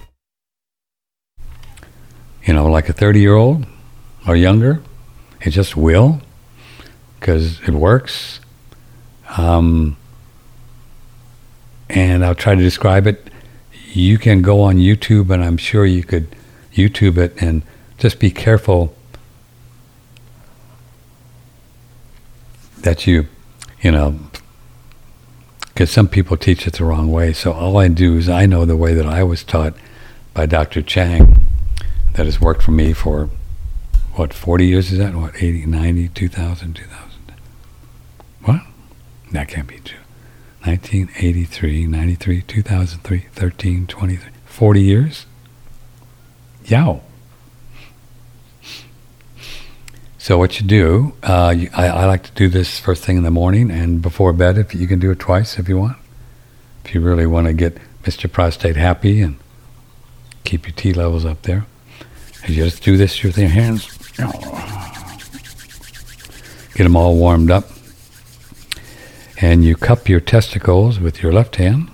[2.47, 3.67] you know, like a 30 year old
[4.27, 4.81] or younger.
[5.41, 6.21] It just will
[7.19, 8.41] because it works.
[9.37, 9.97] Um,
[11.91, 13.29] and I'll try to describe it.
[13.93, 16.35] You can go on YouTube, and I'm sure you could
[16.73, 17.63] YouTube it and
[17.99, 18.95] just be careful
[22.81, 23.27] that you,
[23.81, 24.19] you know,
[25.69, 27.33] because some people teach it the wrong way.
[27.33, 29.75] So all I do is I know the way that I was taught
[30.35, 30.83] by Dr.
[30.83, 31.47] Chang
[32.15, 33.29] that has worked for me for
[34.15, 35.15] what 40 years is that?
[35.15, 37.11] What 80 90 2000 2000
[38.43, 38.63] what?
[39.33, 39.99] That can't be true.
[40.63, 45.27] 1983 93 2003 13 23 40 years?
[46.65, 47.03] Yow
[50.27, 53.23] so what you do uh, you, I, I like to do this first thing in
[53.23, 55.97] the morning and before bed if you can do it twice if you want
[56.85, 59.37] if you really want to get mr prostate happy and
[60.45, 61.67] keep your t levels up there
[62.49, 63.91] you just do this with your hands.
[66.75, 67.65] Get them all warmed up.
[69.41, 71.91] And you cup your testicles with your left hand.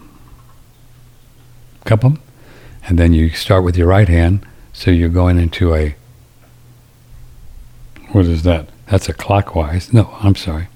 [1.87, 2.21] Cup them.
[2.87, 4.47] And then you start with your right hand.
[4.75, 5.95] So you're going into a.
[8.13, 8.69] What is that?
[8.89, 9.93] That's a clockwise.
[9.93, 10.69] No, I'm sorry.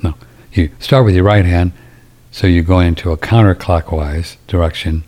[0.00, 0.14] No.
[0.52, 1.72] You start with your right hand.
[2.30, 5.02] So you go into a counterclockwise direction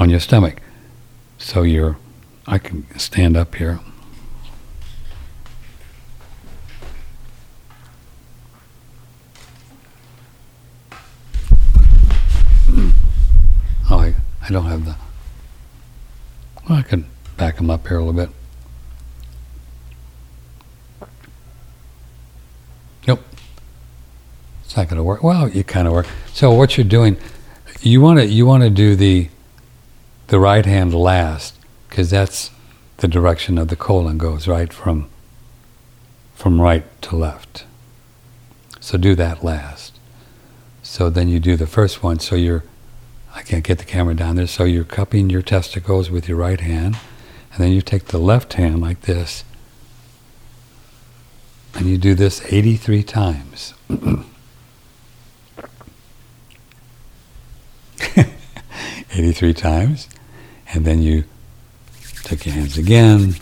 [0.00, 0.60] on your stomach.
[1.38, 1.96] So you're
[2.48, 3.80] I can stand up here.
[13.88, 14.96] Oh, I, I don't have the.
[16.68, 18.35] Well, I can back them up here a little bit.
[24.76, 25.22] It's not going to work.
[25.22, 26.06] Well, it kind of work.
[26.34, 27.16] So what you're doing,
[27.80, 29.30] you want to you want to do the
[30.26, 31.54] the right hand last
[31.88, 32.50] because that's
[32.98, 35.08] the direction of the colon goes right from
[36.34, 37.64] from right to left.
[38.78, 39.98] So do that last.
[40.82, 42.18] So then you do the first one.
[42.18, 42.62] So you're,
[43.34, 44.46] I can't get the camera down there.
[44.46, 46.98] So you're cupping your testicles with your right hand,
[47.50, 49.42] and then you take the left hand like this,
[51.72, 53.72] and you do this 83 times.
[59.12, 60.08] 83 times,
[60.72, 61.24] and then you
[62.26, 63.36] Take your hands again.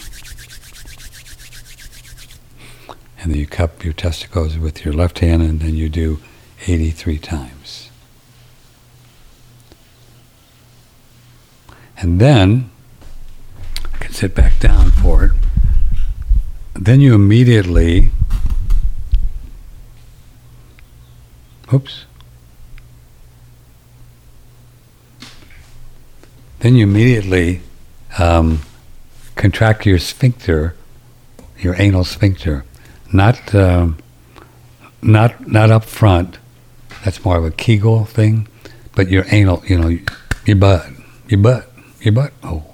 [3.18, 6.20] and then you cup your testicles with your left hand, and then you do
[6.66, 7.88] 83 times.
[11.96, 12.70] And then,
[13.94, 15.32] I can sit back down for it.
[16.74, 18.10] Then you immediately,
[21.72, 22.04] oops.
[26.64, 27.60] Then you immediately
[28.18, 28.62] um,
[29.36, 30.74] contract your sphincter,
[31.58, 32.64] your anal sphincter,
[33.12, 33.98] not um,
[35.02, 36.38] not not up front.
[37.04, 38.48] That's more of a Kegel thing,
[38.94, 39.98] but your anal, you know,
[40.46, 40.86] your butt,
[41.28, 41.70] your butt,
[42.00, 42.32] your butt.
[42.42, 42.64] Oh,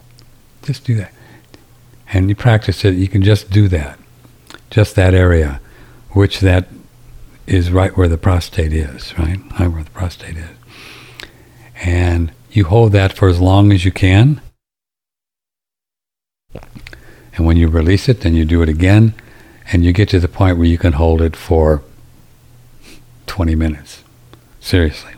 [0.63, 1.13] just do that,
[2.13, 2.95] and you practice it.
[2.95, 3.99] You can just do that,
[4.71, 5.61] just that area,
[6.11, 6.69] which that
[7.49, 10.57] is right where the prostate is, right, right where the prostate is,
[11.83, 14.41] and you hold that for as long as you can.
[17.37, 19.15] And when you release it, then you do it again,
[19.73, 21.83] and you get to the point where you can hold it for
[23.27, 24.03] 20 minutes.
[24.59, 25.13] Seriously.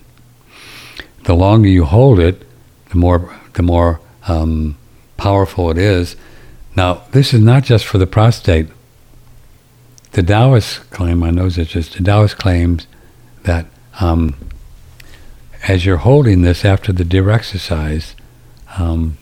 [1.25, 2.47] The longer you hold it,
[2.91, 4.77] the more the more um,
[5.17, 6.17] powerful it is.
[6.77, 8.69] Now, this is not just for the prostate.
[10.13, 12.87] The Taoists claim, my nose itches, the Taoist claims
[13.45, 13.67] that
[14.01, 14.35] um,
[15.69, 18.15] as you're holding this after the deer exercise,
[18.79, 19.19] um,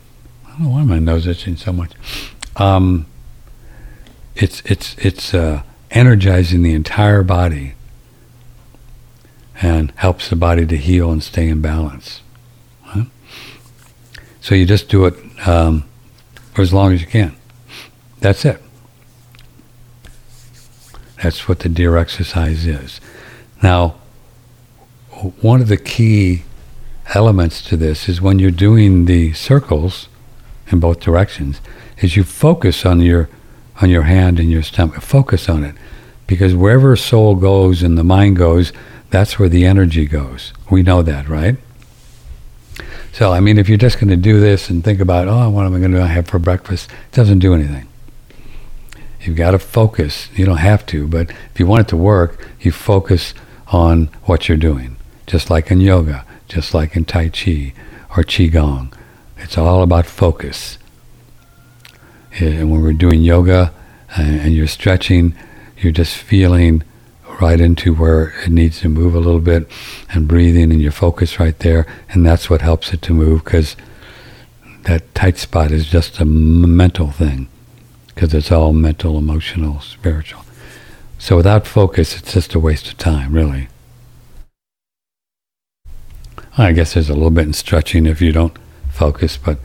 [0.47, 1.93] I don't know why my nose itching so much.
[2.57, 3.07] Um,
[4.35, 7.75] it's it's it's uh, energizing the entire body
[9.61, 12.23] and helps the body to heal and stay in balance.
[14.41, 15.15] So you just do it
[15.47, 15.85] um,
[16.55, 17.37] for as long as you can.
[18.21, 18.61] That's it.
[21.23, 23.01] That's what the deer exercise is.
[23.63, 24.00] Now,
[25.41, 26.43] one of the key
[27.15, 30.09] elements to this is when you're doing the circles
[30.69, 31.61] in both directions,
[31.99, 33.29] is you focus on your
[33.81, 35.01] on your hand and your stomach.
[35.01, 35.75] Focus on it,
[36.27, 38.73] because wherever soul goes and the mind goes,
[39.11, 40.53] that's where the energy goes.
[40.71, 41.57] We know that, right?
[43.13, 45.67] So, I mean, if you're just going to do this and think about, oh, what
[45.67, 46.91] am I going to have for breakfast?
[46.91, 47.89] It doesn't do anything.
[49.23, 50.29] You've got to focus.
[50.35, 53.35] You don't have to, but if you want it to work, you focus
[53.69, 54.97] on what you're doing.
[55.31, 57.73] Just like in yoga, just like in Tai Chi
[58.17, 58.93] or Qigong.
[59.37, 60.77] It's all about focus.
[62.41, 63.73] And when we're doing yoga
[64.19, 65.37] uh, and you're stretching,
[65.79, 66.83] you're just feeling
[67.41, 69.71] right into where it needs to move a little bit
[70.13, 71.87] and breathing and your focus right there.
[72.09, 73.77] And that's what helps it to move because
[74.87, 77.47] that tight spot is just a mental thing
[78.09, 80.45] because it's all mental, emotional, spiritual.
[81.19, 83.69] So without focus, it's just a waste of time, really.
[86.59, 88.57] I guess there's a little bit in stretching if you don't
[88.91, 89.59] focus, but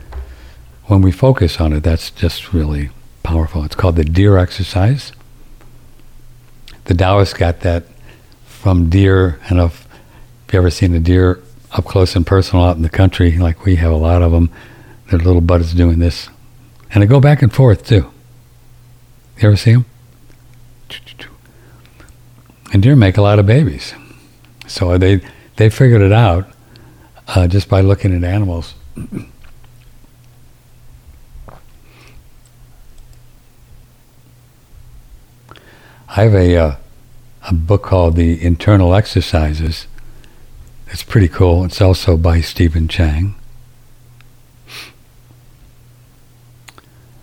[0.84, 2.90] when we focus on it, that's just really
[3.22, 3.64] powerful.
[3.64, 5.12] It's called the deer exercise
[6.86, 7.84] the Taoists got that
[8.46, 9.38] from deer.
[9.48, 9.86] And if,
[10.52, 11.42] you ever seen a deer
[11.72, 14.50] up close and personal out in the country, like we have a lot of them,
[15.10, 16.30] their little buddies doing this,
[16.90, 18.10] and they go back and forth too.
[19.38, 19.84] You ever see them?
[22.72, 23.94] And deer make a lot of babies,
[24.66, 25.20] so they
[25.56, 26.48] they figured it out
[27.28, 28.74] uh, just by looking at animals.
[36.08, 36.76] I have a uh,
[37.48, 39.86] a book called The Internal Exercises.
[40.88, 41.64] It's pretty cool.
[41.64, 43.36] It's also by Stephen Chang.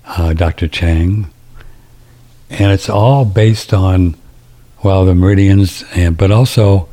[0.06, 0.68] Uh, Dr.
[0.68, 1.30] Chang.
[2.50, 4.16] And it's all based on,
[4.84, 6.88] well, the meridians, and, but also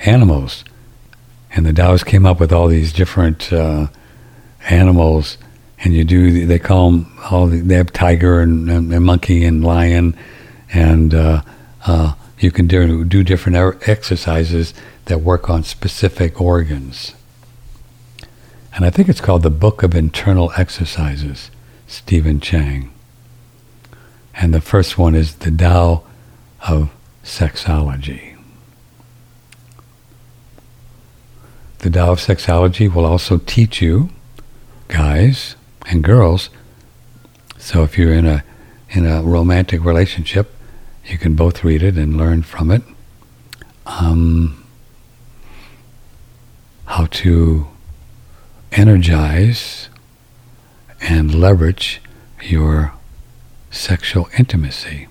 [0.00, 0.64] animals.
[1.54, 3.88] And the Taoists came up with all these different uh,
[4.68, 5.38] animals.
[5.80, 9.64] And you do they call them all they have tiger and, and, and monkey and
[9.64, 10.16] lion.
[10.72, 11.42] And uh,
[11.86, 14.74] uh, you can do, do different er- exercises
[15.06, 17.14] that work on specific organs.
[18.74, 21.50] And i think it's called the book of internal exercises
[21.86, 22.92] stephen chang.
[24.34, 26.04] And the first one is the tao
[26.66, 26.90] of
[27.22, 28.31] sexology
[31.82, 34.08] the tao of sexology will also teach you
[34.86, 35.56] guys
[35.86, 36.48] and girls.
[37.58, 38.44] So if you're in a
[38.90, 40.54] in a romantic relationship,
[41.04, 42.82] you can both read it and learn from it.
[43.86, 44.64] Um,
[46.84, 47.66] how to
[48.70, 49.88] energize
[51.00, 52.00] and leverage
[52.42, 52.92] your
[53.70, 55.08] sexual intimacy.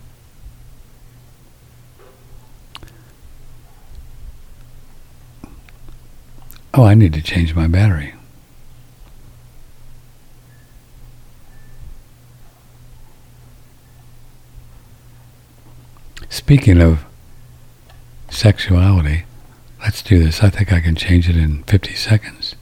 [6.74, 8.14] Oh, I need to change my battery.
[16.52, 17.06] speaking of
[18.30, 19.24] sexuality,
[19.80, 20.44] let's do this.
[20.44, 22.56] I think I can change it in 50 seconds.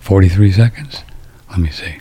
[0.00, 1.02] 43 seconds.
[1.50, 1.96] Let me see.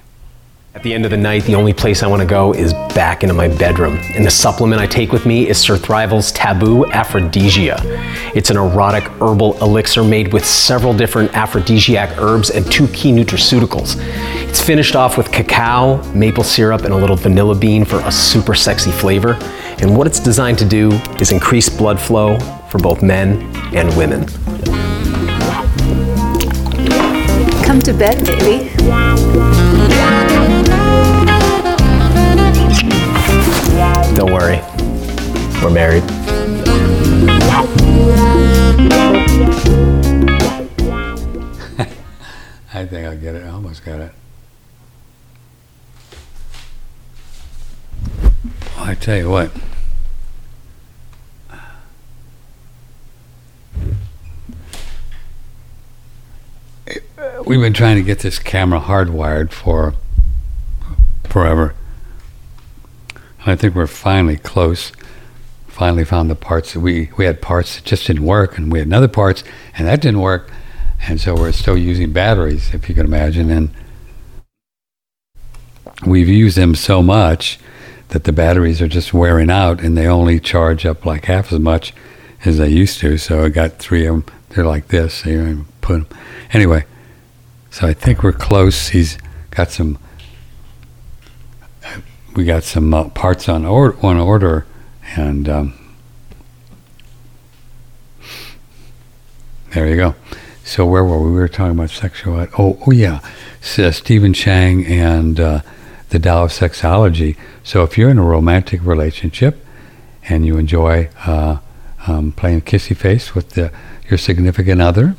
[0.76, 3.22] At the end of the night, the only place I want to go is back
[3.22, 4.00] into my bedroom.
[4.16, 7.80] And the supplement I take with me is Sir Thrival's Taboo Aphrodisia.
[8.34, 13.98] It's an erotic herbal elixir made with several different aphrodisiac herbs and two key nutraceuticals.
[14.50, 18.56] It's finished off with cacao, maple syrup, and a little vanilla bean for a super
[18.56, 19.34] sexy flavor.
[19.78, 20.92] And what it's designed to do
[21.22, 22.40] is increase blood flow
[22.70, 23.44] for both men
[23.76, 24.26] and women.
[27.64, 29.23] Come to bed, baby.
[34.16, 34.62] Don't worry,
[35.64, 36.04] we're married.
[42.74, 43.44] I think I get it.
[43.44, 44.12] I almost got it.
[48.76, 49.52] Well, I tell you what.
[57.46, 59.96] We've been trying to get this camera hardwired for
[61.24, 61.74] forever.
[63.46, 64.92] I think we're finally close.
[65.68, 68.80] Finally found the parts that we, we had parts that just didn't work, and we
[68.80, 69.44] had another parts,
[69.78, 70.52] and that didn't work.
[71.08, 73.50] And so we're still using batteries, if you can imagine.
[73.50, 73.72] And
[76.06, 77.60] we've used them so much
[78.10, 81.60] that the batteries are just wearing out and they only charge up like half as
[81.60, 81.94] much
[82.46, 83.18] as they used to.
[83.18, 84.36] So I got three of them.
[84.50, 85.16] They're like this.
[85.16, 86.20] So you put them.
[86.52, 86.86] Anyway,
[87.72, 88.90] so I think we're close.
[88.90, 89.18] He's
[89.52, 89.98] got some.
[92.36, 94.66] We got some uh, parts on on order,
[95.16, 95.74] and um,
[99.72, 100.16] there you go.
[100.64, 101.32] So where were we?
[101.32, 102.52] We were talking about sexuality.
[102.58, 103.20] Oh, oh yeah,
[103.62, 105.62] so, Stephen Chang and uh,
[106.10, 107.38] the Tao of Sexology.
[107.64, 109.66] So if you're in a romantic relationship
[110.28, 111.58] and you enjoy uh,
[112.08, 113.72] um, playing kissy face with the,
[114.10, 115.16] your significant other,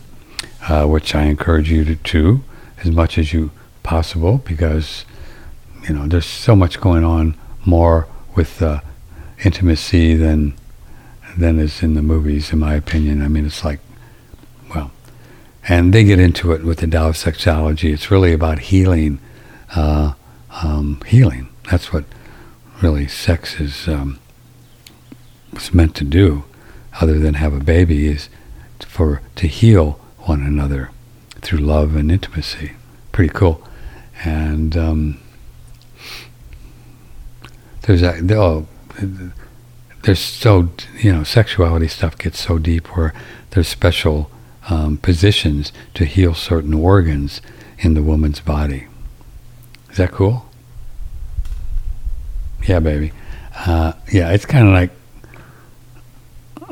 [0.69, 2.43] uh, which I encourage you to do
[2.79, 3.51] as much as you
[3.83, 5.05] possible because
[5.89, 8.81] you know there's so much going on more with uh,
[9.45, 10.55] intimacy than
[11.37, 13.23] than is in the movies, in my opinion.
[13.23, 13.81] I mean, it's like
[14.75, 14.91] well,
[15.69, 17.93] and they get into it with the Tao of Sexology.
[17.93, 19.19] It's really about healing,
[19.75, 20.15] uh,
[20.63, 21.49] um, healing.
[21.71, 22.05] That's what
[22.83, 24.19] really sex is um,
[25.53, 26.45] was meant to do,
[27.01, 28.29] other than have a baby, is
[28.81, 30.91] for to heal one another
[31.41, 32.73] through love and intimacy.
[33.13, 33.67] Pretty cool.
[34.25, 35.21] And um,
[37.87, 38.67] there's oh,
[40.03, 43.15] there's so you know sexuality stuff gets so deep where
[43.51, 44.31] there's special
[44.69, 47.41] um, positions to heal certain organs
[47.79, 48.87] in the woman's body.
[49.91, 50.47] Is that cool?
[52.67, 53.13] Yeah, baby.
[53.55, 54.91] Uh, yeah, it's kind of like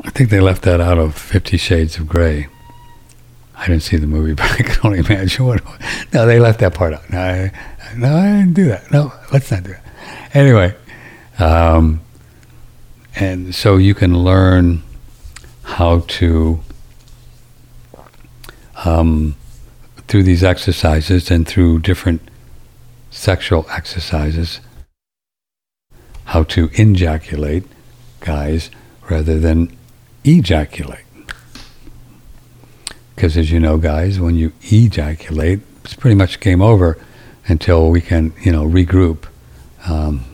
[0.05, 2.47] I think they left that out of Fifty Shades of Grey.
[3.55, 5.63] I didn't see the movie, but I can only imagine what.
[6.11, 7.09] No, they left that part out.
[7.09, 7.51] No, I,
[7.95, 8.91] no, I didn't do that.
[8.91, 9.79] No, let's not do it.
[10.33, 10.75] Anyway,
[11.39, 12.01] um,
[13.15, 14.83] and so you can learn
[15.63, 16.59] how to
[18.85, 19.35] um,
[20.07, 22.21] through these exercises and through different
[23.09, 24.59] sexual exercises
[26.25, 27.63] how to ejaculate
[28.19, 28.69] guys
[29.09, 29.75] rather than
[30.23, 31.05] ejaculate.
[33.15, 36.97] Because as you know, guys, when you ejaculate, it's pretty much game over
[37.47, 39.25] until we can, you know, regroup,
[39.87, 40.25] um,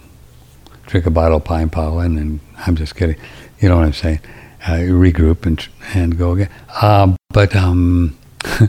[0.89, 3.15] drink a bottle of pine pollen, and I'm just kidding.
[3.59, 4.19] You know what I'm saying?
[4.65, 6.49] Uh, regroup and and go again.
[6.81, 8.67] Uh, but um, uh,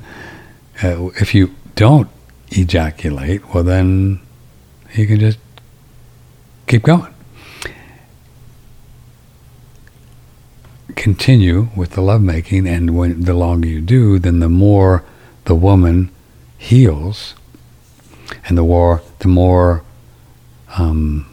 [1.19, 2.09] if you don't
[2.51, 4.21] ejaculate, well, then
[4.93, 5.39] you can just
[6.67, 7.13] keep going.
[10.95, 15.05] Continue with the lovemaking, and when the longer you do, then the more
[15.45, 16.11] the woman
[16.59, 17.35] heals,
[18.45, 19.83] and the more the more
[20.77, 21.30] um,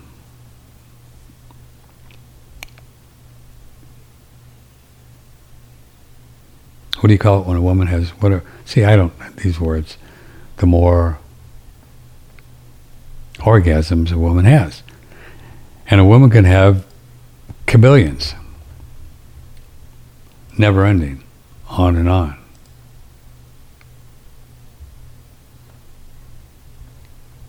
[6.99, 9.59] what do you call it when a woman has what are see I don't these
[9.59, 9.97] words
[10.57, 11.19] the more
[13.39, 14.83] orgasms a woman has.
[15.89, 16.85] And a woman can have
[17.65, 18.33] cabillions
[20.57, 21.23] never ending
[21.69, 22.37] on and on.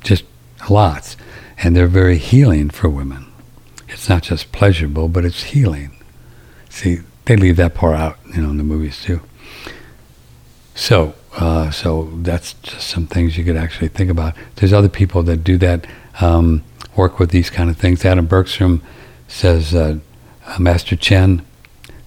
[0.03, 0.25] Just
[0.69, 1.17] lots.
[1.63, 3.27] And they're very healing for women.
[3.89, 5.97] It's not just pleasurable but it's healing.
[6.69, 9.21] See they leave that part out you know in the movies too
[10.79, 14.37] so, uh, so that's just some things you could actually think about.
[14.55, 15.89] There's other people that do that,
[16.21, 16.63] um,
[16.95, 18.05] work with these kind of things.
[18.05, 18.81] Adam Bergstrom
[19.27, 19.99] says uh,
[20.47, 21.45] uh, Master Chen,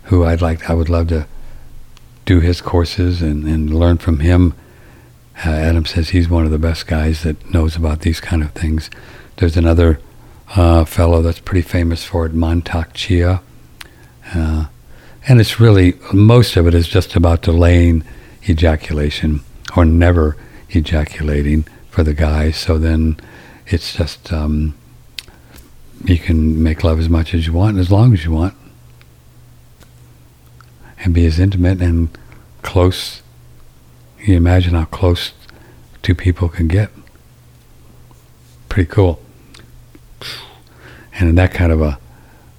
[0.03, 1.27] who I'd like, I would love to
[2.25, 4.53] do his courses and, and learn from him.
[5.45, 8.51] Uh, Adam says he's one of the best guys that knows about these kind of
[8.51, 8.89] things.
[9.35, 9.99] There's another
[10.55, 13.41] uh, fellow that's pretty famous for it, Mantak Chia.
[14.33, 14.67] Uh,
[15.27, 18.05] and it's really, most of it is just about delaying
[18.47, 19.41] ejaculation
[19.75, 20.37] or never
[20.69, 22.51] ejaculating for the guy.
[22.51, 23.17] So then
[23.67, 24.75] it's just, um,
[26.05, 28.55] you can make love as much as you want, as long as you want,
[30.99, 32.09] and be as intimate and
[32.61, 33.21] close.
[34.19, 35.33] You imagine how close
[36.01, 36.89] two people can get.
[38.69, 39.21] Pretty cool.
[41.13, 41.99] And in that kind of a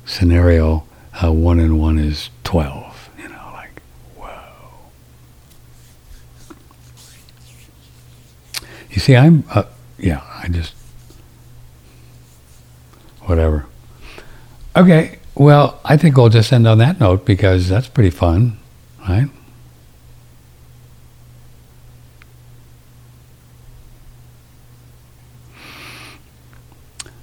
[0.05, 0.85] scenario,
[1.23, 3.11] uh, one and one is 12.
[3.19, 3.83] You know, like,
[4.17, 4.29] whoa.
[8.93, 9.65] You see, I'm, uh,
[9.99, 10.75] yeah, I just,
[13.23, 13.67] whatever.
[14.77, 18.59] Okay, well, I think we'll just end on that note because that's pretty fun,
[19.09, 19.29] right?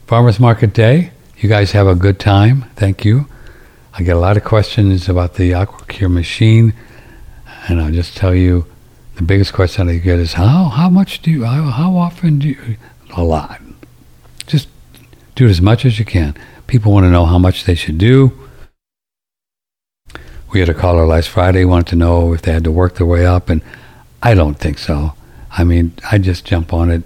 [0.07, 1.11] Farmers Market Day.
[1.37, 2.63] You guys have a good time.
[2.75, 3.27] Thank you.
[3.93, 6.73] I get a lot of questions about the AquaCure machine,
[7.67, 8.65] and I'll just tell you
[9.19, 12.47] the biggest question I get is how how much do you how, how often do
[12.47, 12.77] you
[13.11, 13.59] a lot.
[14.47, 14.69] Just
[15.35, 16.35] do as much as you can.
[16.67, 18.31] People want to know how much they should do.
[20.53, 23.05] We had a caller last Friday wanted to know if they had to work their
[23.05, 23.61] way up, and
[24.23, 25.13] I don't think so.
[25.51, 27.03] I mean, I just jump on it,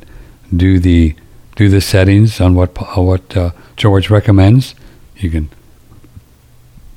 [0.55, 1.15] do the
[1.55, 4.75] do the settings on what what uh, George recommends.
[5.17, 5.49] You can,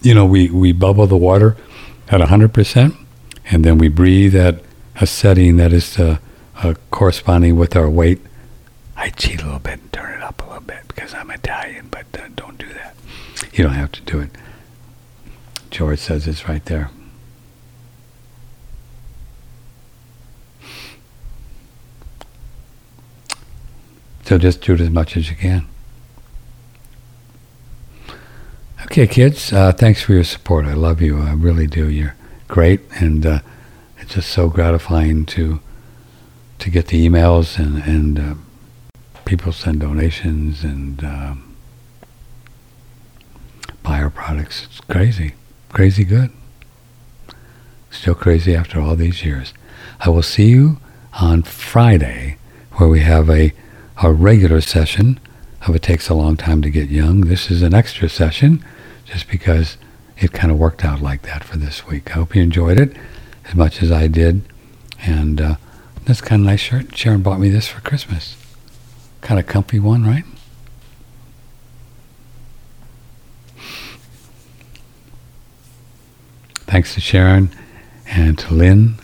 [0.03, 1.57] you know, we we bubble the water
[2.09, 2.95] at hundred percent,
[3.47, 4.66] and then we breathe at
[5.01, 6.19] a setting that is uh,
[6.57, 8.21] uh, corresponding with our weight.
[8.97, 11.89] I cheat a little bit and turn it up a little bit because I'm Italian,
[11.91, 12.97] but uh, don't do that.
[13.53, 14.31] You don't have to do it.
[15.71, 16.91] George says it's right there.
[24.25, 25.67] So just do it as much as you can.
[28.87, 30.65] Okay, kids, uh, thanks for your support.
[30.65, 31.21] I love you.
[31.21, 31.89] I really do.
[31.89, 32.17] You're
[32.49, 33.39] great, and uh,
[34.07, 35.59] it's just so gratifying to
[36.61, 38.35] to get the emails and and uh,
[39.25, 41.57] people send donations and um,
[43.83, 44.67] buy our products.
[44.67, 45.35] It's crazy,
[45.71, 46.31] crazy good.
[47.91, 49.53] Still crazy after all these years.
[49.99, 50.79] I will see you
[51.21, 52.39] on Friday,
[52.75, 53.53] where we have a
[54.01, 55.19] a regular session
[55.67, 57.23] of It Takes a Long Time to Get Young.
[57.23, 58.65] This is an extra session
[59.05, 59.79] just because
[60.17, 62.13] it kind of worked out like that for this week.
[62.13, 62.97] I hope you enjoyed it
[63.47, 64.43] as much as I did.
[65.01, 65.57] And uh,
[66.05, 66.97] that's kind of nice shirt.
[66.97, 68.37] Sharon bought me this for Christmas.
[69.21, 70.25] Kind of comfy one, right?
[76.67, 77.51] Thanks to Sharon
[78.07, 78.97] and to Lynn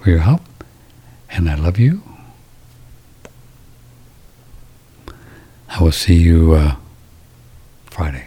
[0.00, 0.42] for your help.
[1.30, 2.02] And I love you.
[5.68, 6.76] I will see you uh,
[7.86, 8.26] Friday.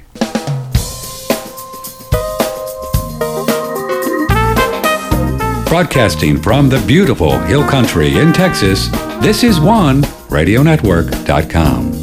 [5.70, 8.88] Broadcasting from the beautiful Hill Country in Texas,
[9.20, 11.97] this is one radionetwork.com.